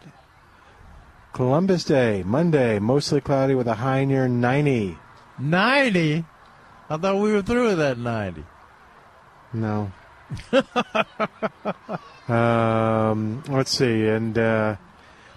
[1.32, 4.98] Columbus Day, Monday, mostly cloudy with a high near 90.
[5.38, 6.24] 90?
[6.90, 8.44] I thought we were through with that 90.
[9.52, 9.92] No.
[12.34, 14.76] um, let's see, and uh,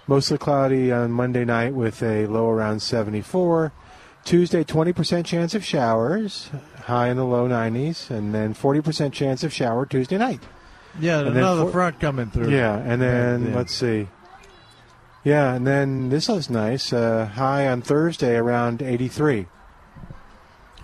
[0.08, 3.72] mostly cloudy on Monday night with a low around 74.
[4.24, 6.50] Tuesday, 20% chance of showers,
[6.84, 10.40] high in the low 90s, and then 40% chance of shower Tuesday night.
[11.00, 12.50] Yeah, And another for- front coming through.
[12.50, 13.56] Yeah, and then Yeah.
[13.56, 14.08] let's see.
[15.24, 16.92] Yeah, and then this looks nice.
[16.92, 19.46] Uh, high on Thursday around 83.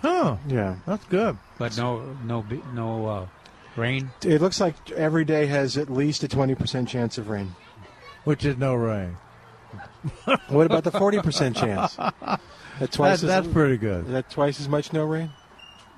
[0.03, 0.75] Oh, Yeah.
[0.85, 1.37] That's good.
[1.57, 3.25] But no, no, no uh,
[3.75, 4.11] rain.
[4.23, 7.55] It looks like every day has at least a 20% chance of rain.
[8.25, 9.17] Which is no rain.
[10.49, 11.95] What about the 40% chance?
[11.95, 14.05] That twice That- as, that's pretty good.
[14.05, 15.31] Is that twice as much no rain?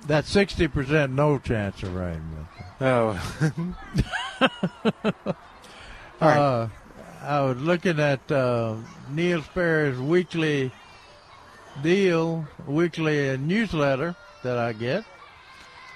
[0.06, 2.22] That's 60% no chance of rain.
[2.80, 3.20] Oh.
[4.40, 4.48] All
[5.04, 5.34] right.
[6.20, 6.68] Uh,
[7.22, 8.74] I was looking at uh,
[9.10, 10.72] Neil Sperry's weekly
[11.82, 15.04] deal, weekly newsletter that I get,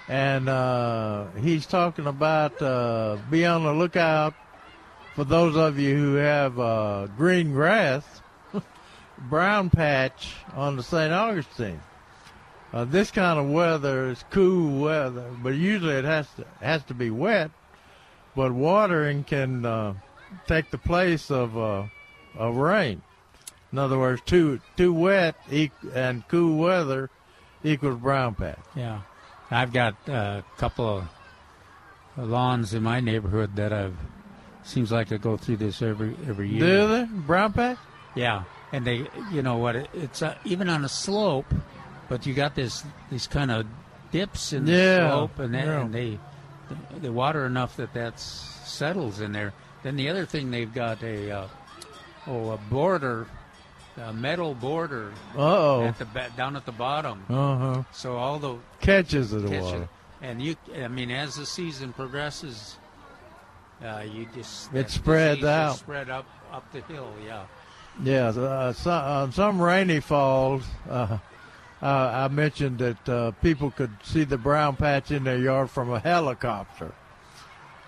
[0.08, 4.34] and uh, he's talking about uh, be on the lookout
[5.14, 8.04] for those of you who have uh, green grass,
[9.18, 11.12] brown patch on the St.
[11.12, 11.80] Augustine.
[12.72, 16.94] Uh, this kind of weather is cool weather, but usually it has to has to
[16.94, 17.50] be wet.
[18.34, 19.94] But watering can uh,
[20.46, 21.84] take the place of uh,
[22.34, 23.02] of rain.
[23.72, 25.36] In other words, too too wet
[25.94, 27.10] and cool weather
[27.62, 28.58] equals brown patch.
[28.74, 29.02] Yeah,
[29.50, 31.04] I've got uh, a couple
[32.16, 33.96] of lawns in my neighborhood that I've
[34.64, 36.60] seems like I go through this every every year.
[36.60, 37.78] Do they brown patch?
[38.14, 39.76] Yeah, and they, you know what?
[39.76, 41.46] It, it's uh, even on a slope,
[42.08, 43.66] but you got this these kind of
[44.10, 45.80] dips in the Yeah, slope, and, then, yeah.
[45.80, 46.18] and they
[47.00, 49.52] they water enough that that settles in there.
[49.82, 51.48] Then the other thing they've got a uh,
[52.26, 53.26] oh a border,
[53.96, 55.84] a metal border Uh-oh.
[55.84, 57.24] at the ba- down at the bottom.
[57.28, 57.82] Uh-huh.
[57.92, 59.88] So all the Catches of the catch- water.
[60.20, 62.76] and you, I mean, as the season progresses,
[63.84, 65.76] uh, you just It spreads out.
[65.78, 67.12] spread up up the hill.
[67.24, 67.44] Yeah.
[68.02, 71.18] Yeah, uh, so, on some rainy falls, uh,
[71.82, 75.90] uh, I mentioned that uh, people could see the brown patch in their yard from
[75.92, 76.92] a helicopter.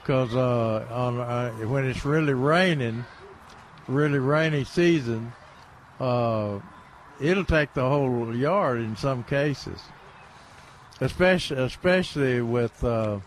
[0.03, 3.05] Because uh, on uh, when it's really raining,
[3.89, 5.33] really rainy season,
[5.99, 6.59] uh,
[7.21, 9.81] it'll take the whole yard in some cases.
[11.01, 13.21] Especially, especially with uh,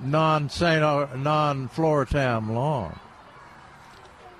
[0.00, 2.98] non Saint non Floratam lawn.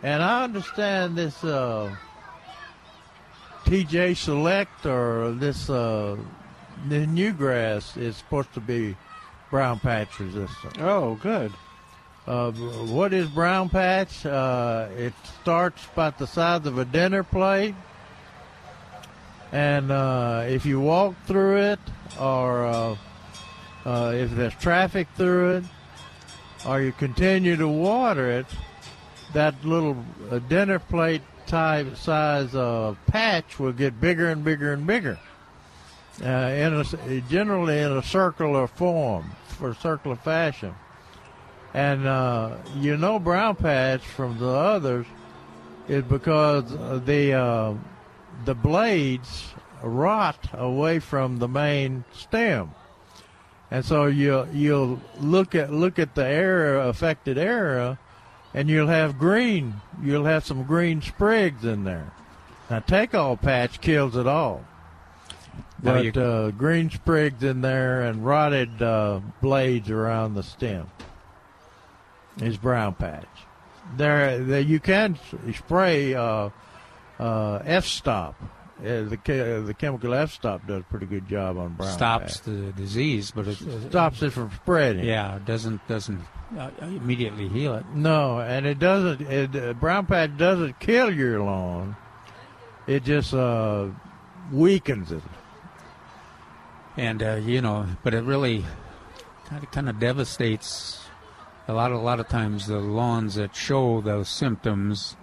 [0.02, 1.94] And I understand this uh,
[3.64, 6.16] TJ Select or this uh,
[6.88, 8.96] the new grass is supposed to be
[9.50, 10.80] brown patch resistant.
[10.80, 11.52] Oh, good.
[12.26, 14.24] Uh, what is brown patch?
[14.24, 17.74] Uh, it starts about the size of a dinner plate,
[19.50, 21.80] and uh, if you walk through it,
[22.20, 22.96] or
[23.84, 25.64] uh, if there's traffic through it,
[26.66, 28.46] or you continue to water it,
[29.32, 29.96] that little
[30.30, 35.18] uh, dinner plate type size uh, patch will get bigger and bigger and bigger.
[36.22, 39.32] Uh, in a, generally in a circular form,
[39.62, 40.74] for circular fashion.
[41.74, 45.06] And uh, you know brown patch from the others
[45.88, 46.70] is because
[47.04, 47.74] the uh,
[48.44, 52.72] the blades rot away from the main stem,
[53.72, 57.98] and so you'll you'll look at look at the area affected area,
[58.52, 62.12] and you'll have green you'll have some green sprigs in there.
[62.68, 64.62] Now take all patch kills it all.
[65.82, 70.88] But you- uh, green sprigs in there and rotted uh, blades around the stem
[72.42, 73.26] is brown patch.
[73.96, 75.18] There, there you can
[75.54, 76.50] spray uh,
[77.18, 78.34] uh, F stop.
[78.82, 82.40] Uh, the che- the chemical F stop does a pretty good job on brown stops
[82.40, 83.56] the disease, but it
[83.90, 85.04] Stops it from spreading.
[85.04, 86.20] Yeah, it doesn't doesn't
[86.58, 87.86] uh, immediately heal it.
[87.94, 89.20] No, and it doesn't.
[89.20, 91.94] It, uh, brown patch doesn't kill your lawn.
[92.88, 93.86] It just uh,
[94.50, 95.22] weakens it.
[96.96, 98.64] and uh, you know, but it really
[99.46, 101.00] kind of kind of devastates
[101.68, 101.92] a lot.
[101.92, 105.16] A lot of times, the lawns that show those symptoms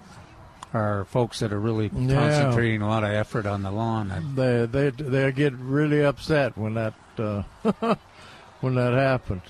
[0.73, 2.13] are folks that are really Yeah.
[2.15, 4.33] concentrating a lot of effort on the lawn.
[4.35, 7.43] They they they get really upset when that uh,
[8.61, 9.43] when that happens.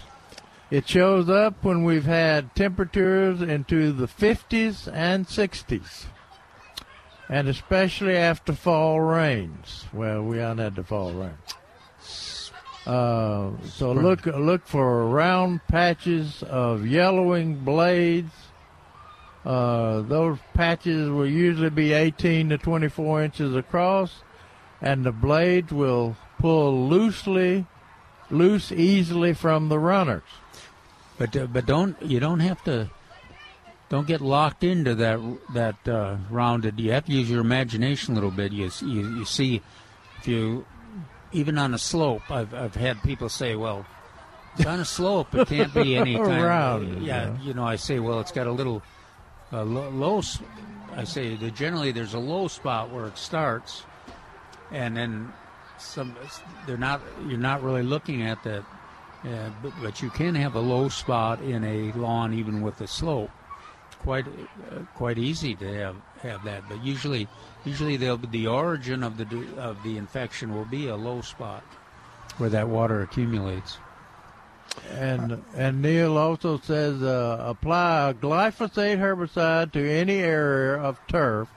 [0.72, 6.06] It shows up when we've had temperatures into the 50s and 60s,
[7.28, 9.86] and especially after fall rains.
[9.92, 11.34] Well, we haven't had the fall rain.
[12.86, 18.32] Uh, so look look for round patches of yellowing blades.
[19.46, 24.22] Uh, those patches will usually be 18 to 24 inches across,
[24.82, 27.66] and the blades will pull loosely,
[28.30, 30.24] loose easily from the runners.
[31.18, 32.90] But uh, but don't you don't have to
[33.90, 35.20] don't get locked into that
[35.54, 36.80] that uh, rounded.
[36.80, 38.52] You have to use your imagination a little bit.
[38.52, 39.62] You you, you see
[40.20, 40.66] if you
[41.32, 42.30] even on a slope.
[42.30, 43.86] I've I've had people say, well,
[44.56, 45.34] it's on a slope.
[45.34, 47.28] It can't be any kind yeah.
[47.30, 47.42] yeah.
[47.42, 48.82] You know, I say, well, it's got a little
[49.52, 50.22] uh, low, low.
[50.96, 53.84] I say generally there's a low spot where it starts,
[54.72, 55.34] and then
[55.78, 56.16] some.
[56.68, 57.02] They're not.
[57.28, 58.64] You're not really looking at that.
[59.24, 62.88] Yeah, but, but you can have a low spot in a lawn even with a
[62.88, 63.32] slope.
[64.00, 67.28] Quite uh, quite easy to have have that, but usually
[67.66, 69.26] usually the origin of the
[69.58, 71.64] of the infection will be a low spot
[72.38, 73.78] where that water accumulates.
[74.98, 81.48] And and Neil also says uh, apply a glyphosate herbicide to any area of turf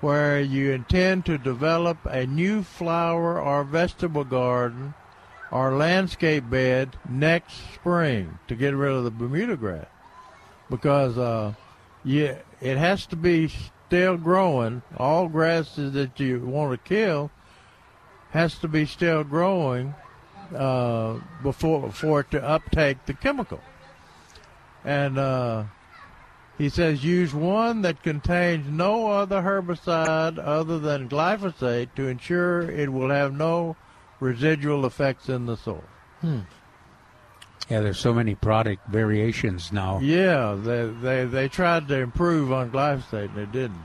[0.00, 4.94] where you intend to develop a new flower or vegetable garden
[5.52, 9.86] or landscape bed next spring to get rid of the Bermuda grass
[10.70, 11.52] because uh,
[12.04, 13.48] yeah, it has to be
[13.86, 14.82] still growing.
[14.96, 17.30] All grasses that you want to kill
[18.30, 19.94] has to be still growing
[20.54, 23.60] uh, before for it to uptake the chemical.
[24.84, 25.64] And uh,
[26.58, 32.92] he says use one that contains no other herbicide other than glyphosate to ensure it
[32.92, 33.76] will have no
[34.20, 35.84] residual effects in the soil.
[36.20, 36.40] Hmm.
[37.68, 40.00] Yeah, there's so many product variations now.
[40.00, 43.84] Yeah, they, they they tried to improve on glyphosate and it didn't.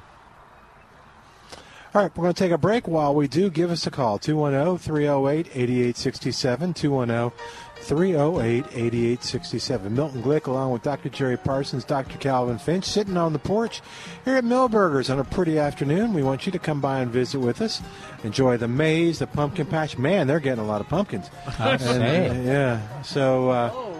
[1.97, 2.87] All right, we're going to take a break.
[2.87, 6.75] While we do, give us a call oh, 210 308 8867.
[6.75, 7.31] 210
[7.77, 9.95] 308 8867.
[9.95, 11.09] Milton Glick, along with Dr.
[11.09, 12.19] Jerry Parsons, Dr.
[12.19, 13.81] Calvin Finch, sitting on the porch
[14.25, 16.13] here at Milbergers on a pretty afternoon.
[16.13, 17.81] We want you to come by and visit with us.
[18.23, 19.97] Enjoy the maze, the pumpkin patch.
[19.97, 21.31] Man, they're getting a lot of pumpkins.
[21.57, 23.49] And, uh, yeah, so.
[23.49, 23.93] Uh,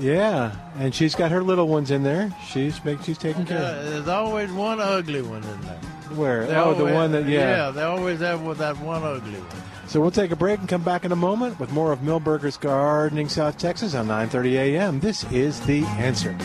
[0.00, 2.34] yeah, and she's got her little ones in there.
[2.48, 3.84] She's she's taking care Uh, of.
[3.86, 5.80] there's always one ugly one in there.
[6.14, 6.46] Where?
[6.46, 7.66] They oh, the one that yeah.
[7.66, 9.62] Yeah, they always have with that one ugly one.
[9.88, 12.58] So we'll take a break and come back in a moment with more of Milbergers
[12.58, 15.00] Gardening South Texas on 9:30 a.m.
[15.00, 16.36] This is the answer.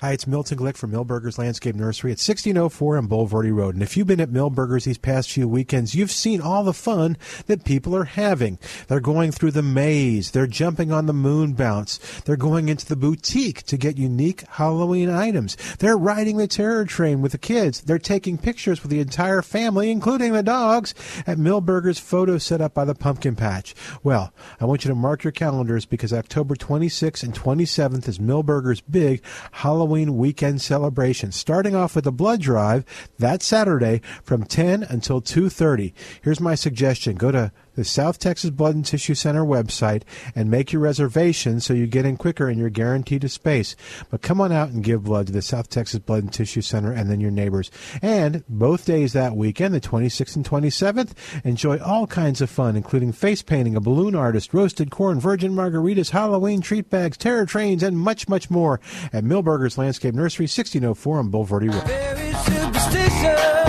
[0.00, 3.74] Hi, it's Milton Glick from Milbergers Landscape Nursery at 1604 on Bulverde Road.
[3.74, 7.16] And if you've been at Milbergers these past few weekends, you've seen all the fun
[7.46, 8.60] that people are having.
[8.86, 12.94] They're going through the maze, they're jumping on the moon bounce, they're going into the
[12.94, 17.98] boutique to get unique Halloween items, they're riding the terror train with the kids, they're
[17.98, 20.94] taking pictures with the entire family, including the dogs,
[21.26, 23.74] at Milbergers photo set up by the pumpkin patch.
[24.04, 28.80] Well, I want you to mark your calendars because October 26th and 27th is Milbergers'
[28.88, 32.84] big Halloween weekend celebration, starting off with a blood drive
[33.18, 35.92] that Saturday from 10 until 2:30.
[36.22, 40.02] Here's my suggestion: go to the South Texas Blood and Tissue Center website
[40.34, 43.76] and make your reservation so you get in quicker and you're guaranteed a space.
[44.10, 46.90] But come on out and give blood to the South Texas Blood and Tissue Center
[46.90, 47.70] and then your neighbors.
[48.02, 51.12] And both days that weekend, the 26th and 27th,
[51.44, 56.10] enjoy all kinds of fun, including face painting, a balloon artist, roasted corn, virgin margaritas,
[56.10, 58.80] Halloween treat bags, terror trains, and much, much more
[59.12, 63.67] at Milbergers Landscape Nursery, 1604 on Bulverde Road.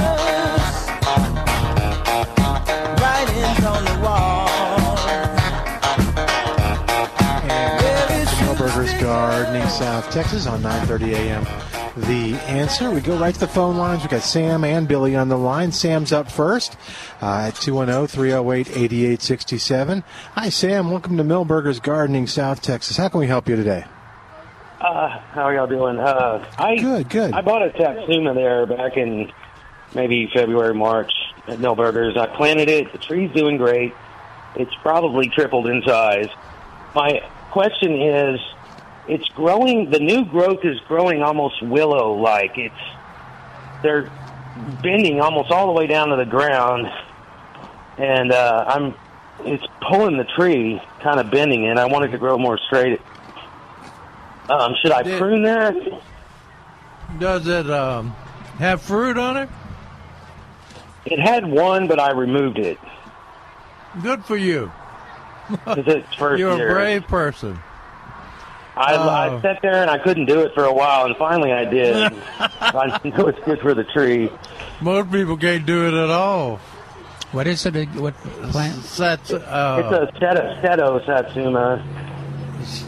[8.80, 11.44] Milbergers Gardening South Texas on 9:30 a.m.
[11.98, 12.90] The answer.
[12.92, 14.04] We go right to the phone lines.
[14.04, 15.74] We got Sam and Billy on the line.
[15.74, 16.78] Sam's up first
[17.22, 20.04] uh, at 210-308-8867.
[20.36, 20.92] Hi, Sam.
[20.92, 22.96] Welcome to Milbergers Gardening South Texas.
[22.96, 23.84] How can we help you today?
[24.80, 26.00] Uh, how are y'all doing?
[26.00, 27.34] Uh, I good, good.
[27.34, 29.30] I bought a Satsuma there back in
[29.94, 31.12] maybe February, March
[31.50, 32.16] at Milbergers.
[32.16, 32.94] I planted it.
[32.94, 33.94] The tree's doing great.
[34.56, 36.30] It's probably tripled in size.
[36.96, 38.40] My question is,
[39.10, 39.90] it's growing.
[39.90, 42.58] The new growth is growing almost willow-like.
[42.58, 42.76] It's
[43.84, 44.10] they're
[44.84, 46.88] bending almost all the way down to the ground,
[47.98, 48.94] and uh, I'm
[49.42, 51.78] it's pulling the tree, kind of bending it.
[51.78, 53.02] I want it to grow more straight.
[54.50, 55.76] Um, should I Did- prune that?
[57.20, 58.10] Does it um,
[58.60, 59.50] have fruit on it?
[61.06, 62.78] It had one, but I removed it.
[64.04, 64.72] Good for you.
[65.66, 66.70] 'Cause it's first You're year.
[66.70, 67.58] a brave person.
[68.80, 69.10] I, Oh.
[69.38, 71.96] I sat there and I couldn't do it for a while, and finally I did.
[72.40, 74.30] I know it's good for the tree.
[74.82, 76.58] Most people can't do it at all.
[77.34, 77.76] What is it?
[77.96, 78.82] What plant?
[78.98, 81.84] That's, uh, it's a Seto, Seto Satsuma.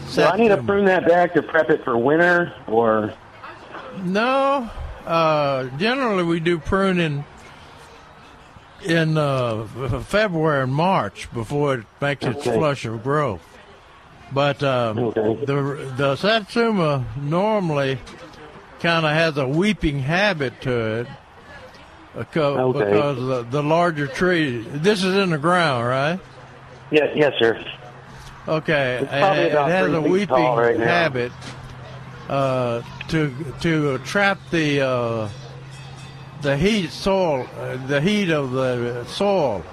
[0.08, 3.12] So I need to prune that back to prep it for winter, or
[4.02, 4.68] No,
[5.06, 7.24] uh, generally we do pruning
[8.84, 9.64] in uh,
[10.04, 13.42] February and March before it makes its flush of growth.
[14.32, 17.98] But um, the the satsuma normally
[18.80, 21.06] kind of has a weeping habit to it
[22.16, 22.84] because, Okay.
[22.84, 24.58] because the, the larger tree.
[24.60, 26.20] This is in the ground, right?
[26.90, 27.62] yes, yes, sir.
[28.48, 31.30] Okay, and it has a weeping right habit
[32.28, 35.28] uh, to to trap the uh,
[36.40, 39.64] the heat soil, uh, the heat of the soil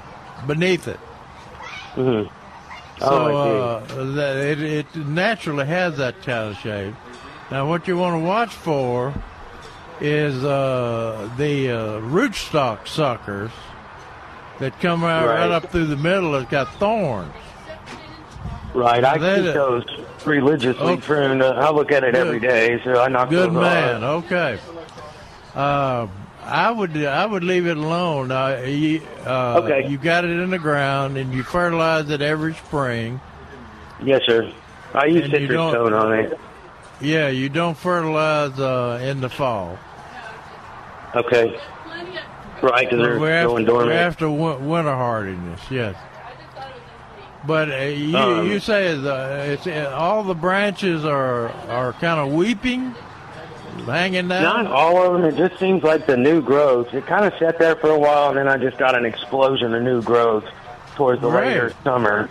[0.45, 0.99] beneath it.
[1.95, 2.29] Mm-hmm.
[2.99, 6.93] So Oh, uh, that it, it naturally has that kind of shape.
[7.49, 9.13] Now, what you want to watch for
[10.01, 13.51] is uh, the uh, rootstock suckers
[14.59, 15.39] that come out right.
[15.41, 15.51] Right.
[15.51, 16.35] up through the middle.
[16.35, 17.33] It's got thorns.
[18.73, 19.83] Right, I keep those
[20.25, 21.01] religiously Okay.
[21.01, 21.41] pruned.
[21.41, 24.03] Uh, I look at it every day, so I knock Good those man.
[24.03, 24.25] off.
[24.25, 24.59] Okay.
[26.49, 28.31] Uh, I would I would leave it alone.
[28.31, 29.87] Uh, you, uh, Okay.
[29.89, 33.19] You got it in the ground and you fertilize it every spring.
[34.03, 34.51] Yes, sir.
[34.93, 36.39] I use And citrus tone on it.
[37.01, 39.77] Yeah, you don't fertilize uh, in the fall.
[41.15, 41.59] Okay.
[42.61, 45.95] Right, because they're We're going after, we're after winter hardiness, yes.
[47.47, 52.19] But uh, you Um, you say the, it's uh, all the branches are are kind
[52.19, 52.93] of weeping,
[53.85, 54.43] hanging down.
[54.43, 55.25] Not all of them.
[55.25, 56.93] It just seems like the new growth.
[56.93, 59.73] It kind of sat there for a while, and then I just got an explosion
[59.73, 60.45] of new growth
[60.95, 61.47] towards the Right.
[61.47, 62.29] later summer.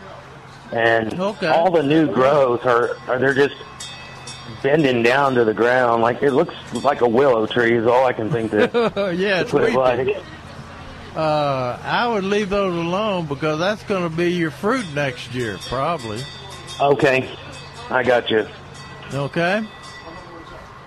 [0.72, 1.48] And Okay.
[1.48, 3.54] all the new growth are, are they're just
[4.62, 6.02] bending down to the ground.
[6.02, 8.74] Like it looks like a willow tree is all I can think of.
[9.18, 10.08] yeah, it's it like.
[11.16, 15.56] Uh, I would leave those alone because that's going to be your fruit next year,
[15.68, 16.22] probably.
[16.80, 17.28] Okay,
[17.90, 18.46] I got you.
[19.12, 19.66] Okay.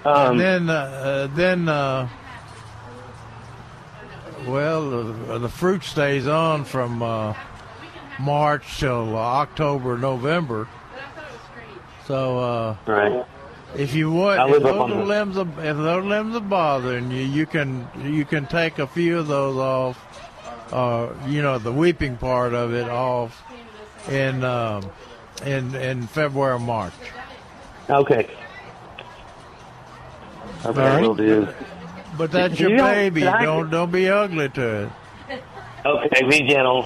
[0.04, 2.10] Um, and then, uh, uh, then, uh,
[4.48, 7.36] well, the, the fruit stays on from uh,
[8.20, 10.68] March till October, November.
[12.08, 13.24] So, uh, Right.
[13.76, 17.88] if you want, if those limbs, are, if those limbs are bothering you, you can
[18.04, 20.08] you can take a few of those off.
[20.74, 23.44] Uh, you know, the weeping part of it off
[24.10, 24.90] in um,
[25.46, 26.94] in in February, March.
[27.90, 28.30] Okay.
[30.66, 31.02] Okay, All right.
[31.02, 31.48] will do.
[32.18, 33.26] But that's You your don't- baby.
[33.28, 34.90] I- Don't don't be ugly to it.
[35.86, 36.86] Okay, be gentle.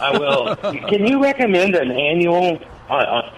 [0.00, 0.56] I will.
[0.56, 2.58] Can you recommend an annual
[2.88, 3.30] uh, uh,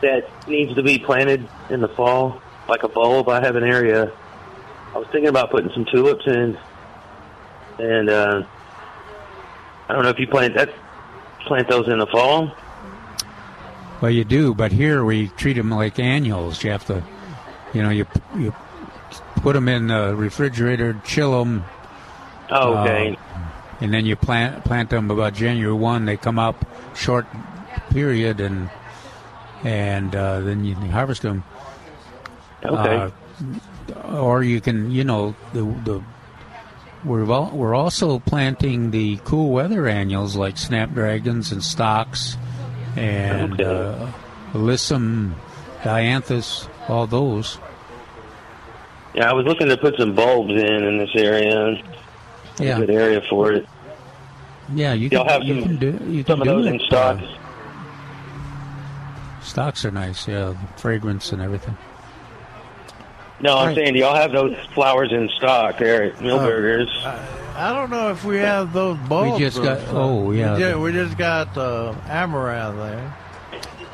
[0.00, 3.28] that needs to be planted in the fall, like a bulb?
[3.28, 4.10] I have an area.
[4.94, 6.56] I was thinking about putting some tulips in,
[7.78, 8.42] and uh,
[9.88, 10.70] I don't know if you plant that.
[11.46, 12.52] Plant those in the fall.
[14.00, 16.62] Well, you do, but here we treat them like annuals.
[16.64, 17.02] You have to,
[17.74, 18.06] you know, you
[18.38, 18.54] you
[19.42, 21.64] put them in the refrigerator, chill them.
[22.50, 23.16] Oh, okay.
[23.80, 26.04] and then you plant plant them about January one.
[26.04, 26.64] They come up
[26.94, 27.26] short
[27.90, 28.70] period, and
[29.64, 31.44] and uh, then you harvest them.
[32.64, 33.12] Okay.
[33.94, 36.02] Uh, or you can, you know, the the
[37.04, 42.36] we're al- we're also planting the cool weather annuals like snapdragons and stocks
[42.96, 44.12] and uh,
[44.52, 45.34] alyssum,
[45.82, 47.58] dianthus, all those.
[49.14, 51.82] Yeah, I was looking to put some bulbs in in this area.
[52.58, 52.76] Yeah.
[52.76, 53.66] A good area for it.
[54.74, 56.66] Yeah, you Y'all can, have you some- can do you some can of do those
[56.66, 57.18] it, in stock?
[57.20, 57.26] uh,
[59.42, 61.76] stocks are nice, yeah, the fragrance and everything.
[63.40, 63.76] No, I'm Right.
[63.76, 66.88] saying, do y'all have those flowers in stock there at Milbergers?
[67.56, 69.32] I don't know if we have those bulbs.
[69.40, 70.54] We just got- oh, yeah.
[70.54, 73.14] We just, we just got uh, amaranth there.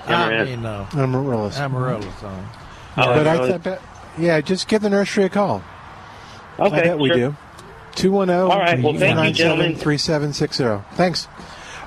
[0.06, 0.50] I Amaranth.
[0.50, 1.58] mean, uh, Amaryllis.
[1.58, 2.48] amaryllis on.
[2.98, 3.52] Oh, but I, really?
[3.54, 3.80] I bet,
[4.18, 5.62] yeah, just give the nursery a call.
[6.58, 7.36] Okay, I bet we do.
[7.36, 9.74] oh, 210 All right, well, thank you, gentlemen.
[9.74, 10.96] 3760.
[10.96, 11.28] Thanks.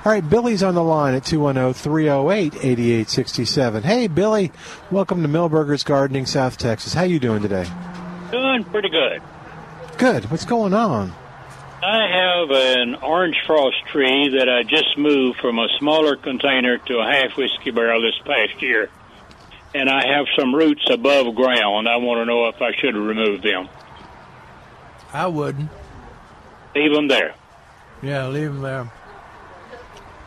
[0.04, 3.82] All right, Billy's on the line at 210 308 8867.
[3.84, 4.50] Hey, Billy,
[4.90, 6.94] welcome to Milbergers Gardening, South Texas.
[6.94, 7.66] How you doing today?
[8.30, 9.22] Doing pretty good.
[9.98, 10.30] Good.
[10.30, 11.12] What's going on?
[11.84, 16.98] I have an orange frost tree that I just moved from a smaller container to
[16.98, 18.88] a half whiskey barrel this past year.
[19.74, 21.88] And I have some roots above ground.
[21.88, 23.68] I want to know if I should remove them.
[25.12, 25.70] I wouldn't.
[26.74, 27.34] Leave them there.
[28.02, 28.92] Yeah, leave them there.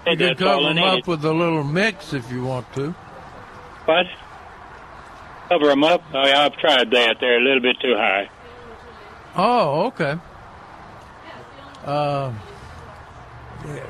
[0.07, 2.91] You can cover them up with a little mix if you want to.
[3.85, 4.05] What?
[5.49, 6.03] Cover them up?
[6.13, 7.17] I, I've tried that.
[7.19, 8.29] They're a little bit too high.
[9.35, 10.17] Oh, okay.
[11.83, 12.33] Uh,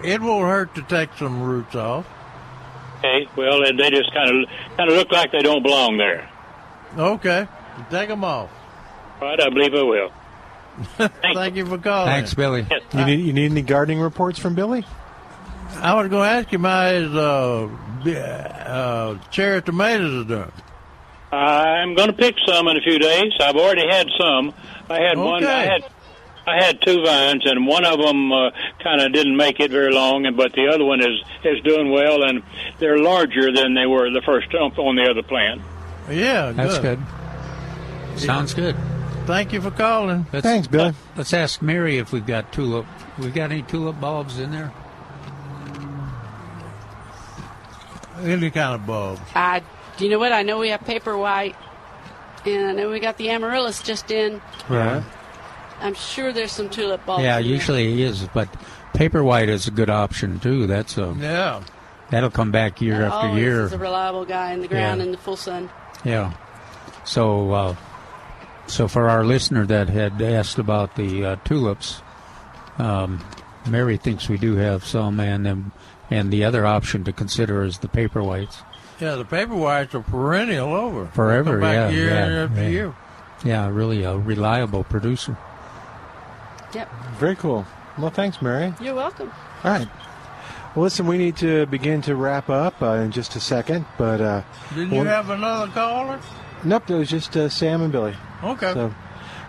[0.04, 2.06] it won't hurt to take some roots off.
[3.00, 3.28] Okay.
[3.36, 6.30] Well, they they just kind of kind of look like they don't belong there.
[6.98, 7.48] Okay,
[7.90, 8.50] take them off.
[9.22, 9.40] Right?
[9.42, 10.12] I believe I will.
[11.34, 12.08] Thank you for calling.
[12.12, 12.66] Thanks, Billy.
[12.94, 14.86] You need, you need any gardening reports from Billy?
[15.78, 17.70] I was going to ask you how his uh,
[18.10, 20.52] uh, cherry tomatoes are doing.
[21.32, 23.32] I'm going to pick some in a few days.
[23.42, 24.54] I've already had some.
[24.90, 25.44] I had one.
[25.44, 25.72] I Okay.
[25.82, 25.92] had
[26.48, 28.52] I had two vines, and one of them uh,
[28.84, 31.92] kind of didn't make it very long, and but the other one is is doing
[31.92, 32.44] well, and
[32.80, 35.62] they're larger than they were the first stump on the other plant.
[36.10, 37.00] Yeah, That's good.
[38.18, 38.76] Sounds good.
[39.26, 40.28] Thank you for calling.
[40.32, 40.94] Let's, Thanks, Billy.
[41.18, 42.86] Let's ask Mary if we've got tulip.
[43.18, 44.72] We got any tulip bulbs in there?
[48.22, 49.22] Any kind of bulbs.
[49.34, 49.62] Uh,
[49.98, 50.32] do you know what?
[50.32, 51.56] I know we have paper white,
[52.46, 54.42] and I know we got the amaryllis just in.
[54.70, 55.04] Right.
[55.82, 57.24] I'm sure there's some tulip bulbs.
[57.24, 57.52] yeah, in there.
[57.54, 58.48] usually it is, but
[58.94, 60.68] paper white is a good option too.
[60.68, 61.62] That's a Yeah.
[62.10, 63.62] that'll come back year That after always year.
[63.66, 65.06] is a reliable guy in the ground Yeah.
[65.08, 65.70] in the full sun.
[66.04, 66.32] Yeah.
[67.04, 67.76] So uh,
[68.68, 72.02] So for our listener that had asked about the uh, tulips,
[72.80, 73.20] um,
[73.68, 75.72] Mary thinks we do have some, and then
[76.10, 78.64] and the other option to consider is the paper whites.
[79.00, 81.08] Yeah, the paper whites are perennial over.
[81.08, 82.68] Forever, Come back yeah, year yeah, after yeah.
[82.70, 82.94] year.
[83.44, 85.38] Yeah, really a reliable producer.
[86.76, 86.90] Yep.
[87.18, 87.66] Very cool.
[87.98, 88.74] Well, thanks, Mary.
[88.82, 89.32] You're welcome.
[89.64, 89.88] All right.
[90.76, 94.20] Well, listen, we need to begin to wrap up uh, in just a second, but
[94.20, 94.42] uh,
[94.74, 96.20] Didn't you we'll- have another caller?
[96.66, 98.16] Nope, it was just uh, Sam and Billy.
[98.44, 98.74] Okay.
[98.74, 98.94] So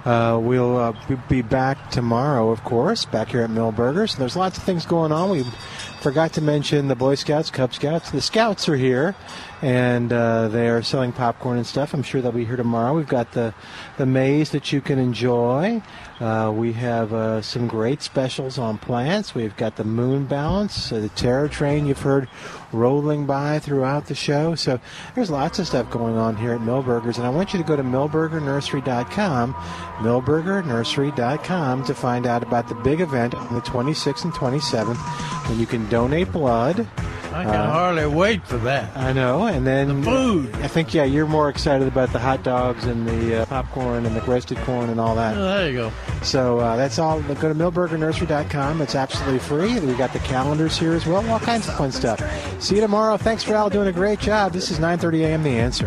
[0.04, 4.10] uh, we'll uh, be- be back tomorrow, of course, back here at Milbergers.
[4.12, 5.30] So there's lots of things going on.
[5.30, 5.42] We
[6.00, 8.10] forgot to mention the Boy Scouts, Cub Scouts.
[8.12, 9.16] The Scouts are here,
[9.62, 11.92] and uh, they are selling popcorn and stuff.
[11.94, 12.94] I'm sure they'll be here tomorrow.
[12.94, 13.52] We've got the
[13.96, 15.82] the maze that you can enjoy.
[16.20, 19.34] Uh, we have uh, some great specials on plants.
[19.34, 22.30] We've got the Moon Balance, uh, the Terror Train you've heard
[22.72, 24.54] rolling by throughout the show.
[24.54, 24.80] So
[25.14, 27.76] there's lots of stuff going on here at Milbergers, and I want you to go
[27.76, 34.96] to milbergernursery.com, milbergernursery.com to find out about the big event on the 26th and 27th
[35.48, 36.88] when you can donate blood.
[37.36, 38.96] I can Uh, hardly wait for that.
[38.96, 40.54] I know, and then the food.
[40.62, 44.16] I think yeah, you're more excited about the hot dogs and the uh, popcorn and
[44.16, 45.36] the roasted corn and all that.
[45.36, 45.92] Oh, there you go.
[46.22, 47.20] So uh, that's all.
[47.22, 48.80] Go to milbergernursery.com.
[48.80, 49.78] It's absolutely free.
[49.80, 51.28] We got the calendars here as well.
[51.30, 52.20] All kinds of fun stuff.
[52.62, 53.16] See you tomorrow.
[53.16, 54.52] Thanks for Al doing a great job.
[54.52, 55.42] This is 9:30 a.m.
[55.42, 55.86] The Answer.